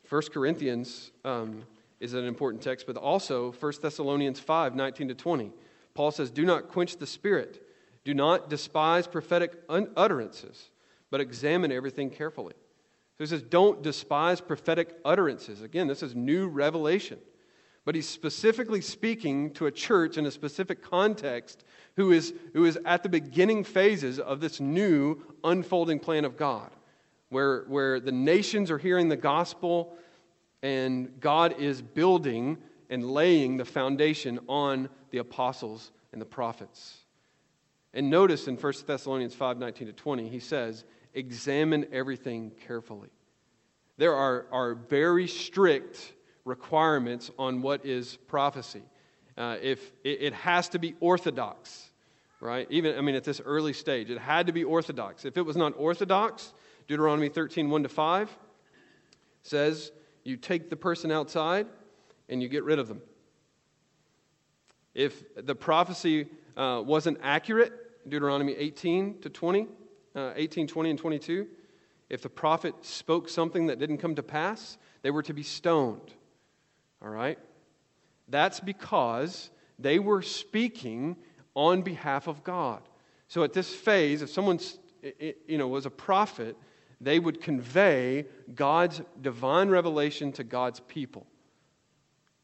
1 0.10 0.22
Corinthians 0.34 1.12
um, 1.24 1.64
is 2.02 2.16
an 2.16 2.26
important 2.26 2.64
text, 2.64 2.88
but 2.88 2.97
also 2.97 3.52
1 3.52 3.74
Thessalonians 3.82 4.39
5 4.39 4.76
19 4.76 5.08
to 5.10 5.16
20. 5.16 5.52
Paul 5.93 6.12
says, 6.12 6.32
Do 6.32 6.43
not 6.43 6.68
quench 6.68 6.97
the 6.97 7.06
spirit, 7.06 7.66
do 8.04 8.14
not 8.14 8.49
despise 8.49 9.08
prophetic 9.08 9.54
utterances, 9.70 10.72
but 11.12 11.22
examine 11.22 11.72
everything 11.72 12.10
carefully. 12.10 12.56
So 13.18 13.24
he 13.24 13.28
says, 13.28 13.43
Don't 13.43 13.84
despise 13.84 14.41
prophetic 14.41 14.97
utterances. 15.06 15.62
Again, 15.62 15.88
this 15.88 16.04
is 16.04 16.16
new 16.16 16.47
revelation. 16.47 17.20
But 17.84 17.95
he's 17.95 18.08
specifically 18.08 18.82
speaking 18.82 19.54
to 19.54 19.66
a 19.66 19.72
church 19.72 20.18
in 20.18 20.28
a 20.28 20.32
specific 20.32 20.84
context 20.84 21.64
who 21.95 22.12
is, 22.12 22.34
who 22.54 22.66
is 22.66 22.78
at 22.86 23.02
the 23.02 23.10
beginning 23.10 23.64
phases 23.64 24.20
of 24.20 24.39
this 24.39 24.60
new 24.60 25.20
unfolding 25.43 25.99
plan 25.99 26.24
of 26.24 26.38
God, 26.38 26.70
where, 27.30 27.64
where 27.64 27.99
the 27.99 28.12
nations 28.12 28.70
are 28.70 28.78
hearing 28.78 29.10
the 29.10 29.16
gospel 29.16 29.97
and 30.62 31.20
God 31.20 31.59
is 31.59 31.82
building 31.82 32.57
and 32.89 33.09
laying 33.09 33.57
the 33.57 33.66
foundation 33.66 34.39
on 34.47 34.89
the 35.12 35.18
apostles 35.18 35.91
and 36.12 36.22
the 36.22 36.26
prophets. 36.26 36.97
And 37.93 38.09
notice 38.09 38.47
in 38.47 38.55
1 38.57 38.74
Thessalonians 38.86 39.34
5 39.34 39.57
19 39.57 39.88
to 39.88 39.93
20, 39.93 40.30
he 40.30 40.39
says, 40.39 40.86
Examine 41.14 41.88
everything 41.91 42.51
carefully. 42.66 43.09
There 43.97 44.16
are, 44.16 44.45
are 44.51 44.76
very 44.76 45.28
strict 45.28 46.14
requirements 46.45 47.30
on 47.38 47.62
what 47.62 47.86
is 47.86 48.18
prophecy. 48.28 48.84
Uh, 49.38 49.57
if 49.62 49.91
it, 50.03 50.22
it 50.22 50.34
has 50.34 50.70
to 50.70 50.80
be 50.80 50.95
orthodox, 50.99 51.89
right? 52.39 52.68
Even, 52.70 52.97
I 52.97 53.01
mean, 53.01 53.16
at 53.16 53.24
this 53.24 53.41
early 53.43 53.74
stage, 53.74 54.09
it 54.09 54.18
had 54.18 54.47
to 54.47 54.53
be 54.53 54.64
orthodox. 54.64 55.26
If 55.26 55.38
it 55.38 55.41
was 55.41 55.57
not 55.57 55.74
orthodox, 55.78 56.53
Deuteronomy 56.88 57.30
13, 57.30 57.70
1 57.70 57.84
to 57.84 57.89
5 57.89 58.38
says, 59.43 59.91
you 60.24 60.38
take 60.38 60.70
the 60.70 60.76
person 60.76 61.12
outside 61.12 61.68
and 62.30 62.42
you 62.42 62.48
get 62.48 62.64
rid 62.64 62.80
of 62.80 62.88
them. 62.88 63.02
If 64.94 65.24
the 65.36 65.56
prophecy 65.56 66.28
uh, 66.58 66.84
wasn't 66.86 67.20
accurate, 67.22 68.10
Deuteronomy 68.10 68.54
18 68.54 69.22
to 69.22 69.30
20, 69.30 69.68
uh, 70.16 70.34
18, 70.36 70.68
20, 70.68 70.90
and 70.90 71.00
22, 71.00 71.48
if 72.10 72.22
the 72.22 72.30
prophet 72.30 72.76
spoke 72.82 73.30
something 73.30 73.68
that 73.68 73.80
didn't 73.80 74.00
come 74.00 74.16
to 74.16 74.24
pass, 74.24 74.78
they 75.02 75.12
were 75.12 75.24
to 75.24 75.34
be 75.34 75.44
stoned. 75.44 76.14
All 77.02 77.10
right? 77.10 77.40
That's 78.28 78.60
because 78.60 79.50
they 79.80 80.00
were 80.00 80.22
speaking 80.22 81.16
on 81.56 81.82
behalf 81.82 82.28
of 82.28 82.44
God. 82.44 82.82
So 83.28 83.44
at 83.44 83.54
this 83.54 83.74
phase, 83.74 84.22
if 84.22 84.30
someone 84.30 84.60
you 85.48 85.58
know, 85.58 85.68
was 85.68 85.86
a 85.86 85.90
prophet, 85.90 86.58
they 87.02 87.18
would 87.18 87.41
convey 87.41 88.28
God's 88.54 89.02
divine 89.20 89.70
revelation 89.70 90.32
to 90.34 90.43
God's 90.43 90.80
people. 90.82 91.26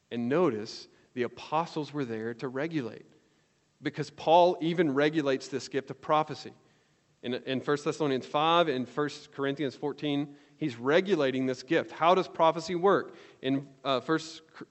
And 0.09 0.27
notice, 0.27 0.87
the 1.13 1.23
apostles 1.23 1.93
were 1.93 2.05
there 2.05 2.33
to 2.35 2.47
regulate. 2.47 3.05
Because 3.83 4.09
Paul 4.09 4.57
even 4.59 4.95
regulates 4.95 5.47
this 5.47 5.67
gift 5.67 5.91
of 5.91 6.01
prophecy. 6.01 6.53
In, 7.21 7.35
in 7.35 7.59
1 7.59 7.77
Thessalonians 7.85 8.25
5 8.25 8.67
and 8.67 8.87
1 8.87 9.09
Corinthians 9.35 9.75
14, 9.75 10.27
he's 10.57 10.77
regulating 10.77 11.45
this 11.45 11.61
gift. 11.61 11.91
How 11.91 12.15
does 12.15 12.27
prophecy 12.27 12.73
work? 12.73 13.15
In 13.43 13.67
uh, 13.85 13.99
1 13.99 14.19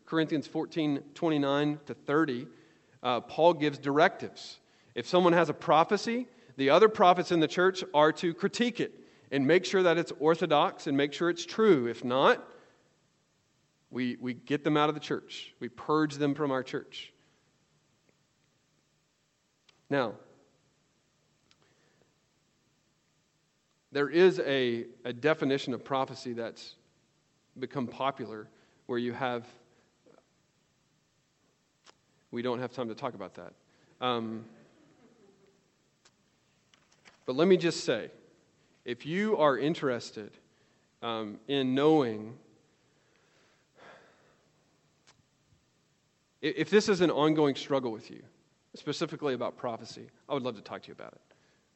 Corinthians 0.05 0.49
14, 0.49 1.01
29 1.15 1.79
to 1.87 1.95
30, 1.95 2.49
uh, 3.05 3.21
Paul 3.21 3.55
gives 3.55 3.79
directives. 3.79 4.59
If 4.97 5.07
someone 5.07 5.33
has 5.33 5.49
a 5.49 5.55
prophecy, 5.55 6.27
the 6.57 6.71
other 6.71 6.89
prophets 6.89 7.31
in 7.31 7.39
the 7.39 7.47
church 7.47 7.85
are 7.95 8.11
to 8.15 8.35
critique 8.35 8.81
it 8.81 9.06
and 9.31 9.47
make 9.47 9.65
sure 9.65 9.83
that 9.83 9.99
it's 9.99 10.13
orthodox 10.19 10.87
and 10.87 10.97
make 10.97 11.13
sure 11.13 11.31
it's 11.31 11.45
true. 11.45 11.87
If 11.87 12.05
not, 12.05 12.47
we, 13.91 14.17
we 14.21 14.35
get 14.35 14.65
them 14.65 14.77
out 14.77 14.89
of 14.89 14.95
the 14.95 15.01
church, 15.01 15.55
we 15.61 15.69
purge 15.69 16.15
them 16.15 16.35
from 16.35 16.51
our 16.51 16.63
church. 16.63 17.13
Now, 19.89 20.15
there 23.93 24.09
is 24.09 24.41
a, 24.41 24.87
a 25.05 25.13
definition 25.13 25.73
of 25.73 25.85
prophecy 25.85 26.33
that's 26.33 26.75
become 27.59 27.87
popular 27.87 28.49
where 28.87 28.99
you 28.99 29.13
have, 29.13 29.47
we 32.31 32.43
don't 32.43 32.59
have 32.59 32.73
time 32.73 32.89
to 32.89 32.95
talk 32.95 33.15
about 33.15 33.35
that. 33.35 33.53
Um, 34.01 34.45
but 37.25 37.37
let 37.37 37.49
me 37.49 37.57
just 37.57 37.85
say, 37.85 38.11
if 38.87 39.05
you 39.05 39.37
are 39.37 39.59
interested 39.59 40.31
um, 41.03 41.41
in 41.49 41.75
knowing, 41.75 42.39
if 46.41 46.71
this 46.71 46.89
is 46.89 47.01
an 47.01 47.11
ongoing 47.11 47.57
struggle 47.57 47.91
with 47.91 48.13
you, 48.13 48.23
specifically 48.75 49.35
about 49.35 49.57
prophecy, 49.57 50.07
I 50.29 50.35
would 50.35 50.45
love 50.45 50.55
to 50.55 50.63
talk 50.63 50.83
to 50.83 50.89
you 50.89 50.95
about 50.95 51.15
it. 51.15 51.21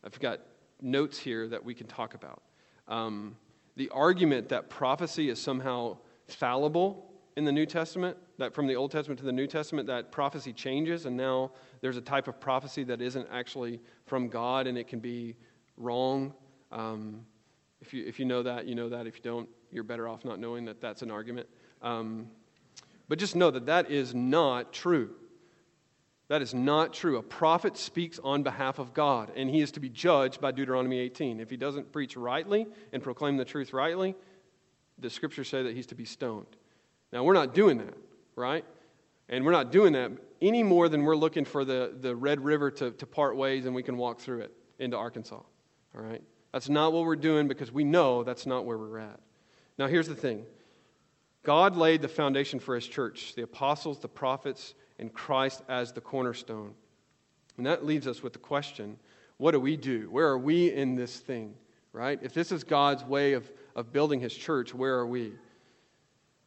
I've 0.04 0.20
got 0.20 0.38
notes 0.80 1.18
here 1.18 1.48
that 1.48 1.64
we 1.64 1.74
can 1.74 1.88
talk 1.88 2.14
about. 2.14 2.42
Um, 2.86 3.36
the 3.74 3.88
argument 3.88 4.48
that 4.50 4.70
prophecy 4.70 5.30
is 5.30 5.40
somehow 5.40 5.98
fallible 6.28 7.10
in 7.36 7.44
the 7.44 7.52
New 7.52 7.66
Testament, 7.66 8.16
that 8.38 8.54
from 8.54 8.68
the 8.68 8.76
Old 8.76 8.92
Testament 8.92 9.18
to 9.18 9.26
the 9.26 9.32
New 9.32 9.48
Testament, 9.48 9.88
that 9.88 10.12
prophecy 10.12 10.52
changes, 10.52 11.06
and 11.06 11.16
now 11.16 11.50
there's 11.80 11.96
a 11.96 12.00
type 12.00 12.28
of 12.28 12.38
prophecy 12.38 12.84
that 12.84 13.00
isn't 13.00 13.26
actually 13.32 13.80
from 14.06 14.28
God 14.28 14.68
and 14.68 14.78
it 14.78 14.86
can 14.86 15.00
be 15.00 15.34
wrong. 15.76 16.32
Um, 16.72 17.26
if, 17.80 17.94
you, 17.94 18.04
if 18.06 18.18
you 18.18 18.24
know 18.24 18.42
that, 18.42 18.66
you 18.66 18.74
know 18.74 18.88
that. 18.88 19.06
If 19.06 19.16
you 19.16 19.22
don't, 19.22 19.48
you're 19.70 19.84
better 19.84 20.08
off 20.08 20.24
not 20.24 20.38
knowing 20.38 20.66
that 20.66 20.80
that's 20.80 21.02
an 21.02 21.10
argument. 21.10 21.48
Um, 21.82 22.28
but 23.08 23.18
just 23.18 23.34
know 23.34 23.50
that 23.50 23.66
that 23.66 23.90
is 23.90 24.14
not 24.14 24.72
true. 24.72 25.10
That 26.28 26.42
is 26.42 26.54
not 26.54 26.92
true. 26.92 27.16
A 27.16 27.22
prophet 27.22 27.76
speaks 27.76 28.20
on 28.22 28.44
behalf 28.44 28.78
of 28.78 28.94
God, 28.94 29.32
and 29.34 29.50
he 29.50 29.60
is 29.60 29.72
to 29.72 29.80
be 29.80 29.88
judged 29.88 30.40
by 30.40 30.52
Deuteronomy 30.52 31.00
18. 31.00 31.40
If 31.40 31.50
he 31.50 31.56
doesn't 31.56 31.90
preach 31.90 32.16
rightly 32.16 32.68
and 32.92 33.02
proclaim 33.02 33.36
the 33.36 33.44
truth 33.44 33.72
rightly, 33.72 34.14
the 34.98 35.10
scriptures 35.10 35.48
say 35.48 35.64
that 35.64 35.74
he's 35.74 35.86
to 35.86 35.96
be 35.96 36.04
stoned. 36.04 36.46
Now, 37.12 37.24
we're 37.24 37.34
not 37.34 37.52
doing 37.52 37.78
that, 37.78 37.94
right? 38.36 38.64
And 39.28 39.44
we're 39.44 39.50
not 39.50 39.72
doing 39.72 39.94
that 39.94 40.12
any 40.40 40.62
more 40.62 40.88
than 40.88 41.02
we're 41.02 41.16
looking 41.16 41.44
for 41.44 41.64
the, 41.64 41.96
the 42.00 42.14
Red 42.14 42.44
River 42.44 42.70
to, 42.72 42.92
to 42.92 43.06
part 43.06 43.36
ways 43.36 43.66
and 43.66 43.74
we 43.74 43.82
can 43.82 43.96
walk 43.96 44.20
through 44.20 44.42
it 44.42 44.52
into 44.78 44.96
Arkansas, 44.96 45.34
all 45.36 46.02
right? 46.02 46.22
That's 46.52 46.68
not 46.68 46.92
what 46.92 47.04
we're 47.04 47.16
doing 47.16 47.48
because 47.48 47.70
we 47.70 47.84
know 47.84 48.24
that's 48.24 48.46
not 48.46 48.64
where 48.64 48.76
we're 48.76 48.98
at. 48.98 49.20
Now, 49.78 49.86
here's 49.86 50.08
the 50.08 50.14
thing 50.14 50.44
God 51.42 51.76
laid 51.76 52.02
the 52.02 52.08
foundation 52.08 52.60
for 52.60 52.74
his 52.74 52.86
church 52.86 53.34
the 53.34 53.42
apostles, 53.42 53.98
the 53.98 54.08
prophets, 54.08 54.74
and 54.98 55.12
Christ 55.12 55.62
as 55.68 55.92
the 55.92 56.00
cornerstone. 56.00 56.74
And 57.56 57.66
that 57.66 57.84
leaves 57.84 58.06
us 58.06 58.22
with 58.22 58.32
the 58.32 58.38
question 58.38 58.98
what 59.36 59.52
do 59.52 59.60
we 59.60 59.76
do? 59.76 60.10
Where 60.10 60.28
are 60.28 60.38
we 60.38 60.70
in 60.70 60.96
this 60.96 61.16
thing, 61.18 61.54
right? 61.92 62.18
If 62.20 62.34
this 62.34 62.52
is 62.52 62.62
God's 62.62 63.04
way 63.04 63.32
of, 63.32 63.50
of 63.74 63.90
building 63.90 64.20
his 64.20 64.34
church, 64.34 64.74
where 64.74 64.96
are 64.96 65.06
we? 65.06 65.32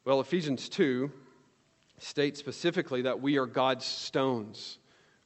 Well, 0.05 0.19
Ephesians 0.19 0.69
2 0.69 1.11
states 1.97 2.39
specifically 2.39 3.03
that 3.03 3.19
we 3.19 3.37
are 3.39 3.47
God's 3.47 3.85
stones, 3.85 4.77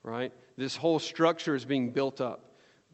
right? 0.02 0.32
This 0.56 0.78
whole 0.78 1.00
structure 1.00 1.56
is 1.56 1.66
being 1.66 1.92
built 1.92 2.22
up 2.22 2.47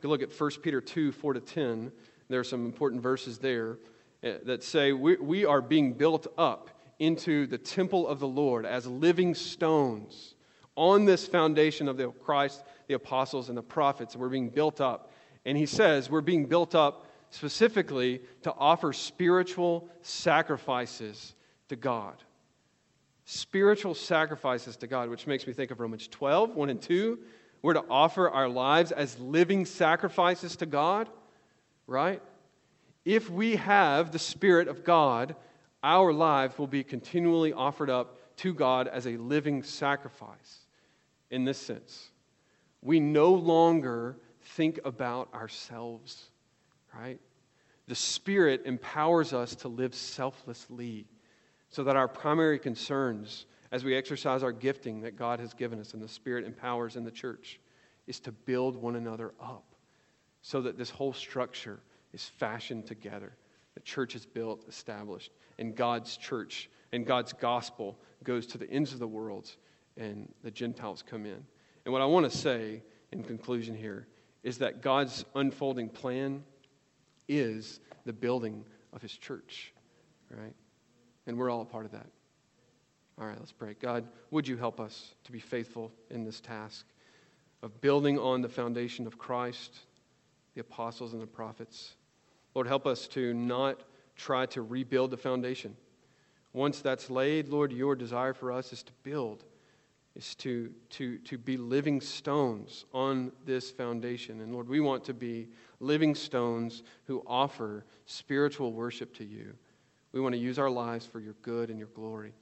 you 0.04 0.10
look 0.10 0.22
at 0.22 0.38
1 0.38 0.52
Peter 0.62 0.82
2 0.82 1.12
4 1.12 1.34
to 1.34 1.40
10. 1.40 1.92
There 2.30 2.40
are 2.40 2.44
some 2.44 2.66
important 2.66 3.02
verses 3.02 3.38
there 3.38 3.78
eh, 4.22 4.38
that 4.46 4.64
say 4.64 4.92
we, 4.92 5.16
we 5.16 5.46
are 5.46 5.62
being 5.62 5.94
built 5.94 6.28
up 6.38 6.70
into 7.00 7.48
the 7.48 7.58
temple 7.58 8.08
of 8.08 8.20
the 8.20 8.28
Lord 8.28 8.66
as 8.66 8.86
living 8.86 9.34
stones 9.34 10.36
on 10.76 11.06
this 11.06 11.28
foundation 11.28 11.88
of 11.88 11.98
the 11.98 12.10
Christ, 12.10 12.64
the 12.88 12.96
apostles, 12.96 13.50
and 13.50 13.58
the 13.58 13.64
prophets. 13.64 14.16
We're 14.16 14.30
being 14.30 14.50
built 14.50 14.82
up. 14.82 15.12
And 15.46 15.58
he 15.58 15.66
says 15.66 16.10
we're 16.10 16.22
being 16.22 16.46
built 16.46 16.76
up 16.76 17.08
specifically 17.30 18.22
to 18.44 18.54
offer 18.54 18.94
spiritual 18.94 19.90
sacrifices 20.02 21.36
to 21.70 21.76
God. 21.76 22.16
spiritual 23.26 23.96
sacrifices 23.96 24.76
to 24.78 24.86
God, 24.86 25.10
which 25.10 25.28
makes 25.28 25.48
me 25.48 25.54
think 25.54 25.72
of 25.72 25.80
Romans 25.80 26.08
12, 26.10 26.56
1 26.56 26.70
and 26.70 26.82
2. 26.82 27.20
We're 27.64 27.74
to 27.74 27.86
offer 27.90 28.30
our 28.30 28.50
lives 28.50 28.92
as 28.92 29.18
living 29.20 29.66
sacrifices 29.66 30.58
to 30.58 30.66
God, 30.66 31.10
right? 31.88 32.22
If 33.06 33.30
we 33.30 33.56
have 33.56 34.12
the 34.12 34.20
Spirit 34.20 34.68
of 34.68 34.84
God, 34.84 35.36
our 35.82 36.14
lives 36.14 36.58
will 36.58 36.68
be 36.68 36.84
continually 36.84 37.54
offered 37.54 37.90
up 37.90 38.18
to 38.38 38.54
God 38.54 38.90
as 38.90 39.08
a 39.08 39.18
living 39.18 39.64
sacrifice 39.64 40.60
in 41.32 41.46
this 41.46 41.58
sense. 41.58 42.10
We 42.82 43.00
no 43.00 43.34
longer 43.34 44.18
think 44.42 44.80
about 44.84 45.34
ourselves, 45.34 46.32
right? 46.94 47.20
The 47.88 47.96
Spirit 47.96 48.64
empowers 48.66 49.32
us 49.32 49.56
to 49.56 49.70
live 49.70 49.96
selflessly 49.96 51.06
so 51.70 51.86
that 51.86 51.96
our 51.96 52.10
primary 52.10 52.60
concerns 52.60 53.46
as 53.74 53.84
we 53.84 53.96
exercise 53.96 54.44
our 54.44 54.52
gifting 54.52 55.02
that 55.02 55.18
God 55.18 55.40
has 55.40 55.52
given 55.56 55.80
us 55.80 55.96
and 55.96 56.02
the 56.02 56.08
Spirit 56.08 56.46
empowers 56.46 56.96
in 56.96 57.04
the 57.04 57.12
church 57.12 57.60
is 58.06 58.20
to 58.20 58.32
build 58.32 58.76
one 58.76 58.96
another 58.96 59.34
up 59.42 59.66
so 60.44 60.62
that 60.62 60.78
this 60.78 60.92
whole 60.92 61.12
structure 61.12 61.80
is 62.14 62.24
fashioned 62.38 62.86
together. 62.86 63.36
The 63.74 63.80
church 63.80 64.14
is 64.14 64.28
built, 64.28 64.64
established, 64.70 65.32
and 65.58 65.76
God's 65.76 66.18
church 66.18 66.70
and 66.92 67.04
God's 67.04 67.34
gospel 67.34 67.98
goes 68.24 68.46
to 68.48 68.60
the 68.60 68.70
ends 68.70 68.94
of 68.94 69.00
the 69.00 69.08
world 69.08 69.50
and 69.98 70.32
the 70.44 70.52
Gentiles 70.52 71.04
come 71.06 71.26
in. 71.26 71.44
And 71.86 71.92
what 71.92 72.04
I 72.04 72.06
want 72.06 72.32
to 72.32 72.38
say 72.38 72.84
in 73.12 73.24
conclusion 73.24 73.76
here 73.76 74.08
is 74.44 74.60
that 74.60 74.84
God's 74.84 75.26
unfolding 75.34 75.90
plan 75.90 76.44
is 77.28 77.80
the 78.06 78.14
building 78.14 78.66
of 78.94 79.02
his 79.02 79.18
church, 79.18 79.74
right? 80.30 80.54
And 81.26 81.40
we're 81.40 81.50
all 81.50 81.62
a 81.62 81.66
part 81.66 81.86
of 81.86 81.92
that. 81.94 82.06
All 83.20 83.28
right, 83.28 83.38
let's 83.40 83.52
pray. 83.52 83.76
God, 83.80 84.08
would 84.32 84.48
you 84.48 84.58
help 84.58 84.80
us 84.80 85.14
to 85.26 85.32
be 85.32 85.40
faithful 85.40 85.92
in 86.10 86.24
this 86.24 86.40
task 86.40 86.86
of 87.62 87.80
building 87.80 88.18
on 88.18 88.42
the 88.42 88.50
foundation 88.50 89.06
of 89.06 89.18
Christ, 89.18 89.80
the 90.56 90.62
apostles, 90.62 91.14
and 91.14 91.22
the 91.22 91.28
prophets? 91.28 91.96
Lord, 92.56 92.68
help 92.68 92.88
us 92.88 93.08
to 93.10 93.34
not 93.34 93.82
try 94.16 94.46
to 94.48 94.62
rebuild 94.62 95.12
the 95.12 95.18
foundation. 95.18 95.76
Once 96.54 96.82
that's 96.82 97.10
laid, 97.10 97.50
Lord, 97.50 97.72
your 97.72 97.96
desire 97.96 98.34
for 98.34 98.52
us 98.52 98.74
is 98.74 98.84
to 98.84 98.92
build, 99.04 99.44
is 100.16 100.36
to, 100.36 100.72
to, 100.92 101.18
to 101.20 101.38
be 101.38 101.58
living 101.58 102.02
stones 102.02 102.86
on 102.94 103.32
this 103.46 103.72
foundation. 103.72 104.42
And 104.42 104.54
Lord, 104.54 104.70
we 104.70 104.80
want 104.80 105.04
to 105.06 105.14
be 105.14 105.50
living 105.80 106.14
stones 106.16 106.84
who 107.06 107.24
offer 107.26 107.86
spiritual 108.06 108.72
worship 108.74 109.16
to 109.16 109.24
you. 109.24 109.54
We 110.12 110.22
want 110.22 110.34
to 110.34 110.40
use 110.40 110.60
our 110.60 110.70
lives 110.70 111.08
for 111.08 111.20
your 111.20 111.36
good 111.42 111.70
and 111.70 111.80
your 111.80 111.90
glory. 111.90 112.34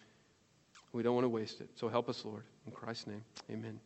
We 0.94 1.04
don't 1.04 1.16
want 1.16 1.26
to 1.26 1.30
waste 1.30 1.62
it. 1.62 1.70
So 1.76 1.88
help 1.88 2.10
us, 2.10 2.24
Lord. 2.26 2.44
In 2.66 2.72
Christ's 2.72 3.08
name, 3.08 3.24
amen. 3.50 3.80